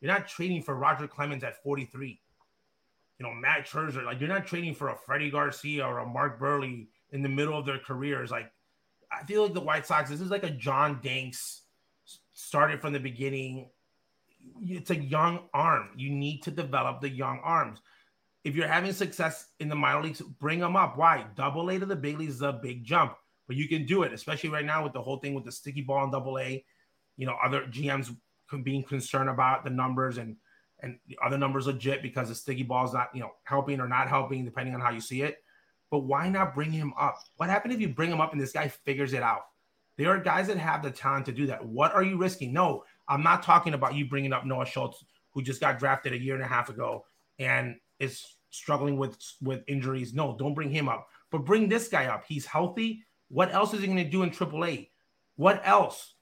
You're 0.00 0.12
not 0.12 0.28
trading 0.28 0.62
for 0.62 0.74
Roger 0.74 1.06
Clemens 1.06 1.44
at 1.44 1.62
43 1.62 2.20
you 3.18 3.26
know, 3.26 3.32
Max 3.32 3.70
Scherzer. 3.70 4.04
Like 4.04 4.20
you're 4.20 4.28
not 4.28 4.46
trading 4.46 4.74
for 4.74 4.88
a 4.88 4.96
Freddie 4.96 5.30
Garcia 5.30 5.86
or 5.86 5.98
a 5.98 6.06
Mark 6.06 6.40
Buehrle 6.40 6.86
in 7.12 7.22
the 7.22 7.28
middle 7.28 7.56
of 7.58 7.66
their 7.66 7.78
careers. 7.78 8.30
Like 8.30 8.50
I 9.10 9.24
feel 9.24 9.42
like 9.44 9.54
the 9.54 9.60
White 9.60 9.86
Sox, 9.86 10.10
this 10.10 10.20
is 10.20 10.30
like 10.30 10.44
a 10.44 10.50
John 10.50 11.00
Danks 11.02 11.62
started 12.32 12.80
from 12.80 12.92
the 12.92 12.98
beginning. 12.98 13.70
It's 14.60 14.90
a 14.90 14.96
young 14.96 15.48
arm. 15.54 15.90
You 15.96 16.10
need 16.10 16.42
to 16.42 16.50
develop 16.50 17.00
the 17.00 17.08
young 17.08 17.40
arms. 17.42 17.78
If 18.42 18.54
you're 18.54 18.68
having 18.68 18.92
success 18.92 19.46
in 19.58 19.68
the 19.68 19.74
minor 19.74 20.02
leagues, 20.02 20.20
bring 20.20 20.58
them 20.58 20.76
up. 20.76 20.98
Why? 20.98 21.24
Double 21.34 21.70
A 21.70 21.78
to 21.78 21.86
the 21.86 21.96
big 21.96 22.18
leagues 22.18 22.34
is 22.34 22.42
a 22.42 22.52
big 22.52 22.84
jump, 22.84 23.14
but 23.46 23.56
you 23.56 23.68
can 23.68 23.86
do 23.86 24.02
it, 24.02 24.12
especially 24.12 24.50
right 24.50 24.66
now 24.66 24.84
with 24.84 24.92
the 24.92 25.00
whole 25.00 25.16
thing 25.18 25.32
with 25.32 25.44
the 25.44 25.52
sticky 25.52 25.80
ball 25.80 26.04
in 26.04 26.10
double 26.10 26.38
A. 26.38 26.62
You 27.16 27.26
know, 27.26 27.36
other 27.42 27.62
GMs 27.62 28.14
being 28.62 28.82
concerned 28.82 29.30
about 29.30 29.64
the 29.64 29.70
numbers 29.70 30.18
and 30.18 30.36
and 30.84 30.98
the 31.32 31.38
numbers 31.38 31.66
legit 31.66 32.02
because 32.02 32.28
the 32.28 32.34
sticky 32.34 32.62
ball 32.62 32.84
is 32.84 32.92
not 32.92 33.08
you 33.14 33.20
know 33.20 33.32
helping 33.44 33.80
or 33.80 33.88
not 33.88 34.08
helping 34.08 34.44
depending 34.44 34.74
on 34.74 34.80
how 34.80 34.90
you 34.90 35.00
see 35.00 35.22
it. 35.22 35.38
But 35.90 36.00
why 36.00 36.28
not 36.28 36.54
bring 36.54 36.70
him 36.70 36.92
up? 36.98 37.18
What 37.36 37.50
happened 37.50 37.74
if 37.74 37.80
you 37.80 37.88
bring 37.88 38.10
him 38.10 38.20
up 38.20 38.32
and 38.32 38.40
this 38.40 38.52
guy 38.52 38.68
figures 38.68 39.12
it 39.12 39.22
out? 39.22 39.42
There 39.96 40.10
are 40.10 40.18
guys 40.18 40.48
that 40.48 40.58
have 40.58 40.82
the 40.82 40.90
talent 40.90 41.26
to 41.26 41.32
do 41.32 41.46
that. 41.46 41.64
What 41.64 41.94
are 41.94 42.02
you 42.02 42.16
risking? 42.16 42.52
No, 42.52 42.84
I'm 43.08 43.22
not 43.22 43.42
talking 43.42 43.74
about 43.74 43.94
you 43.94 44.08
bringing 44.08 44.32
up 44.32 44.44
Noah 44.44 44.66
Schultz, 44.66 45.04
who 45.30 45.42
just 45.42 45.60
got 45.60 45.78
drafted 45.78 46.12
a 46.12 46.18
year 46.18 46.34
and 46.34 46.42
a 46.42 46.48
half 46.48 46.68
ago 46.68 47.04
and 47.38 47.76
is 48.00 48.24
struggling 48.50 48.96
with 48.96 49.16
with 49.40 49.62
injuries. 49.68 50.14
No, 50.14 50.36
don't 50.36 50.54
bring 50.54 50.70
him 50.70 50.88
up. 50.88 51.08
But 51.30 51.44
bring 51.44 51.68
this 51.68 51.88
guy 51.88 52.06
up. 52.06 52.24
He's 52.26 52.46
healthy. 52.46 53.04
What 53.28 53.52
else 53.52 53.74
is 53.74 53.80
he 53.80 53.86
going 53.86 53.98
to 53.98 54.04
do 54.04 54.22
in 54.22 54.30
AAA? 54.30 54.90
What 55.36 55.60
else? 55.64 56.14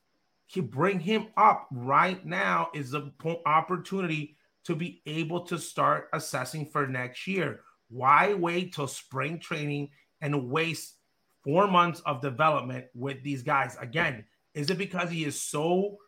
He 0.47 0.61
bring 0.61 1.01
him 1.01 1.29
up 1.37 1.67
right 1.71 2.25
now 2.27 2.69
is 2.75 2.91
the 2.91 3.13
opportunity 3.47 4.37
to 4.65 4.75
be 4.75 5.03
able 5.07 5.41
to 5.47 5.59
start 5.59 6.09
assessing 6.13 6.67
for 6.67 6.87
next 6.87 7.27
year. 7.27 7.61
Why 7.89 8.35
wait 8.35 8.75
till 8.75 8.87
spring 8.87 9.39
training 9.39 9.91
and 10.21 10.51
waste 10.51 10.97
four 11.45 11.67
months 11.67 12.01
of 12.07 12.23
development 12.23 12.87
with 12.95 13.23
these 13.23 13.43
guys? 13.43 13.77
Again, 13.81 14.25
is 14.55 14.71
it 14.71 14.79
because 14.79 15.11
he 15.11 15.25
is 15.25 15.41
so 15.41 15.99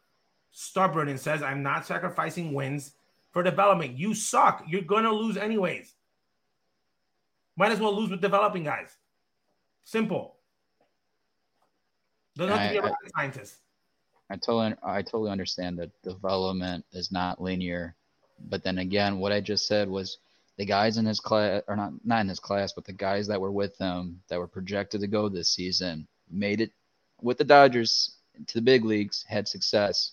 stubborn 0.50 1.08
and 1.08 1.18
says, 1.18 1.42
I'm 1.42 1.62
not 1.62 1.86
sacrificing 1.86 2.52
wins 2.52 2.92
for 3.32 3.42
development? 3.42 3.98
You 3.98 4.14
suck. 4.14 4.64
You're 4.66 4.82
going 4.82 5.04
to 5.04 5.12
lose 5.12 5.36
anyways. 5.36 5.92
Might 7.56 7.72
as 7.72 7.80
well 7.80 7.94
lose 7.94 8.10
with 8.10 8.20
developing 8.20 8.64
guys. 8.64 8.96
Simple. 9.84 10.36
Doesn't 12.36 12.56
have 12.56 12.68
to 12.68 12.72
be 12.72 12.78
a 12.78 12.82
rocket 12.82 13.12
scientist. 13.14 13.56
I 14.30 14.36
totally, 14.36 14.74
I 14.82 15.02
totally 15.02 15.30
understand 15.30 15.78
that 15.78 15.90
development 16.02 16.84
is 16.92 17.12
not 17.12 17.40
linear, 17.40 17.94
but 18.38 18.62
then 18.62 18.78
again, 18.78 19.18
what 19.18 19.32
I 19.32 19.40
just 19.40 19.66
said 19.66 19.88
was 19.88 20.18
the 20.56 20.64
guys 20.64 20.96
in 20.96 21.06
his 21.06 21.20
class, 21.20 21.62
or 21.66 21.76
not, 21.76 21.92
not 22.04 22.20
in 22.20 22.28
his 22.28 22.40
class, 22.40 22.72
but 22.72 22.84
the 22.84 22.92
guys 22.92 23.26
that 23.26 23.40
were 23.40 23.52
with 23.52 23.76
him 23.78 24.20
that 24.28 24.38
were 24.38 24.46
projected 24.46 25.00
to 25.00 25.06
go 25.06 25.28
this 25.28 25.48
season 25.48 26.06
made 26.30 26.60
it 26.60 26.70
with 27.20 27.38
the 27.38 27.44
Dodgers 27.44 28.16
to 28.46 28.54
the 28.54 28.62
big 28.62 28.84
leagues, 28.84 29.24
had 29.28 29.48
success, 29.48 30.12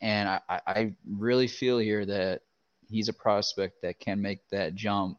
and 0.00 0.28
I, 0.28 0.40
I 0.48 0.94
really 1.08 1.46
feel 1.46 1.78
here 1.78 2.04
that 2.06 2.42
he's 2.88 3.08
a 3.08 3.12
prospect 3.12 3.80
that 3.82 4.00
can 4.00 4.20
make 4.20 4.40
that 4.50 4.74
jump. 4.74 5.18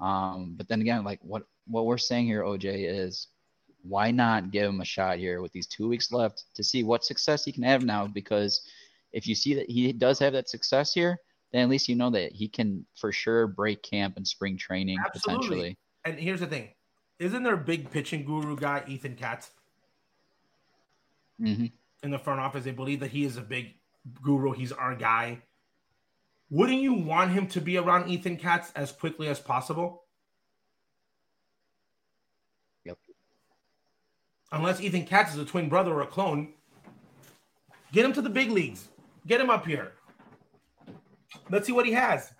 Um, 0.00 0.54
but 0.56 0.68
then 0.68 0.80
again, 0.80 1.04
like 1.04 1.20
what 1.22 1.44
what 1.66 1.86
we're 1.86 1.98
saying 1.98 2.26
here, 2.26 2.42
OJ, 2.42 2.88
is 2.88 3.28
why 3.82 4.10
not 4.10 4.50
give 4.50 4.68
him 4.68 4.80
a 4.80 4.84
shot 4.84 5.18
here 5.18 5.42
with 5.42 5.52
these 5.52 5.66
two 5.66 5.88
weeks 5.88 6.12
left 6.12 6.44
to 6.54 6.62
see 6.62 6.82
what 6.84 7.04
success 7.04 7.44
he 7.44 7.52
can 7.52 7.62
have 7.64 7.84
now? 7.84 8.06
Because 8.06 8.62
if 9.12 9.26
you 9.26 9.34
see 9.34 9.54
that 9.54 9.68
he 9.68 9.92
does 9.92 10.18
have 10.18 10.32
that 10.32 10.48
success 10.48 10.94
here, 10.94 11.18
then 11.52 11.62
at 11.62 11.68
least 11.68 11.88
you 11.88 11.96
know 11.96 12.10
that 12.10 12.32
he 12.32 12.48
can 12.48 12.86
for 12.96 13.12
sure 13.12 13.46
break 13.46 13.82
camp 13.82 14.16
and 14.16 14.26
spring 14.26 14.56
training 14.56 14.98
Absolutely. 15.04 15.36
potentially. 15.36 15.78
And 16.04 16.18
here's 16.18 16.40
the 16.40 16.46
thing: 16.46 16.70
isn't 17.18 17.42
there 17.42 17.54
a 17.54 17.58
big 17.58 17.90
pitching 17.90 18.24
guru 18.24 18.56
guy, 18.56 18.82
Ethan 18.88 19.16
Katz? 19.16 19.50
Mm-hmm. 21.40 21.66
In 22.02 22.10
the 22.10 22.18
front 22.18 22.40
office, 22.40 22.64
they 22.64 22.72
believe 22.72 23.00
that 23.00 23.10
he 23.10 23.24
is 23.24 23.36
a 23.36 23.42
big 23.42 23.74
guru. 24.22 24.52
He's 24.52 24.72
our 24.72 24.94
guy. 24.94 25.42
Wouldn't 26.50 26.82
you 26.82 26.94
want 26.94 27.30
him 27.30 27.46
to 27.48 27.60
be 27.60 27.78
around 27.78 28.10
Ethan 28.10 28.36
Katz 28.36 28.72
as 28.76 28.92
quickly 28.92 29.28
as 29.28 29.40
possible? 29.40 30.02
Yep. 32.84 32.98
Unless 34.50 34.80
Ethan 34.80 35.06
Katz 35.06 35.32
is 35.32 35.38
a 35.38 35.44
twin 35.44 35.68
brother 35.68 35.92
or 35.92 36.02
a 36.02 36.06
clone. 36.06 36.52
Get 37.92 38.04
him 38.04 38.12
to 38.14 38.22
the 38.22 38.30
big 38.30 38.50
leagues. 38.50 38.88
Get 39.26 39.40
him 39.40 39.48
up 39.48 39.66
here. 39.66 39.92
Let's 41.50 41.66
see 41.66 41.72
what 41.72 41.86
he 41.86 41.92
has. 41.92 42.32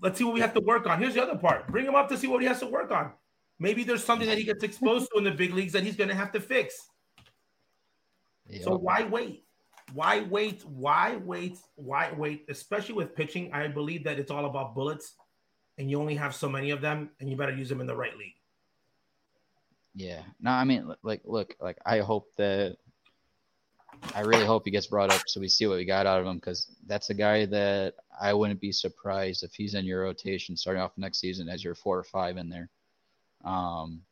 Let's 0.00 0.18
see 0.18 0.24
what 0.24 0.34
we 0.34 0.40
have 0.40 0.54
to 0.54 0.60
work 0.60 0.86
on. 0.86 0.98
Here's 0.98 1.14
the 1.14 1.22
other 1.22 1.38
part. 1.38 1.68
Bring 1.68 1.86
him 1.86 1.94
up 1.94 2.08
to 2.08 2.16
see 2.16 2.26
what 2.26 2.42
he 2.42 2.48
has 2.48 2.60
to 2.60 2.66
work 2.66 2.90
on. 2.90 3.12
Maybe 3.58 3.84
there's 3.84 4.02
something 4.02 4.28
that 4.28 4.38
he 4.38 4.44
gets 4.44 4.64
exposed 4.64 5.08
to 5.12 5.18
in 5.18 5.24
the 5.24 5.30
big 5.30 5.54
leagues 5.54 5.72
that 5.74 5.84
he's 5.84 5.96
going 5.96 6.08
to 6.08 6.16
have 6.16 6.32
to 6.32 6.40
fix. 6.40 6.88
Yep. 8.48 8.62
So 8.62 8.76
why 8.76 9.04
wait? 9.04 9.44
Why 9.94 10.20
wait? 10.20 10.64
Why 10.66 11.16
wait? 11.16 11.58
Why 11.76 12.12
wait? 12.16 12.46
Especially 12.48 12.94
with 12.94 13.14
pitching, 13.14 13.52
I 13.52 13.68
believe 13.68 14.02
that 14.04 14.18
it's 14.18 14.30
all 14.30 14.46
about 14.46 14.74
bullets, 14.74 15.14
and 15.78 15.88
you 15.88 16.00
only 16.00 16.16
have 16.16 16.34
so 16.34 16.48
many 16.48 16.70
of 16.70 16.80
them, 16.80 17.10
and 17.20 17.30
you 17.30 17.36
better 17.36 17.54
use 17.54 17.68
them 17.68 17.80
in 17.80 17.86
the 17.86 17.96
right 17.96 18.16
league. 18.16 18.34
Yeah. 19.94 20.22
No, 20.40 20.50
I 20.50 20.64
mean, 20.64 20.92
like, 21.02 21.20
look, 21.24 21.54
like, 21.60 21.78
I 21.86 21.98
hope 21.98 22.34
that 22.38 22.78
I 24.14 24.20
really 24.20 24.44
hope 24.44 24.64
he 24.64 24.70
gets 24.70 24.86
brought 24.86 25.12
up 25.12 25.22
so 25.26 25.40
we 25.40 25.48
see 25.48 25.66
what 25.66 25.76
we 25.76 25.84
got 25.84 26.06
out 26.06 26.20
of 26.20 26.26
him 26.26 26.36
because 26.36 26.66
that's 26.86 27.10
a 27.10 27.14
guy 27.14 27.46
that 27.46 27.94
I 28.20 28.34
wouldn't 28.34 28.60
be 28.60 28.72
surprised 28.72 29.42
if 29.42 29.54
he's 29.54 29.74
in 29.74 29.84
your 29.84 30.02
rotation 30.02 30.56
starting 30.56 30.82
off 30.82 30.92
next 30.96 31.20
season 31.20 31.48
as 31.48 31.62
your 31.62 31.74
four 31.74 31.98
or 31.98 32.04
five 32.04 32.36
in 32.36 32.48
there. 32.48 32.68
Um, 33.44 34.02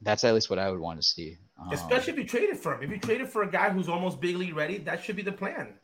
that's 0.00 0.24
at 0.24 0.34
least 0.34 0.48
what 0.48 0.58
I 0.58 0.70
would 0.70 0.80
want 0.80 1.00
to 1.00 1.06
see. 1.06 1.38
Um, 1.60 1.72
Especially 1.72 2.12
if 2.12 2.18
you 2.18 2.24
traded 2.24 2.56
for 2.58 2.74
him. 2.74 2.82
If 2.82 2.90
you 2.90 2.98
traded 2.98 3.28
for 3.28 3.42
a 3.42 3.50
guy 3.50 3.70
who's 3.70 3.88
almost 3.88 4.20
big 4.20 4.36
league 4.36 4.54
ready, 4.54 4.78
that 4.78 5.02
should 5.02 5.16
be 5.16 5.22
the 5.22 5.32
plan. 5.32 5.74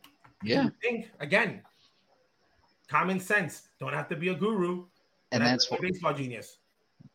Yeah. 0.43 0.69
think 0.81 1.09
again, 1.19 1.61
common 2.87 3.19
sense. 3.19 3.63
Don't 3.79 3.93
have 3.93 4.07
to 4.09 4.15
be 4.15 4.29
a 4.29 4.35
guru. 4.35 4.85
And 5.31 5.43
that's 5.43 5.69
what 5.69 5.81
baseball 5.81 6.13
genius. 6.13 6.57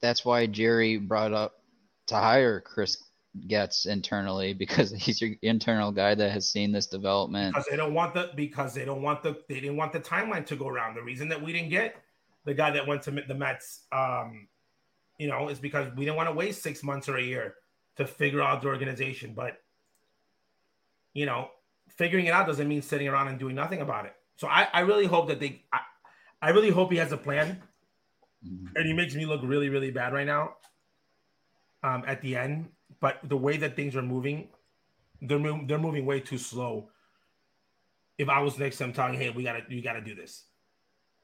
That's 0.03 0.25
why 0.25 0.47
Jerry 0.47 0.99
brought 0.99 1.33
up 1.33 1.63
to 2.09 2.17
hire 2.17 2.61
Chris 2.61 2.99
Getz 3.47 3.87
internally 3.87 4.55
because 4.55 4.91
he's 4.99 5.21
your 5.21 5.31
internal 5.43 5.93
guy 5.93 6.15
that 6.15 6.31
has 6.33 6.51
seen 6.51 6.73
this 6.73 6.87
development. 6.87 7.55
Because 7.55 7.69
they 7.71 7.77
don't 7.77 7.95
want 7.95 8.15
the 8.15 8.31
because 8.35 8.75
they 8.75 8.85
don't 8.85 9.03
want 9.03 9.23
the 9.23 9.41
they 9.49 9.61
didn't 9.61 9.77
want 9.77 9.93
the 9.93 10.01
timeline 10.01 10.47
to 10.47 10.57
go 10.57 10.69
around. 10.69 10.95
The 10.95 11.03
reason 11.03 11.29
that 11.29 11.41
we 11.43 11.53
didn't 11.53 11.71
get 11.71 11.97
the 12.45 12.55
guy 12.55 12.71
that 12.71 12.87
went 12.87 13.03
to 13.03 13.11
the 13.11 13.35
Mets, 13.35 13.83
um, 13.93 14.49
you 15.19 15.29
know, 15.29 15.49
is 15.49 15.59
because 15.59 15.95
we 15.97 16.05
didn't 16.05 16.17
want 16.17 16.29
to 16.29 16.35
waste 16.35 16.63
six 16.63 16.83
months 16.83 17.09
or 17.09 17.17
a 17.19 17.23
year 17.23 17.55
to 17.97 18.07
figure 18.07 18.43
out 18.43 18.63
the 18.63 18.69
organization. 18.69 19.35
But 19.35 19.59
you 21.13 21.27
know, 21.27 21.51
figuring 21.89 22.27
it 22.27 22.33
out 22.33 22.47
doesn't 22.47 22.67
mean 22.67 22.83
sitting 22.83 23.09
around 23.09 23.29
and 23.29 23.39
doing 23.39 23.55
nothing 23.55 23.81
about 23.81 24.07
it. 24.07 24.15
So 24.37 24.49
I, 24.49 24.69
I 24.73 24.81
really 24.81 25.07
hope 25.07 25.29
that 25.29 25.39
they 25.39 25.65
I, 25.73 25.81
I 26.43 26.51
really 26.51 26.71
hope 26.71 26.91
he 26.91 26.99
has 26.99 27.13
a 27.13 27.17
plan. 27.17 27.63
Mm-hmm. 28.45 28.75
And 28.75 28.87
he 28.87 28.93
makes 28.95 29.15
me 29.15 29.27
look 29.27 29.43
really, 29.45 29.69
really 29.69 29.91
bad 29.91 30.15
right 30.15 30.27
now 30.27 30.55
um, 31.83 32.05
at 32.07 32.23
the 32.23 32.37
end. 32.37 32.69
But 33.01 33.21
the 33.25 33.37
way 33.37 33.57
that 33.57 33.77
things 33.77 33.97
are 33.97 34.03
moving, 34.03 34.49
they're 35.23 35.39
they're 35.67 35.79
moving 35.79 36.07
way 36.07 36.21
too 36.21 36.39
slow. 36.39 36.91
If 38.19 38.29
I 38.29 38.41
was 38.41 38.59
next 38.59 38.79
to 38.79 38.85
him 38.85 38.93
telling, 38.93 39.15
"Hey, 39.15 39.31
we 39.31 39.43
gotta 39.43 39.63
you 39.69 39.83
gotta 39.83 40.01
do 40.01 40.15
this," 40.15 40.45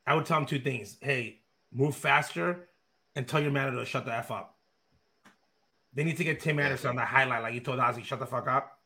I 0.06 0.14
would 0.14 0.24
tell 0.26 0.38
him 0.38 0.46
two 0.46 0.58
things: 0.58 0.96
Hey, 1.00 1.40
move 1.72 1.94
faster, 1.94 2.68
and 3.14 3.28
tell 3.28 3.40
your 3.40 3.50
manager 3.50 3.78
to 3.78 3.84
shut 3.84 4.04
the 4.04 4.14
f 4.14 4.30
up. 4.30 4.56
They 5.92 6.04
need 6.04 6.16
to 6.18 6.24
get 6.24 6.40
Tim 6.40 6.58
Anderson 6.58 6.90
on 6.90 6.96
the 6.96 7.04
highlight, 7.04 7.42
like 7.42 7.54
you 7.54 7.60
told 7.60 7.78
Ozzy, 7.78 8.04
"Shut 8.04 8.18
the 8.18 8.26
fuck 8.26 8.46
up." 8.48 8.80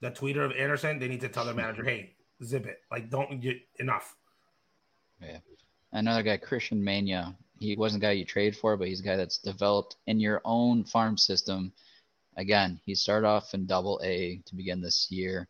The 0.00 0.10
tweeter 0.10 0.44
of 0.44 0.52
Anderson, 0.52 0.98
they 0.98 1.08
need 1.08 1.20
to 1.22 1.28
tell 1.28 1.44
their 1.44 1.54
manager, 1.54 1.84
"Hey, 1.84 2.16
zip 2.42 2.66
it. 2.66 2.82
Like, 2.90 3.08
don't 3.10 3.40
get 3.40 3.66
enough." 3.78 4.16
Yeah. 5.20 5.38
Another 5.92 6.22
guy, 6.22 6.36
Cristian 6.38 6.80
Mena. 6.80 7.36
he 7.60 7.76
wasn't 7.76 8.02
a 8.02 8.06
guy 8.06 8.12
you 8.12 8.24
trade 8.24 8.56
for, 8.56 8.76
but 8.76 8.88
he's 8.88 9.00
a 9.00 9.04
guy 9.04 9.16
that's 9.16 9.38
developed 9.38 9.96
in 10.06 10.18
your 10.18 10.42
own 10.44 10.84
farm 10.84 11.16
system. 11.16 11.72
Again, 12.36 12.80
he 12.84 12.94
started 12.94 13.26
off 13.26 13.54
in 13.54 13.66
double 13.66 14.00
A 14.02 14.40
to 14.46 14.54
begin 14.54 14.80
this 14.80 15.08
year, 15.10 15.48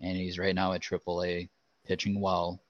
and 0.00 0.16
he's 0.16 0.38
right 0.38 0.54
now 0.54 0.72
at 0.72 0.82
triple 0.82 1.22
A, 1.22 1.48
pitching 1.86 2.20
well. 2.20 2.60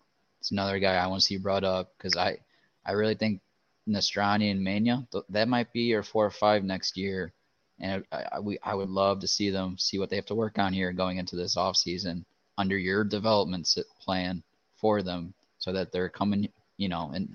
It's 0.40 0.50
another 0.50 0.78
guy 0.78 0.94
I 0.96 1.06
want 1.06 1.22
to 1.22 1.26
see 1.26 1.38
brought 1.38 1.64
up 1.64 1.92
because 1.96 2.16
I, 2.16 2.38
I 2.84 2.92
really 2.92 3.14
think 3.14 3.40
Nastrini 3.88 4.50
and 4.50 4.62
Mena, 4.62 5.06
that 5.30 5.48
might 5.48 5.72
be 5.72 5.82
your 5.82 6.02
four 6.02 6.26
or 6.26 6.30
five 6.30 6.64
next 6.64 6.96
year. 6.96 7.32
And 7.80 8.04
I, 8.12 8.24
I, 8.32 8.40
we, 8.40 8.58
I 8.62 8.74
would 8.74 8.90
love 8.90 9.20
to 9.20 9.28
see 9.28 9.50
them 9.50 9.76
see 9.78 9.98
what 9.98 10.10
they 10.10 10.16
have 10.16 10.26
to 10.26 10.34
work 10.34 10.58
on 10.58 10.72
here 10.72 10.92
going 10.92 11.18
into 11.18 11.36
this 11.36 11.56
offseason 11.56 12.24
under 12.56 12.78
your 12.78 13.04
development 13.04 13.68
plan 14.00 14.42
for 14.76 15.02
them 15.02 15.34
so 15.58 15.72
that 15.72 15.90
they're 15.90 16.08
coming, 16.08 16.48
you 16.76 16.88
know, 16.88 17.10
and 17.14 17.34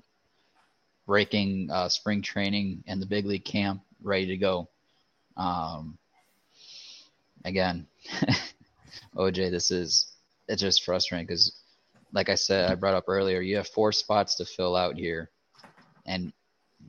breaking 1.06 1.68
uh, 1.70 1.88
spring 1.88 2.22
training 2.22 2.82
and 2.86 3.02
the 3.02 3.06
big 3.06 3.26
league 3.26 3.44
camp 3.44 3.82
ready 4.02 4.26
to 4.26 4.36
go. 4.36 4.68
Um, 5.36 5.98
again, 7.44 7.86
OJ, 9.16 9.50
this 9.50 9.70
is 9.70 10.12
it's 10.48 10.60
just 10.60 10.84
frustrating 10.84 11.26
because, 11.26 11.62
like 12.12 12.28
I 12.28 12.34
said, 12.34 12.70
I 12.70 12.74
brought 12.74 12.94
up 12.94 13.04
earlier, 13.08 13.40
you 13.40 13.56
have 13.56 13.68
four 13.68 13.92
spots 13.92 14.34
to 14.36 14.44
fill 14.44 14.76
out 14.76 14.96
here, 14.96 15.30
and 16.06 16.32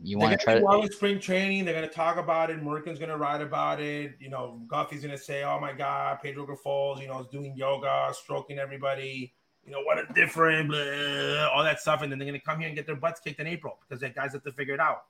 you 0.02 0.18
want 0.18 0.32
to 0.32 0.38
try 0.38 0.56
to. 0.56 0.62
Well, 0.62 0.88
spring 0.90 1.20
training, 1.20 1.66
they're 1.66 1.76
going 1.76 1.88
to 1.88 1.94
talk 1.94 2.18
about 2.18 2.50
it. 2.50 2.62
Morgan's 2.62 3.00
going 3.00 3.10
to 3.10 3.18
write 3.18 3.42
about 3.42 3.80
it. 3.80 4.16
You 4.20 4.30
know, 4.30 4.62
Guffey's 4.68 5.02
going 5.02 5.16
to 5.16 5.24
say, 5.24 5.44
"Oh 5.44 5.60
my 5.60 5.74
God, 5.74 6.20
Pedro 6.24 6.46
Grifol, 6.46 7.00
you 7.02 7.08
know, 7.08 7.20
is 7.20 7.28
doing 7.28 7.56
yoga, 7.56 8.12
stroking 8.14 8.60
everybody." 8.60 9.34
you 9.66 9.72
know, 9.72 9.82
what 9.82 10.00
a 10.00 10.12
different, 10.14 10.70
blah, 10.70 11.48
all 11.50 11.64
that 11.64 11.80
stuff. 11.80 12.02
And 12.02 12.12
then 12.12 12.20
they're 12.20 12.28
going 12.28 12.40
to 12.40 12.46
come 12.46 12.60
here 12.60 12.68
and 12.68 12.76
get 12.76 12.86
their 12.86 12.96
butts 12.96 13.20
kicked 13.20 13.40
in 13.40 13.48
April 13.48 13.78
because 13.82 14.02
that 14.02 14.16
guys 14.16 14.34
have 14.34 14.44
to 14.44 14.52
figure 14.52 14.74
it 14.74 14.80
out. 14.80 15.04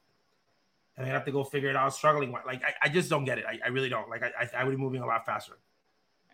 And 1.02 1.10
they 1.10 1.14
have 1.14 1.26
to 1.26 1.32
go 1.32 1.43
figure 1.43 1.70
it 1.70 1.76
out 1.76 1.95
struggling. 1.95 2.32
Like, 2.32 2.64
I, 2.64 2.76
I 2.84 2.89
just 2.89 3.10
don't 3.10 3.26
get 3.26 3.39
it. 3.39 3.45
I, 3.47 3.60
I 3.66 3.70
really 3.70 3.89
don't. 3.89 4.08
Like, 4.08 4.22
I, 4.22 4.47
I 4.56 4.64
would 4.64 4.70
be 4.70 4.78
moving 4.78 5.02
a 5.02 5.06
lot 5.08 5.26
faster. 5.26 5.54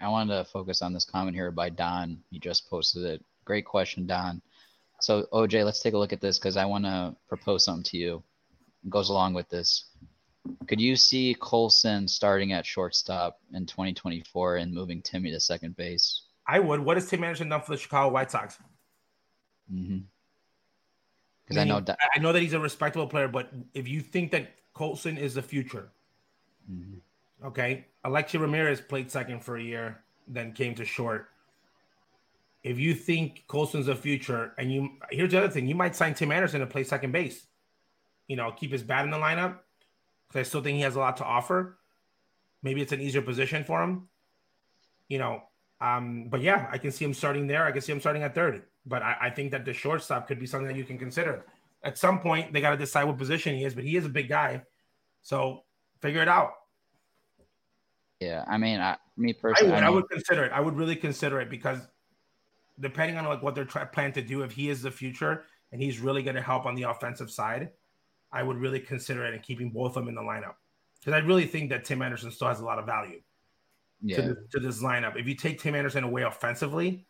I 0.01 0.09
wanted 0.09 0.35
to 0.35 0.43
focus 0.43 0.81
on 0.81 0.91
this 0.91 1.05
comment 1.05 1.37
here 1.37 1.51
by 1.51 1.69
Don. 1.69 2.19
He 2.29 2.37
just 2.37 2.69
posted 2.69 3.05
it. 3.05 3.23
Great 3.45 3.63
question, 3.63 4.05
Don. 4.05 4.41
So 4.99 5.25
OJ, 5.31 5.63
let's 5.63 5.81
take 5.81 5.93
a 5.93 5.97
look 5.97 6.11
at 6.11 6.19
this 6.19 6.37
because 6.37 6.57
I 6.57 6.65
want 6.65 6.83
to 6.83 7.15
propose 7.29 7.63
something 7.63 7.83
to 7.83 7.97
you. 7.97 8.21
It 8.83 8.89
goes 8.89 9.07
along 9.07 9.35
with 9.35 9.47
this. 9.47 9.85
Could 10.67 10.81
you 10.81 10.97
see 10.97 11.33
Colson 11.39 12.09
starting 12.09 12.51
at 12.51 12.65
shortstop 12.65 13.39
in 13.53 13.65
2024 13.65 14.57
and 14.57 14.73
moving 14.73 15.01
Timmy 15.01 15.31
to 15.31 15.39
second 15.39 15.77
base? 15.77 16.23
I 16.45 16.59
would. 16.59 16.81
What 16.81 16.97
has 16.97 17.09
Tim 17.09 17.23
Anderson 17.23 17.47
done 17.47 17.61
for 17.61 17.71
the 17.71 17.77
Chicago 17.77 18.13
White 18.13 18.31
Sox? 18.31 18.57
Mm-hmm. 19.73 19.99
Because 21.47 21.61
I, 21.61 21.63
mean, 21.63 21.71
I 21.71 21.75
know 21.75 21.85
that 21.85 21.99
I 22.15 22.19
know 22.19 22.33
that 22.33 22.41
he's 22.41 22.53
a 22.53 22.59
respectable 22.59 23.07
player, 23.07 23.29
but 23.29 23.49
if 23.73 23.87
you 23.87 24.01
think 24.01 24.31
that 24.31 24.51
Colson 24.73 25.17
is 25.17 25.35
the 25.35 25.41
future, 25.41 25.89
mm-hmm. 26.69 27.47
okay, 27.47 27.85
Alexei 28.03 28.37
Ramirez 28.37 28.81
played 28.81 29.09
second 29.09 29.43
for 29.43 29.55
a 29.55 29.63
year, 29.63 30.01
then 30.27 30.51
came 30.51 30.75
to 30.75 30.83
short. 30.83 31.29
If 32.63 32.79
you 32.79 32.93
think 32.93 33.45
Colson's 33.47 33.85
the 33.85 33.95
future, 33.95 34.51
and 34.57 34.73
you 34.73 34.89
here's 35.09 35.31
the 35.31 35.37
other 35.37 35.49
thing, 35.49 35.67
you 35.67 35.75
might 35.75 35.95
sign 35.95 36.13
Tim 36.13 36.33
Anderson 36.33 36.59
to 36.59 36.67
play 36.67 36.83
second 36.83 37.13
base. 37.13 37.45
You 38.27 38.35
know, 38.35 38.51
keep 38.51 38.73
his 38.73 38.83
bat 38.83 39.05
in 39.05 39.11
the 39.11 39.17
lineup 39.17 39.59
because 40.27 40.41
I 40.41 40.43
still 40.43 40.61
think 40.61 40.75
he 40.75 40.81
has 40.81 40.97
a 40.97 40.99
lot 40.99 41.15
to 41.17 41.23
offer. 41.23 41.77
Maybe 42.61 42.81
it's 42.81 42.91
an 42.91 42.99
easier 42.99 43.21
position 43.21 43.63
for 43.63 43.81
him. 43.81 44.09
You 45.07 45.19
know, 45.19 45.43
um, 45.79 46.27
but 46.29 46.41
yeah, 46.41 46.67
I 46.69 46.77
can 46.77 46.91
see 46.91 47.05
him 47.05 47.13
starting 47.13 47.47
there. 47.47 47.63
I 47.63 47.71
can 47.71 47.79
see 47.79 47.93
him 47.93 48.01
starting 48.01 48.23
at 48.23 48.35
third. 48.35 48.63
But 48.87 49.03
I, 49.03 49.15
I 49.21 49.29
think 49.29 49.51
that 49.51 49.65
the 49.65 49.73
shortstop 49.73 50.27
could 50.27 50.39
be 50.39 50.45
something 50.45 50.67
that 50.67 50.77
you 50.77 50.85
can 50.85 50.97
consider. 50.97 51.45
At 51.83 51.97
some 51.97 52.19
point, 52.19 52.53
they 52.53 52.61
got 52.61 52.71
to 52.71 52.77
decide 52.77 53.03
what 53.03 53.17
position 53.17 53.55
he 53.55 53.63
is, 53.63 53.75
but 53.75 53.83
he 53.83 53.95
is 53.97 54.05
a 54.05 54.09
big 54.09 54.29
guy. 54.29 54.61
So 55.21 55.63
figure 56.01 56.21
it 56.21 56.27
out. 56.27 56.53
Yeah, 58.19 58.43
I 58.47 58.57
mean, 58.57 58.79
I, 58.79 58.97
me 59.15 59.33
personally, 59.33 59.73
I 59.73 59.75
would, 59.75 59.83
I, 59.83 59.87
I 59.87 59.89
would, 59.89 60.09
consider 60.09 60.45
it. 60.45 60.51
I 60.51 60.59
would 60.59 60.75
really 60.75 60.95
consider 60.95 61.39
it 61.39 61.49
because 61.49 61.79
depending 62.79 63.17
on 63.17 63.25
like 63.25 63.43
what 63.43 63.53
they're 63.53 63.65
try- 63.65 63.85
planning 63.85 64.13
to 64.13 64.21
do, 64.21 64.41
if 64.41 64.51
he 64.51 64.69
is 64.69 64.81
the 64.81 64.89
future 64.89 65.43
and 65.71 65.81
he's 65.81 65.99
really 65.99 66.23
going 66.23 66.35
to 66.35 66.41
help 66.41 66.65
on 66.65 66.73
the 66.73 66.83
offensive 66.83 67.29
side, 67.29 67.69
I 68.31 68.41
would 68.41 68.57
really 68.57 68.79
consider 68.79 69.25
it 69.25 69.33
and 69.33 69.43
keeping 69.43 69.69
both 69.69 69.97
of 69.97 70.05
them 70.05 70.09
in 70.09 70.15
the 70.15 70.21
lineup 70.21 70.55
because 70.99 71.13
I 71.13 71.25
really 71.25 71.45
think 71.45 71.69
that 71.69 71.85
Tim 71.85 72.01
Anderson 72.01 72.31
still 72.31 72.47
has 72.47 72.59
a 72.59 72.65
lot 72.65 72.79
of 72.79 72.85
value 72.85 73.21
yeah. 74.01 74.17
to, 74.17 74.21
this, 74.21 74.37
to 74.51 74.59
this 74.59 74.83
lineup. 74.83 75.17
If 75.17 75.27
you 75.27 75.35
take 75.35 75.61
Tim 75.61 75.75
Anderson 75.75 76.03
away 76.03 76.23
offensively 76.23 77.05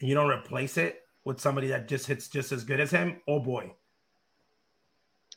and 0.00 0.08
you 0.08 0.14
don't 0.14 0.30
replace 0.30 0.76
it 0.76 1.02
with 1.24 1.40
somebody 1.40 1.68
that 1.68 1.88
just 1.88 2.06
hits 2.06 2.28
just 2.28 2.52
as 2.52 2.64
good 2.64 2.80
as 2.80 2.90
him, 2.90 3.20
oh 3.28 3.40
boy. 3.40 3.72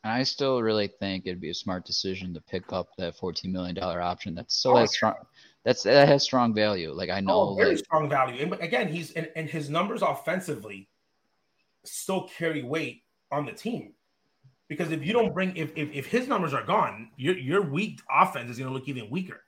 And 0.04 0.14
I 0.14 0.24
still 0.24 0.62
really 0.62 0.88
think 0.88 1.26
it'd 1.26 1.42
be 1.42 1.50
a 1.50 1.56
smart 1.56 1.86
decision 1.86 2.34
to 2.34 2.42
pick 2.42 2.72
up 2.72 2.90
that 2.98 3.18
fourteen 3.18 3.52
million 3.52 3.76
dollar 3.76 4.02
option. 4.02 4.36
That's 4.36 4.56
so 4.56 4.78
oh, 4.78 4.86
strong. 4.86 5.16
That's 5.64 5.84
that 5.84 6.08
has 6.08 6.24
strong 6.24 6.54
value. 6.54 6.92
Like 6.92 7.10
I 7.10 7.20
know, 7.20 7.50
oh, 7.50 7.56
very 7.56 7.76
like, 7.76 7.80
strong 7.80 8.10
value. 8.10 8.42
And 8.44 8.54
again, 8.62 8.88
he's 8.88 9.12
and, 9.12 9.30
and 9.36 9.50
his 9.50 9.70
numbers 9.70 10.02
offensively 10.02 10.88
still 11.84 12.30
carry 12.38 12.64
weight 12.64 13.04
on 13.32 13.46
the 13.46 13.52
team. 13.52 13.94
Because 14.68 14.92
if 14.92 15.06
you 15.06 15.14
don't 15.14 15.34
bring 15.34 15.56
if 15.56 15.72
if, 15.76 15.92
if 15.92 16.06
his 16.06 16.28
numbers 16.28 16.54
are 16.54 16.64
gone, 16.64 17.10
your 17.18 17.38
your 17.38 17.62
weak 17.62 18.02
offense 18.10 18.52
is 18.52 18.58
going 18.58 18.70
to 18.70 18.74
look 18.74 18.88
even 18.88 19.10
weaker. 19.10 19.42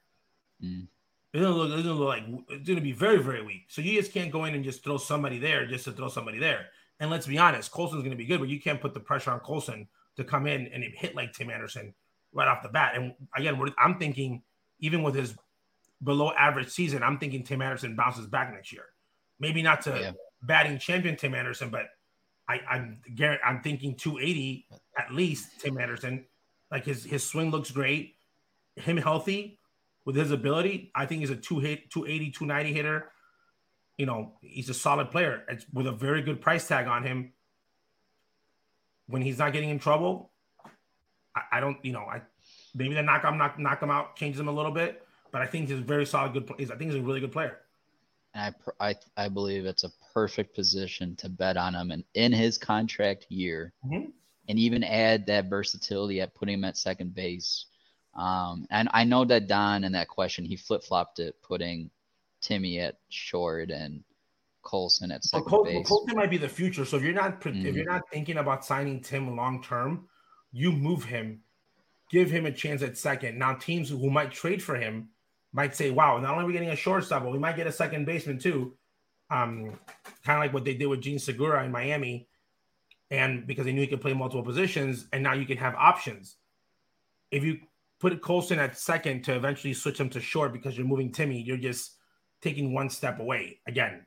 Mm. 0.63 0.87
It's 1.33 1.43
gonna 1.43 1.55
look, 1.55 1.71
it's 1.71 1.83
gonna 1.83 1.99
look 1.99 2.07
like 2.07 2.23
it's 2.49 2.67
gonna 2.67 2.81
be 2.81 2.91
very, 2.91 3.21
very 3.21 3.45
weak. 3.45 3.65
So 3.67 3.81
you 3.81 3.99
just 3.99 4.13
can't 4.13 4.31
go 4.31 4.45
in 4.45 4.55
and 4.55 4.63
just 4.63 4.83
throw 4.83 4.97
somebody 4.97 5.37
there 5.37 5.67
just 5.67 5.85
to 5.85 5.91
throw 5.91 6.07
somebody 6.07 6.39
there. 6.39 6.67
And 6.99 7.11
let's 7.11 7.27
be 7.27 7.37
honest, 7.37 7.71
Colson's 7.71 8.03
gonna 8.03 8.15
be 8.15 8.25
good, 8.25 8.39
but 8.39 8.49
you 8.49 8.59
can't 8.59 8.81
put 8.81 8.93
the 8.93 8.99
pressure 8.99 9.31
on 9.31 9.39
Colson 9.41 9.87
to 10.17 10.23
come 10.23 10.47
in 10.47 10.67
and 10.67 10.83
hit 10.83 11.15
like 11.15 11.33
Tim 11.33 11.49
Anderson 11.49 11.93
right 12.33 12.47
off 12.47 12.63
the 12.63 12.69
bat. 12.69 12.93
And 12.95 13.13
again, 13.35 13.59
I'm 13.77 13.99
thinking 13.99 14.41
even 14.79 15.03
with 15.03 15.13
his 15.13 15.35
below 16.03 16.31
average 16.31 16.69
season, 16.69 17.03
I'm 17.03 17.19
thinking 17.19 17.43
Tim 17.43 17.61
Anderson 17.61 17.95
bounces 17.95 18.25
back 18.25 18.51
next 18.51 18.71
year. 18.73 18.85
Maybe 19.39 19.61
not 19.61 19.81
to 19.83 19.99
yeah. 19.99 20.11
batting 20.41 20.79
champion 20.79 21.15
Tim 21.15 21.35
Anderson, 21.35 21.69
but 21.69 21.85
I, 22.47 22.59
I'm 22.67 23.01
I'm 23.45 23.61
thinking 23.61 23.95
280 23.95 24.65
at 24.97 25.13
least. 25.13 25.61
Tim 25.61 25.77
Anderson, 25.77 26.25
like 26.71 26.85
his 26.85 27.03
his 27.03 27.23
swing 27.23 27.51
looks 27.51 27.69
great. 27.69 28.15
Him 28.75 28.97
healthy 28.97 29.58
with 30.05 30.15
his 30.15 30.31
ability, 30.31 30.91
I 30.95 31.05
think 31.05 31.21
he's 31.21 31.29
a 31.29 31.35
two 31.35 31.59
hit 31.59 31.91
280 31.91 32.31
290 32.31 32.73
hitter. 32.73 33.11
You 33.97 34.05
know, 34.05 34.33
he's 34.41 34.69
a 34.69 34.73
solid 34.73 35.11
player. 35.11 35.43
It's 35.49 35.65
with 35.73 35.87
a 35.87 35.91
very 35.91 36.21
good 36.21 36.41
price 36.41 36.67
tag 36.67 36.87
on 36.87 37.03
him. 37.03 37.33
When 39.07 39.21
he's 39.21 39.39
not 39.39 39.53
getting 39.53 39.69
in 39.69 39.79
trouble, 39.79 40.31
I, 41.35 41.57
I 41.57 41.59
don't. 41.59 41.83
You 41.83 41.93
know, 41.93 42.01
I 42.01 42.21
maybe 42.75 42.93
the 42.93 43.03
knock 43.03 43.23
him 43.23 43.37
knock 43.37 43.59
knock 43.59 43.81
him 43.81 43.91
out 43.91 44.15
changes 44.15 44.39
him 44.39 44.47
a 44.47 44.51
little 44.51 44.71
bit, 44.71 45.03
but 45.31 45.41
I 45.41 45.47
think 45.47 45.69
he's 45.69 45.79
a 45.79 45.81
very 45.81 46.05
solid 46.05 46.33
good. 46.33 46.49
I 46.51 46.75
think 46.75 46.91
he's 46.91 46.95
a 46.95 47.01
really 47.01 47.19
good 47.19 47.31
player. 47.31 47.57
And 48.33 48.55
I, 48.79 48.89
I, 48.89 48.95
I 49.17 49.27
believe 49.27 49.65
it's 49.65 49.83
a 49.83 49.91
perfect 50.13 50.55
position 50.55 51.15
to 51.17 51.29
bet 51.29 51.57
on 51.57 51.73
him 51.73 51.91
and 51.91 52.03
in 52.13 52.31
his 52.31 52.57
contract 52.57 53.25
year, 53.29 53.73
mm-hmm. 53.85 54.09
and 54.47 54.59
even 54.59 54.83
add 54.83 55.25
that 55.25 55.49
versatility 55.49 56.21
at 56.21 56.35
putting 56.35 56.55
him 56.55 56.63
at 56.63 56.77
second 56.77 57.15
base. 57.15 57.65
Um, 58.15 58.65
and 58.69 58.89
I 58.91 59.03
know 59.03 59.25
that 59.25 59.47
Don 59.47 59.83
in 59.83 59.91
that 59.93 60.07
question 60.07 60.45
he 60.45 60.55
flip 60.55 60.83
flopped 60.83 61.19
it, 61.19 61.35
putting 61.41 61.89
Timmy 62.41 62.79
at 62.79 62.97
short 63.09 63.71
and 63.71 64.03
Colson 64.61 65.11
at 65.11 65.23
second 65.23 65.45
Col- 65.45 65.63
base. 65.63 65.87
Colson 65.87 66.15
might 66.15 66.29
be 66.29 66.37
the 66.37 66.49
future. 66.49 66.85
So 66.85 66.97
if 66.97 67.03
you're 67.03 67.13
not 67.13 67.41
mm-hmm. 67.41 67.65
if 67.65 67.75
you're 67.75 67.85
not 67.85 68.03
thinking 68.11 68.37
about 68.37 68.65
signing 68.65 69.01
Tim 69.01 69.35
long 69.35 69.63
term, 69.63 70.07
you 70.51 70.71
move 70.71 71.03
him, 71.03 71.41
give 72.11 72.29
him 72.29 72.45
a 72.45 72.51
chance 72.51 72.81
at 72.81 72.97
second. 72.97 73.37
Now 73.37 73.53
teams 73.53 73.89
who 73.89 74.09
might 74.09 74.31
trade 74.31 74.61
for 74.61 74.75
him 74.75 75.09
might 75.53 75.75
say, 75.75 75.91
wow, 75.91 76.19
not 76.19 76.31
only 76.31 76.43
are 76.43 76.47
we 76.47 76.53
getting 76.53 76.69
a 76.69 76.75
shortstop, 76.75 77.23
but 77.23 77.31
we 77.31 77.39
might 77.39 77.55
get 77.55 77.67
a 77.67 77.71
second 77.71 78.05
baseman 78.05 78.39
too. 78.39 78.73
Um, 79.31 79.79
kind 80.23 80.37
of 80.37 80.39
like 80.39 80.53
what 80.53 80.65
they 80.65 80.73
did 80.73 80.87
with 80.87 81.01
Jean 81.01 81.19
Segura 81.19 81.63
in 81.63 81.71
Miami. 81.71 82.27
And 83.11 83.47
because 83.47 83.65
they 83.65 83.71
knew 83.71 83.81
he 83.81 83.87
could 83.87 84.01
play 84.01 84.13
multiple 84.13 84.43
positions, 84.43 85.07
and 85.11 85.23
now 85.23 85.33
you 85.33 85.45
can 85.45 85.57
have 85.57 85.73
options. 85.73 86.35
If 87.31 87.43
you 87.43 87.59
put 87.99 88.21
Colson 88.21 88.59
at 88.59 88.77
second 88.77 89.23
to 89.25 89.35
eventually 89.35 89.73
switch 89.73 89.99
him 89.99 90.09
to 90.09 90.21
short 90.21 90.53
because 90.53 90.77
you're 90.77 90.87
moving 90.87 91.11
Timmy, 91.11 91.41
you're 91.41 91.57
just 91.57 91.97
taking 92.41 92.73
one 92.73 92.89
step 92.89 93.19
away. 93.19 93.59
Again, 93.67 94.05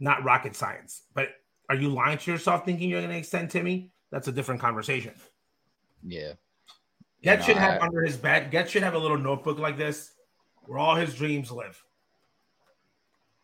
not 0.00 0.24
rocket 0.24 0.56
science. 0.56 1.02
But 1.14 1.28
are 1.68 1.76
you 1.76 1.90
lying 1.90 2.18
to 2.18 2.30
yourself 2.30 2.64
thinking 2.64 2.88
you're 2.88 3.00
going 3.00 3.12
to 3.12 3.18
extend 3.18 3.50
Timmy? 3.50 3.92
That's 4.10 4.28
a 4.28 4.32
different 4.32 4.60
conversation. 4.60 5.12
Yeah. 6.02 6.32
Getz 7.22 7.44
should 7.44 7.56
have 7.56 7.82
I... 7.82 7.86
under 7.86 8.02
his 8.02 8.16
bed. 8.16 8.50
Getz 8.50 8.70
should 8.70 8.82
have 8.82 8.94
a 8.94 8.98
little 8.98 9.18
notebook 9.18 9.58
like 9.58 9.76
this 9.76 10.12
where 10.62 10.78
all 10.78 10.94
his 10.94 11.14
dreams 11.14 11.50
live. 11.50 11.82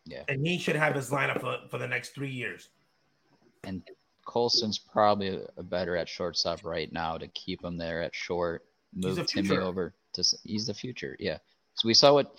Yeah. 0.05 0.23
And 0.29 0.45
he 0.45 0.57
should 0.57 0.75
have 0.75 0.95
his 0.95 1.09
lineup 1.09 1.41
for, 1.41 1.57
for 1.69 1.77
the 1.77 1.87
next 1.87 2.09
three 2.15 2.29
years. 2.29 2.69
And 3.63 3.81
Colson's 4.25 4.77
probably 4.77 5.41
a 5.57 5.63
better 5.63 5.95
at 5.95 6.07
shortstop 6.07 6.63
right 6.63 6.91
now 6.91 7.17
to 7.17 7.27
keep 7.29 7.63
him 7.63 7.77
there 7.77 8.01
at 8.01 8.15
short. 8.15 8.65
Move 8.95 9.25
Timmy 9.27 9.57
over 9.57 9.93
to 10.13 10.23
he's 10.43 10.67
the 10.67 10.73
future. 10.73 11.15
Yeah. 11.19 11.37
So 11.75 11.87
we 11.87 11.93
saw 11.93 12.13
what 12.13 12.35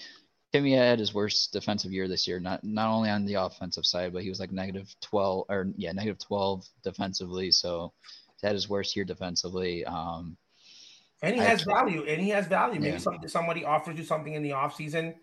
Timmy 0.53 0.75
had 0.75 0.99
his 0.99 1.13
worst 1.13 1.53
defensive 1.53 1.93
year 1.93 2.09
this 2.09 2.27
year. 2.27 2.41
Not 2.41 2.65
not 2.65 2.89
only 2.89 3.11
on 3.11 3.25
the 3.25 3.35
offensive 3.35 3.85
side, 3.85 4.13
but 4.13 4.23
he 4.23 4.29
was 4.29 4.41
like 4.41 4.53
negative 4.53 4.95
twelve 5.01 5.47
or 5.49 5.69
yeah, 5.77 5.93
negative 5.93 6.19
twelve 6.19 6.67
defensively. 6.83 7.51
So 7.51 7.93
he 8.41 8.47
had 8.47 8.55
his 8.55 8.69
worst 8.69 8.97
year 8.97 9.05
defensively. 9.05 9.85
Um, 9.85 10.37
and 11.23 11.35
he 11.35 11.41
has 11.41 11.63
value, 11.63 12.05
and 12.05 12.21
he 12.21 12.29
has 12.31 12.47
value. 12.47 12.81
Maybe 12.81 12.99
yeah. 12.99 13.27
somebody 13.27 13.65
offers 13.65 13.99
you 13.99 14.05
something 14.05 14.35
in 14.35 14.43
the 14.43 14.51
offseason. 14.51 15.15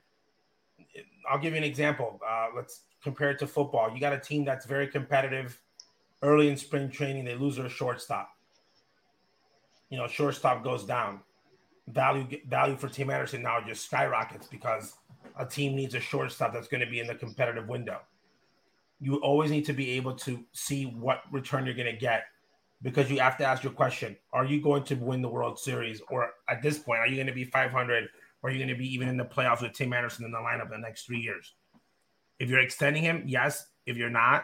I'll 1.29 1.39
give 1.39 1.53
you 1.53 1.57
an 1.57 1.63
example. 1.63 2.19
Uh, 2.27 2.47
let's 2.55 2.81
compare 3.03 3.31
it 3.31 3.39
to 3.39 3.47
football. 3.47 3.91
You 3.93 3.99
got 3.99 4.13
a 4.13 4.19
team 4.19 4.43
that's 4.43 4.65
very 4.65 4.88
competitive 4.88 5.59
early 6.23 6.49
in 6.49 6.57
spring 6.57 6.89
training, 6.89 7.25
they 7.25 7.36
lose 7.36 7.57
their 7.57 7.69
shortstop. 7.69 8.29
You 9.94 10.00
know, 10.00 10.08
shortstop 10.08 10.64
goes 10.64 10.86
down. 10.86 11.20
Value 11.88 12.26
value 12.48 12.76
for 12.76 12.89
Tim 12.89 13.12
Anderson 13.12 13.44
now 13.44 13.60
just 13.64 13.86
skyrockets 13.86 14.48
because 14.48 14.96
a 15.38 15.46
team 15.46 15.76
needs 15.76 15.94
a 15.94 16.00
shortstop 16.00 16.52
that's 16.52 16.68
going 16.68 16.82
to 16.82 16.89
be 16.89 17.00
in 17.00 17.06
the 17.06 17.14
competitive 17.14 17.68
window. 17.68 18.00
You 19.00 19.18
always 19.18 19.52
need 19.52 19.66
to 19.66 19.74
be 19.74 19.91
able 19.91 20.16
to 20.16 20.44
see 20.52 20.86
what 20.86 21.22
return 21.32 21.68
you're 21.68 21.76
going 21.76 21.94
to 21.94 22.00
get 22.00 22.24
because 22.82 23.12
you 23.12 23.20
have 23.20 23.38
to 23.38 23.46
ask 23.46 23.62
your 23.62 23.72
question 23.72 24.18
are 24.34 24.46
you 24.46 24.60
going 24.64 24.84
to 24.86 24.96
win 24.96 25.22
the 25.22 25.30
world 25.30 25.60
series 25.60 26.02
or 26.10 26.32
at 26.50 26.64
this 26.64 26.80
point 26.80 27.00
are 27.00 27.08
you 27.08 27.16
going 27.16 27.28
to 27.28 27.34
be 27.34 27.46
500 27.46 28.10
or 28.41 28.50
are 28.50 28.52
you 28.52 28.58
going 28.58 28.70
to 28.70 28.76
be 28.76 28.91
even 28.91 29.08
in 29.08 29.16
the 29.16 29.24
playoffs 29.24 29.62
with 29.62 29.72
tim 29.72 29.94
anderson 29.94 30.26
in 30.26 30.32
the 30.32 30.38
lineup 30.38 30.70
the 30.70 30.78
next 30.78 31.06
three 31.06 31.20
years 31.20 31.54
if 32.39 32.50
you're 32.50 32.60
extending 32.60 33.02
him 33.02 33.24
yes 33.26 33.68
if 33.86 33.96
you're 33.96 34.10
not 34.10 34.44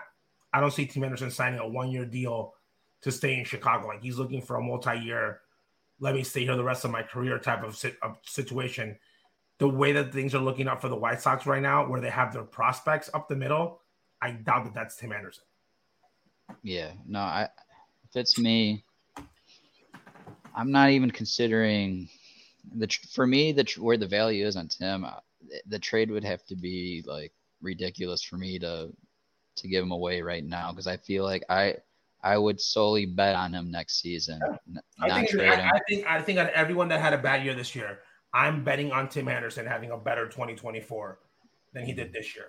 i 0.54 0.62
don't 0.62 0.72
see 0.72 0.86
tim 0.86 1.04
anderson 1.04 1.30
signing 1.30 1.60
a 1.60 1.68
one-year 1.68 2.06
deal 2.06 2.54
to 3.02 3.12
stay 3.12 3.38
in 3.38 3.46
chicago 3.46 3.88
like 3.88 4.02
he's 4.02 4.18
looking 4.18 4.42
for 4.42 4.58
a 4.58 4.62
multi-year 4.62 5.42
let 6.00 6.16
me 6.16 6.24
stay 6.24 6.44
here 6.44 6.56
the 6.56 6.64
rest 6.64 6.86
of 6.86 6.92
my 6.92 7.04
career 7.04 7.38
type 7.38 7.64
of, 7.64 7.84
of 8.02 8.18
situation 8.24 8.98
the 9.58 9.68
way 9.68 9.92
that 9.92 10.14
things 10.14 10.34
are 10.34 10.40
looking 10.40 10.68
up 10.68 10.82
for 10.82 10.88
the 10.88 10.96
white 10.96 11.22
sox 11.22 11.46
right 11.46 11.62
now 11.62 11.88
where 11.88 12.00
they 12.00 12.10
have 12.10 12.34
their 12.34 12.44
prospects 12.44 13.10
up 13.14 13.28
the 13.28 13.36
middle 13.36 13.82
i 14.22 14.32
doubt 14.32 14.64
that 14.64 14.74
that's 14.74 14.96
tim 14.96 15.12
anderson 15.12 15.44
yeah 16.64 16.92
no 17.06 17.20
i 17.20 17.48
if 18.10 18.16
it's 18.16 18.40
me, 18.40 18.84
I'm 20.56 20.72
not 20.72 20.90
even 20.90 21.12
considering 21.12 22.10
the 22.76 22.88
for 23.12 23.28
me 23.28 23.52
the 23.52 23.66
where 23.80 23.98
the 23.98 24.08
value 24.08 24.46
is 24.46 24.56
on 24.56 24.68
Tim. 24.68 25.06
Uh, 25.06 25.20
the 25.68 25.80
trade 25.80 26.10
would 26.12 26.24
have 26.24 26.44
to 26.48 26.56
be 26.56 27.04
like 27.06 27.32
ridiculous 27.62 28.24
for 28.24 28.38
me 28.38 28.58
to 28.60 28.92
to 29.58 29.68
give 29.68 29.84
him 29.84 29.92
away 29.92 30.22
right 30.22 30.44
now 30.44 30.72
because 30.72 30.88
I 30.88 30.98
feel 30.98 31.24
like 31.24 31.44
I 31.50 31.76
I 32.22 32.38
would 32.38 32.60
solely 32.60 33.06
bet 33.06 33.36
on 33.36 33.54
him 33.54 33.72
next 33.72 34.02
season. 34.02 34.42
I 35.00 35.26
think, 35.26 35.42
I, 35.42 35.70
I, 35.70 35.80
think 35.88 36.06
I 36.08 36.22
think 36.22 36.40
on 36.40 36.50
everyone 36.54 36.90
that 36.90 37.00
had 37.00 37.14
a 37.14 37.18
bad 37.18 37.46
year 37.46 37.54
this 37.54 37.76
year, 37.76 38.00
I'm 38.34 38.64
betting 38.64 38.92
on 38.92 39.08
Tim 39.10 39.28
Anderson 39.28 39.66
having 39.66 39.92
a 39.92 39.98
better 39.98 40.26
2024 40.26 41.20
than 41.74 41.86
he 41.86 41.94
did 41.94 42.12
this 42.12 42.36
year. 42.36 42.48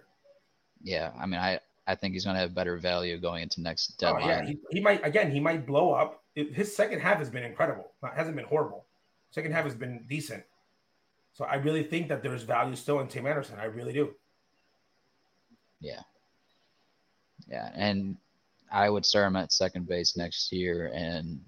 Yeah, 0.83 1.13
I 1.21 1.27
mean, 1.27 1.39
I 1.41 1.61
I 1.87 1.95
think 1.95 2.15
he's 2.15 2.25
going 2.25 2.35
to 2.35 2.41
have 2.41 2.55
better 2.55 2.77
value 2.77 3.19
going 3.19 3.43
into 3.43 3.61
next 3.61 3.99
deadline. 3.99 4.23
Oh, 4.23 4.29
yeah, 4.29 4.47
he, 4.47 4.59
he, 4.71 4.81
might 4.81 5.05
again. 5.05 5.31
He 5.31 5.41
might 5.41 5.67
blow 5.67 5.93
up. 5.93 6.23
His 6.35 6.75
second 6.75 7.01
half 7.01 7.19
has 7.19 7.29
been 7.29 7.43
incredible. 7.43 7.93
It 8.03 8.13
hasn't 8.15 8.37
been 8.37 8.45
horrible. 8.45 8.87
Second 9.31 9.53
half 9.53 9.65
has 9.65 9.75
been 9.75 10.05
decent. 10.09 10.45
So 11.33 11.45
I 11.45 11.57
really 11.57 11.83
think 11.83 12.09
that 12.09 12.23
there's 12.23 12.43
value 12.43 12.77
still 12.77 13.01
in 13.01 13.09
Tim 13.09 13.27
Anderson. 13.27 13.57
I 13.61 13.65
really 13.65 13.93
do. 13.93 14.15
Yeah. 15.81 16.01
Yeah, 17.49 17.71
and 17.75 18.17
I 18.71 18.89
would 18.89 19.05
start 19.05 19.27
him 19.27 19.37
at 19.37 19.53
second 19.53 19.89
base 19.89 20.17
next 20.17 20.53
year, 20.53 20.91
and 20.95 21.41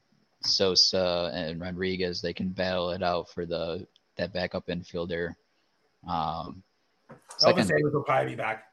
Sosa 0.43 1.31
and 1.35 1.61
Rodriguez 1.61 2.21
they 2.21 2.33
can 2.33 2.49
battle 2.49 2.91
it 2.91 3.03
out 3.03 3.31
for 3.31 3.47
the 3.47 3.87
that 4.17 4.33
backup 4.33 4.67
infielder. 4.67 5.35
Um, 6.09 6.63
second, 7.37 7.65
Elvis 7.65 7.69
Davis 7.69 7.93
will 7.93 8.03
probably 8.03 8.33
be 8.33 8.37
back. 8.37 8.65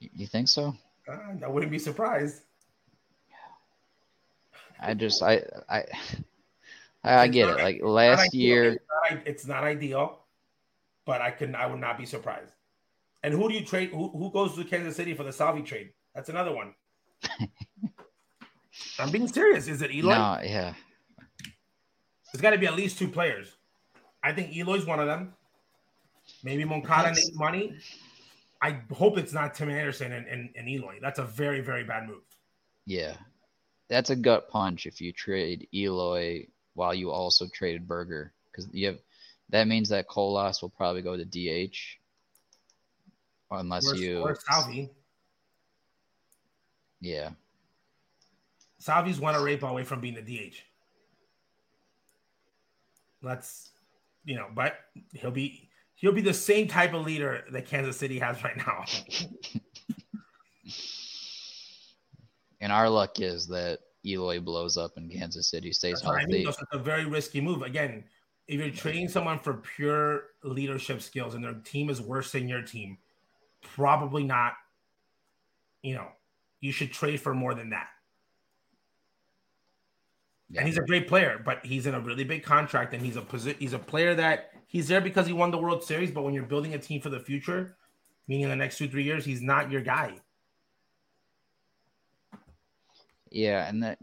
You 0.00 0.26
think 0.26 0.48
so? 0.48 0.76
Uh, 1.08 1.44
I 1.44 1.48
wouldn't 1.48 1.72
be 1.72 1.78
surprised. 1.78 2.42
I 4.80 4.94
just 4.94 5.22
I 5.22 5.42
I 5.68 5.84
I 7.02 7.28
get 7.28 7.46
not, 7.46 7.60
it. 7.60 7.62
Like 7.62 7.80
last 7.82 8.34
year, 8.34 8.72
it's 8.72 8.84
not, 9.10 9.26
it's 9.26 9.46
not, 9.46 9.64
ideal, 9.64 10.20
but 11.04 11.20
I 11.20 11.30
can 11.30 11.54
I 11.54 11.66
would 11.66 11.80
not 11.80 11.98
be 11.98 12.06
surprised. 12.06 12.52
And 13.24 13.34
who 13.34 13.48
do 13.48 13.54
you 13.54 13.64
trade? 13.64 13.90
Who, 13.90 14.08
who 14.10 14.30
goes 14.30 14.54
to 14.54 14.64
Kansas 14.64 14.94
City 14.94 15.14
for 15.14 15.24
the 15.24 15.32
Salvi 15.32 15.62
trade? 15.62 15.90
That's 16.14 16.28
another 16.28 16.54
one. 16.54 16.74
I'm 18.98 19.10
being 19.10 19.28
serious. 19.28 19.68
Is 19.68 19.82
it 19.82 19.90
Eloy? 19.90 20.10
No, 20.10 20.40
yeah. 20.42 20.74
There's 22.32 22.42
got 22.42 22.50
to 22.50 22.58
be 22.58 22.66
at 22.66 22.74
least 22.74 22.98
two 22.98 23.08
players. 23.08 23.54
I 24.22 24.32
think 24.32 24.56
Eloy's 24.56 24.86
one 24.86 25.00
of 25.00 25.06
them. 25.06 25.34
Maybe 26.42 26.64
Moncada 26.64 27.14
needs 27.14 27.34
money. 27.34 27.76
I 28.60 28.80
hope 28.92 29.18
it's 29.18 29.32
not 29.32 29.54
Tim 29.54 29.70
Anderson 29.70 30.12
and, 30.12 30.26
and, 30.26 30.50
and 30.56 30.68
Eloy. 30.68 30.98
That's 31.00 31.18
a 31.18 31.24
very, 31.24 31.60
very 31.60 31.84
bad 31.84 32.08
move. 32.08 32.22
Yeah. 32.86 33.14
That's 33.88 34.10
a 34.10 34.16
gut 34.16 34.48
punch 34.50 34.86
if 34.86 35.00
you 35.00 35.12
trade 35.12 35.68
Eloy 35.72 36.46
while 36.74 36.94
you 36.94 37.10
also 37.10 37.46
traded 37.52 37.86
Burger. 37.86 38.32
Because 38.50 38.68
you 38.72 38.88
have 38.88 38.98
that 39.50 39.66
means 39.66 39.88
that 39.88 40.08
Colas 40.08 40.60
will 40.60 40.68
probably 40.68 41.02
go 41.02 41.16
to 41.16 41.24
DH. 41.24 41.76
Unless 43.50 43.94
you 43.94 44.20
or 44.20 44.34
Salvi. 44.34 44.90
Yeah. 47.00 47.30
Salvi's 48.78 49.20
one 49.20 49.40
rape 49.42 49.62
away 49.62 49.84
from 49.84 50.00
being 50.00 50.16
a 50.16 50.22
DH. 50.22 50.56
Let's 53.22 53.70
you 54.24 54.36
know, 54.36 54.46
but 54.54 54.76
he'll 55.12 55.30
be 55.30 55.68
he'll 55.96 56.12
be 56.12 56.20
the 56.20 56.34
same 56.34 56.68
type 56.68 56.94
of 56.94 57.04
leader 57.04 57.44
that 57.50 57.66
Kansas 57.66 57.96
City 57.96 58.18
has 58.18 58.42
right 58.44 58.56
now. 58.56 58.84
and 62.60 62.72
our 62.72 62.88
luck 62.88 63.20
is 63.20 63.48
that 63.48 63.80
Eloy 64.06 64.40
blows 64.40 64.76
up 64.76 64.96
and 64.96 65.10
Kansas 65.10 65.48
City 65.48 65.72
stays 65.72 66.00
healthy. 66.00 66.22
I 66.22 66.26
mean. 66.26 66.44
That's 66.44 66.62
a 66.72 66.78
very 66.78 67.04
risky 67.04 67.40
move. 67.40 67.62
Again, 67.62 68.04
if 68.46 68.60
you're 68.60 68.70
trading 68.70 69.08
someone 69.08 69.38
for 69.38 69.54
pure 69.54 70.24
leadership 70.44 71.02
skills 71.02 71.34
and 71.34 71.42
their 71.42 71.54
team 71.54 71.90
is 71.90 72.00
worse 72.00 72.32
than 72.32 72.48
your 72.48 72.62
team, 72.62 72.98
probably 73.60 74.24
not. 74.24 74.54
You 75.82 75.94
know, 75.94 76.08
you 76.60 76.72
should 76.72 76.92
trade 76.92 77.20
for 77.20 77.34
more 77.34 77.54
than 77.54 77.70
that. 77.70 77.88
Yeah. 80.50 80.60
And 80.60 80.68
he's 80.68 80.78
a 80.78 80.82
great 80.82 81.08
player, 81.08 81.40
but 81.44 81.64
he's 81.64 81.86
in 81.86 81.94
a 81.94 82.00
really 82.00 82.24
big 82.24 82.42
contract, 82.42 82.94
and 82.94 83.04
he's 83.04 83.16
a 83.16 83.24
he's 83.58 83.74
a 83.74 83.78
player 83.78 84.14
that 84.14 84.52
he's 84.66 84.88
there 84.88 85.00
because 85.00 85.26
he 85.26 85.32
won 85.32 85.50
the 85.50 85.58
World 85.58 85.84
Series. 85.84 86.10
But 86.10 86.22
when 86.22 86.32
you're 86.32 86.44
building 86.44 86.72
a 86.72 86.78
team 86.78 87.02
for 87.02 87.10
the 87.10 87.20
future, 87.20 87.76
meaning 88.26 88.48
the 88.48 88.56
next 88.56 88.78
two 88.78 88.88
three 88.88 89.04
years, 89.04 89.26
he's 89.26 89.42
not 89.42 89.70
your 89.70 89.82
guy. 89.82 90.14
Yeah, 93.30 93.68
and 93.68 93.82
that 93.82 93.98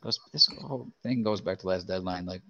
goes. 0.00 0.18
This 0.32 0.48
whole 0.62 0.90
thing 1.02 1.22
goes 1.22 1.42
back 1.42 1.58
to 1.58 1.66
last 1.66 1.86
deadline. 1.86 2.24
Like 2.24 2.40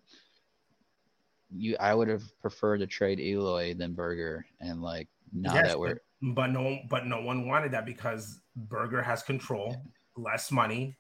you, 1.51 1.77
I 1.81 1.93
would 1.93 2.07
have 2.07 2.23
preferred 2.41 2.79
to 2.79 2.87
trade 2.87 3.19
Eloy 3.19 3.75
than 3.75 3.95
Burger, 3.95 4.47
and 4.61 4.81
like 4.81 5.09
now 5.33 5.55
yes, 5.55 5.69
that 5.69 5.81
we're 5.81 6.01
but, 6.23 6.35
but 6.35 6.47
no, 6.49 6.79
but 6.89 7.07
no 7.07 7.21
one 7.21 7.49
wanted 7.49 7.73
that 7.73 7.85
because 7.85 8.41
Burger 8.69 9.03
has 9.03 9.23
control, 9.23 9.77
less 10.17 10.51
money, 10.51 10.97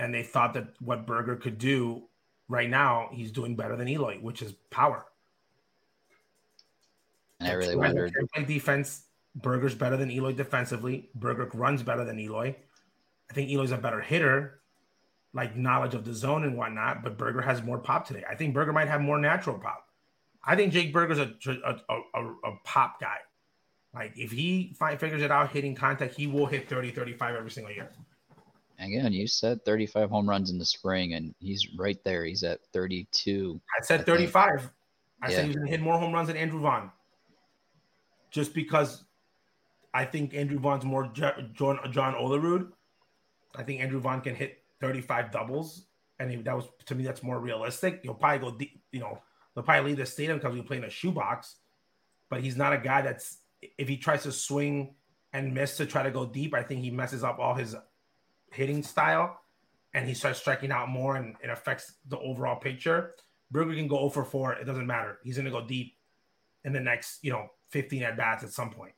and 0.00 0.12
they 0.12 0.22
thought 0.22 0.54
that 0.54 0.68
what 0.80 1.06
Burger 1.06 1.36
could 1.36 1.58
do 1.58 2.04
right 2.48 2.68
now, 2.68 3.08
he's 3.12 3.30
doing 3.30 3.56
better 3.56 3.76
than 3.76 3.88
Eloy, 3.88 4.18
which 4.18 4.42
is 4.42 4.54
power. 4.70 5.04
And 7.40 7.48
I 7.48 7.52
really 7.52 7.76
wondered. 7.76 8.14
Defense, 8.46 9.04
Burger's 9.36 9.74
better 9.74 9.96
than 9.96 10.10
Eloy 10.10 10.32
defensively. 10.32 11.10
Burger 11.14 11.48
runs 11.54 11.82
better 11.82 12.04
than 12.04 12.18
Eloy. 12.18 12.56
I 13.30 13.34
think 13.34 13.50
Eloy's 13.50 13.72
a 13.72 13.78
better 13.78 14.00
hitter, 14.00 14.60
like 15.34 15.56
knowledge 15.56 15.94
of 15.94 16.04
the 16.04 16.14
zone 16.14 16.44
and 16.44 16.56
whatnot. 16.56 17.02
But 17.02 17.18
Burger 17.18 17.42
has 17.42 17.62
more 17.62 17.78
pop 17.78 18.06
today. 18.06 18.24
I 18.28 18.34
think 18.34 18.54
Burger 18.54 18.72
might 18.72 18.88
have 18.88 19.00
more 19.00 19.20
natural 19.20 19.58
pop. 19.58 19.84
I 20.44 20.56
think 20.56 20.72
Jake 20.72 20.92
Burger's 20.92 21.18
a 21.18 21.34
a, 21.46 22.00
a, 22.14 22.26
a 22.44 22.56
pop 22.64 23.00
guy. 23.00 23.18
Like 23.94 24.12
if 24.16 24.30
he 24.30 24.74
find, 24.78 24.98
figures 24.98 25.22
it 25.22 25.30
out 25.30 25.50
hitting 25.50 25.74
contact, 25.74 26.14
he 26.14 26.26
will 26.26 26.46
hit 26.46 26.68
30, 26.68 26.92
35 26.92 27.34
every 27.34 27.50
single 27.50 27.72
year. 27.72 27.90
Again, 28.78 29.12
you 29.12 29.26
said 29.26 29.64
35 29.64 30.08
home 30.08 30.28
runs 30.28 30.50
in 30.50 30.58
the 30.58 30.64
spring, 30.64 31.14
and 31.14 31.34
he's 31.40 31.66
right 31.76 31.98
there. 32.04 32.24
He's 32.24 32.44
at 32.44 32.60
32. 32.72 33.60
I 33.76 33.84
said 33.84 34.06
35. 34.06 34.70
I, 35.20 35.26
I 35.26 35.30
yeah. 35.30 35.36
said 35.36 35.46
he's 35.46 35.56
going 35.56 35.66
to 35.66 35.70
hit 35.70 35.80
more 35.80 35.98
home 35.98 36.12
runs 36.12 36.28
than 36.28 36.36
Andrew 36.36 36.60
Vaughn. 36.60 36.92
Just 38.30 38.54
because 38.54 39.04
I 39.92 40.04
think 40.04 40.34
Andrew 40.34 40.60
Vaughn's 40.60 40.84
more 40.84 41.10
John, 41.12 41.50
John 41.54 42.14
Olerud. 42.14 42.70
I 43.56 43.62
think 43.64 43.80
Andrew 43.80 43.98
Vaughn 43.98 44.20
can 44.20 44.34
hit 44.34 44.62
35 44.80 45.32
doubles, 45.32 45.86
and 46.20 46.44
that 46.44 46.54
was 46.54 46.68
to 46.86 46.94
me 46.94 47.04
that's 47.04 47.22
more 47.22 47.40
realistic. 47.40 48.00
He'll 48.02 48.14
probably 48.14 48.38
go 48.38 48.56
deep, 48.56 48.80
you 48.92 49.00
know, 49.00 49.18
they'll 49.54 49.64
probably 49.64 49.90
leave 49.90 49.98
the 49.98 50.06
stadium 50.06 50.38
because 50.38 50.54
we 50.54 50.62
play 50.62 50.76
in 50.76 50.84
a 50.84 50.90
shoebox, 50.90 51.56
but 52.28 52.42
he's 52.42 52.56
not 52.56 52.72
a 52.72 52.78
guy 52.78 53.02
that's 53.02 53.38
if 53.62 53.88
he 53.88 53.96
tries 53.96 54.22
to 54.24 54.32
swing 54.32 54.94
and 55.32 55.54
miss 55.54 55.76
to 55.76 55.86
try 55.86 56.02
to 56.02 56.10
go 56.10 56.26
deep, 56.26 56.54
I 56.54 56.62
think 56.62 56.82
he 56.82 56.90
messes 56.90 57.24
up 57.24 57.38
all 57.38 57.54
his 57.54 57.74
hitting 58.52 58.82
style 58.82 59.40
and 59.94 60.06
he 60.06 60.14
starts 60.14 60.38
striking 60.38 60.72
out 60.72 60.88
more 60.88 61.16
and 61.16 61.36
it 61.42 61.50
affects 61.50 61.94
the 62.08 62.18
overall 62.18 62.56
picture. 62.56 63.14
Burger 63.50 63.74
can 63.74 63.88
go 63.88 63.98
0 63.98 64.10
for 64.10 64.24
4. 64.24 64.54
It 64.54 64.64
doesn't 64.64 64.86
matter. 64.86 65.18
He's 65.22 65.36
going 65.36 65.46
to 65.46 65.50
go 65.50 65.66
deep 65.66 65.96
in 66.64 66.72
the 66.72 66.80
next, 66.80 67.22
you 67.22 67.32
know, 67.32 67.48
15 67.70 68.02
at 68.02 68.16
bats 68.16 68.44
at 68.44 68.50
some 68.50 68.70
point. 68.70 68.92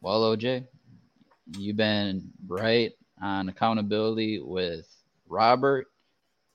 Well, 0.00 0.36
OJ, 0.36 0.66
you've 1.58 1.76
been 1.76 2.30
right 2.46 2.92
on 3.22 3.48
accountability 3.48 4.40
with 4.40 4.86
Robert. 5.28 5.86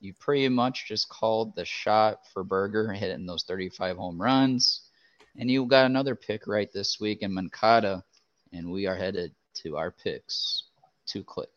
You 0.01 0.13
pretty 0.13 0.47
much 0.47 0.88
just 0.88 1.09
called 1.09 1.55
the 1.55 1.65
shot 1.65 2.28
for 2.32 2.43
Burger 2.43 2.93
hitting 2.93 3.26
those 3.26 3.43
35 3.43 3.97
home 3.97 4.22
runs. 4.22 4.88
And 5.38 5.49
you 5.49 5.65
got 5.65 5.86
another 5.86 6.15
pick 6.15 6.47
right 6.47 6.71
this 6.71 6.99
week 6.99 7.21
in 7.21 7.34
Moncada. 7.34 8.03
And 8.51 8.71
we 8.71 8.88
are 8.88 8.95
headed 8.95 9.34
to 9.55 9.77
our 9.77 9.91
picks 9.91 10.63
to 11.07 11.23
click. 11.23 11.49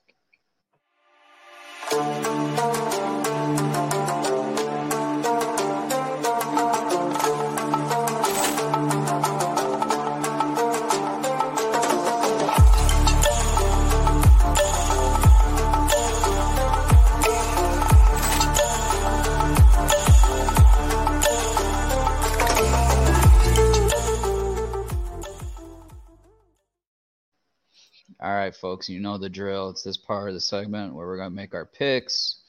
Right, 28.43 28.55
folks, 28.55 28.89
you 28.89 28.99
know 28.99 29.19
the 29.19 29.29
drill. 29.29 29.71
It's 29.71 29.83
this 29.83 29.97
part 29.97 30.29
of 30.29 30.35
the 30.35 30.41
segment 30.41 30.95
where 30.95 31.07
we're 31.07 31.17
going 31.17 31.31
to 31.31 31.35
make 31.35 31.55
our 31.55 31.65
picks. 31.65 32.41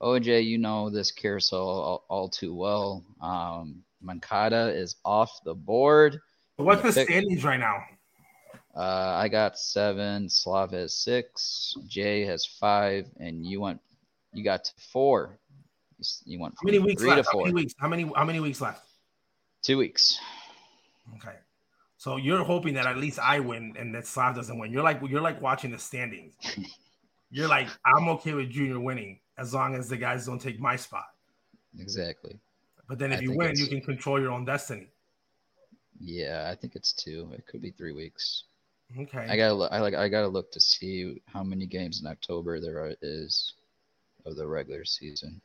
OJ, 0.00 0.44
you 0.44 0.58
know 0.58 0.88
this 0.88 1.10
carousel 1.10 1.60
all, 1.60 2.04
all 2.08 2.28
too 2.28 2.54
well. 2.54 3.04
Um, 3.20 3.82
is 4.04 4.96
off 5.04 5.40
the 5.44 5.54
board. 5.54 6.20
what's 6.56 6.82
the 6.82 6.92
pick, 6.92 7.08
standings 7.08 7.44
right 7.44 7.58
now? 7.58 7.82
Uh, 8.76 9.14
I 9.16 9.28
got 9.28 9.58
seven. 9.58 10.28
Slav 10.28 10.70
has 10.72 10.94
six. 10.94 11.74
Jay 11.88 12.24
has 12.24 12.46
five, 12.46 13.06
and 13.18 13.44
you 13.44 13.60
went. 13.60 13.80
You 14.32 14.44
got 14.44 14.64
to 14.64 14.72
four. 14.92 15.38
You 16.24 16.40
went 16.40 16.54
how 16.54 16.64
many 16.64 16.78
weeks 16.78 17.02
left? 17.02 17.28
How 17.32 17.38
many 17.40 17.52
weeks? 17.52 17.74
How 17.78 17.88
many? 17.88 18.10
How 18.16 18.24
many 18.24 18.40
weeks 18.40 18.60
left? 18.60 18.88
Two 19.62 19.78
weeks. 19.78 20.18
Okay. 21.16 21.36
So 22.02 22.16
you're 22.16 22.42
hoping 22.42 22.74
that 22.74 22.84
at 22.84 22.96
least 22.96 23.20
I 23.20 23.38
win 23.38 23.76
and 23.78 23.94
that 23.94 24.08
Slav 24.08 24.34
doesn't 24.34 24.58
win. 24.58 24.72
You're 24.72 24.82
like 24.82 25.00
you're 25.08 25.20
like 25.20 25.40
watching 25.40 25.70
the 25.70 25.78
standings. 25.78 26.34
you're 27.30 27.46
like, 27.46 27.68
I'm 27.84 28.08
okay 28.08 28.34
with 28.34 28.50
Junior 28.50 28.80
winning 28.80 29.20
as 29.38 29.54
long 29.54 29.76
as 29.76 29.88
the 29.88 29.96
guys 29.96 30.26
don't 30.26 30.40
take 30.40 30.58
my 30.58 30.74
spot. 30.74 31.04
Exactly. 31.78 32.40
But 32.88 32.98
then 32.98 33.12
if 33.12 33.20
I 33.20 33.22
you 33.22 33.36
win, 33.36 33.52
you 33.54 33.68
can 33.68 33.80
control 33.80 34.20
your 34.20 34.32
own 34.32 34.44
destiny. 34.44 34.88
Yeah, 36.00 36.48
I 36.50 36.56
think 36.56 36.74
it's 36.74 36.92
two. 36.92 37.30
It 37.34 37.46
could 37.46 37.62
be 37.62 37.70
three 37.70 37.92
weeks. 37.92 38.46
Okay. 38.98 39.24
I 39.30 39.36
gotta 39.36 39.54
look. 39.54 39.70
I 39.70 39.78
like. 39.78 39.94
I 39.94 40.08
gotta 40.08 40.26
look 40.26 40.50
to 40.50 40.60
see 40.60 41.22
how 41.26 41.44
many 41.44 41.66
games 41.66 42.00
in 42.00 42.08
October 42.08 42.58
there 42.58 42.78
are, 42.78 42.94
is 43.00 43.54
of 44.26 44.34
the 44.34 44.44
regular 44.44 44.84
season. 44.84 45.40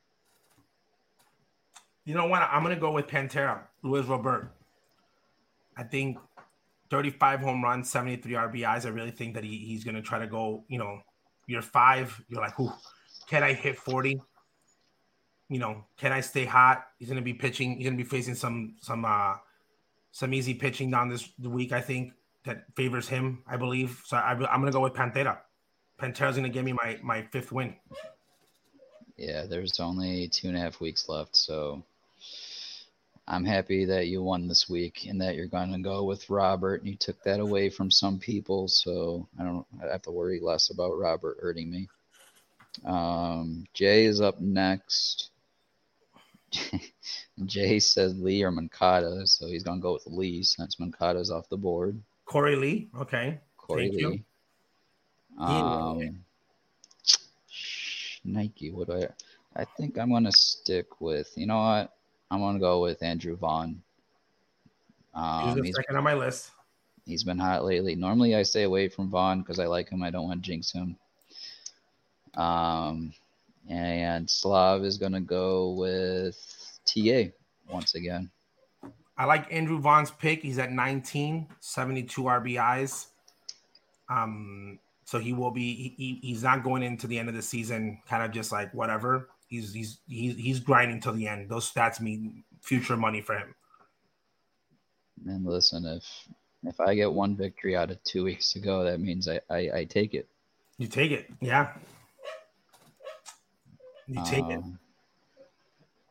You 2.05 2.15
know 2.15 2.25
what? 2.25 2.41
I'm 2.51 2.63
gonna 2.63 2.77
go 2.77 2.93
with 2.93 3.05
Pantera, 3.05 3.59
Luis 3.83 4.07
Robert. 4.07 4.51
I 5.77 5.83
think 5.83 6.17
35 6.89 7.41
home 7.41 7.63
runs, 7.63 7.89
73 7.89 8.33
RBIs. 8.33 8.85
I 8.85 8.89
really 8.89 9.11
think 9.11 9.35
that 9.35 9.43
he, 9.43 9.57
he's 9.57 9.83
gonna 9.83 10.01
try 10.01 10.19
to 10.19 10.27
go. 10.27 10.63
You 10.67 10.79
know, 10.79 10.99
you're 11.47 11.61
five, 11.61 12.19
you're 12.27 12.41
like, 12.41 12.55
who 12.55 12.71
can 13.27 13.43
I 13.43 13.53
hit 13.53 13.77
40? 13.77 14.19
You 15.49 15.59
know, 15.59 15.85
can 15.97 16.11
I 16.11 16.21
stay 16.21 16.45
hot? 16.45 16.85
He's 16.99 17.09
gonna 17.09 17.21
be 17.21 17.33
pitching. 17.33 17.77
He's 17.77 17.85
gonna 17.85 17.97
be 17.97 18.03
facing 18.03 18.35
some 18.35 18.75
some 18.81 19.05
uh 19.05 19.35
some 20.11 20.33
easy 20.33 20.53
pitching 20.53 20.91
down 20.91 21.09
this 21.09 21.29
week. 21.39 21.71
I 21.71 21.81
think 21.81 22.13
that 22.45 22.65
favors 22.75 23.07
him. 23.07 23.43
I 23.47 23.57
believe. 23.57 24.01
So 24.05 24.17
I, 24.17 24.31
am 24.31 24.39
gonna 24.39 24.71
go 24.71 24.81
with 24.81 24.93
Pantera. 24.93 25.39
Pantera's 25.99 26.35
gonna 26.35 26.49
give 26.49 26.65
me 26.65 26.73
my 26.73 26.99
my 27.01 27.23
fifth 27.31 27.51
win. 27.51 27.75
Yeah, 29.17 29.45
there's 29.45 29.79
only 29.79 30.27
two 30.27 30.47
and 30.49 30.57
a 30.57 30.59
half 30.59 30.79
weeks 30.79 31.09
left, 31.09 31.35
so 31.35 31.83
I'm 33.27 33.43
happy 33.43 33.85
that 33.85 34.07
you 34.07 34.23
won 34.23 34.47
this 34.47 34.69
week 34.69 35.05
and 35.05 35.19
that 35.21 35.35
you're 35.35 35.47
going 35.47 35.73
to 35.73 35.79
go 35.79 36.03
with 36.05 36.29
Robert. 36.29 36.81
And 36.81 36.89
You 36.89 36.95
took 36.95 37.21
that 37.23 37.41
away 37.41 37.69
from 37.69 37.91
some 37.91 38.19
people, 38.19 38.69
so 38.69 39.27
I 39.37 39.43
don't 39.43 39.65
I 39.83 39.91
have 39.91 40.03
to 40.03 40.11
worry 40.11 40.39
less 40.39 40.69
about 40.69 40.97
Robert 40.97 41.37
hurting 41.41 41.69
me. 41.69 41.89
Um, 42.85 43.65
Jay 43.73 44.05
is 44.05 44.21
up 44.21 44.39
next. 44.39 45.31
Jay 47.45 47.79
says 47.79 48.17
Lee 48.17 48.43
or 48.43 48.51
Moncada, 48.51 49.27
so 49.27 49.47
he's 49.47 49.63
going 49.63 49.79
to 49.79 49.81
go 49.81 49.93
with 49.93 50.07
Lee 50.07 50.43
since 50.43 50.79
Moncada's 50.79 51.29
off 51.29 51.49
the 51.49 51.57
board. 51.57 51.99
Korey 52.25 52.59
Lee, 52.59 52.87
okay. 52.97 53.39
Korey 53.59 53.89
Thank 53.89 53.93
Lee. 53.93 54.23
You. 55.39 55.43
Um, 55.43 56.19
Nike. 58.23 58.71
What 58.71 58.87
do 58.87 58.93
I? 58.93 59.07
I 59.61 59.65
think 59.65 59.97
I'm 59.97 60.09
going 60.09 60.23
to 60.23 60.31
stick 60.31 61.01
with. 61.01 61.31
You 61.35 61.47
know 61.47 61.57
what? 61.57 61.96
I'm 62.29 62.39
gonna 62.39 62.59
go 62.59 62.81
with 62.81 63.01
Andrew 63.03 63.35
Vaughn. 63.35 63.81
Um, 65.13 65.63
he's 65.63 65.75
second 65.75 65.95
on 65.95 66.03
my 66.03 66.13
list. 66.13 66.51
He's 67.05 67.23
been 67.23 67.39
hot 67.39 67.63
lately. 67.63 67.95
Normally, 67.95 68.35
I 68.35 68.43
stay 68.43 68.63
away 68.63 68.89
from 68.89 69.09
Vaughn 69.09 69.39
because 69.39 69.59
I 69.59 69.65
like 69.65 69.89
him. 69.89 70.03
I 70.03 70.09
don't 70.09 70.27
want 70.27 70.43
to 70.43 70.49
jinx 70.49 70.71
him. 70.71 70.97
Um, 72.35 73.13
and 73.69 74.29
Slav 74.29 74.83
is 74.83 74.97
gonna 74.97 75.21
go 75.21 75.71
with 75.71 76.37
TA 76.85 77.31
once 77.69 77.95
again. 77.95 78.29
I 79.17 79.25
like 79.25 79.51
Andrew 79.51 79.79
Vaughn's 79.79 80.11
pick. 80.11 80.43
He's 80.43 80.59
at 80.59 80.71
19, 80.71 81.47
72 81.59 82.21
RBIs. 82.21 83.07
Um, 84.09 84.77
so 85.05 85.17
he 85.17 85.33
will 85.33 85.49
be. 85.49 85.95
He, 85.97 86.19
he's 86.21 86.43
not 86.43 86.63
going 86.63 86.83
into 86.83 87.07
the 87.07 87.17
end 87.17 87.29
of 87.29 87.35
the 87.35 87.41
season 87.41 87.99
kind 88.07 88.21
of 88.21 88.31
just 88.31 88.51
like 88.51 88.71
whatever 88.73 89.29
he's 89.47 89.73
he's 89.73 89.99
he's 90.07 90.35
he's 90.35 90.59
grinding 90.59 91.01
till 91.01 91.13
the 91.13 91.27
end. 91.27 91.49
Those 91.49 91.71
stats 91.71 91.99
mean 91.99 92.43
future 92.61 92.97
money 92.97 93.21
for 93.21 93.37
him. 93.37 93.55
And 95.25 95.45
listen, 95.45 95.85
if 95.85 96.27
if 96.63 96.79
I 96.79 96.95
get 96.95 97.11
one 97.11 97.35
victory 97.35 97.75
out 97.75 97.91
of 97.91 98.03
two 98.03 98.23
weeks 98.23 98.53
to 98.53 98.59
go, 98.59 98.83
that 98.83 98.99
means 98.99 99.27
I 99.27 99.39
I, 99.49 99.69
I 99.73 99.83
take 99.85 100.13
it. 100.13 100.27
You 100.77 100.87
take 100.87 101.11
it, 101.11 101.29
yeah. 101.41 101.73
You 104.07 104.23
take 104.25 104.43
um, 104.45 104.51
it. 104.51 104.63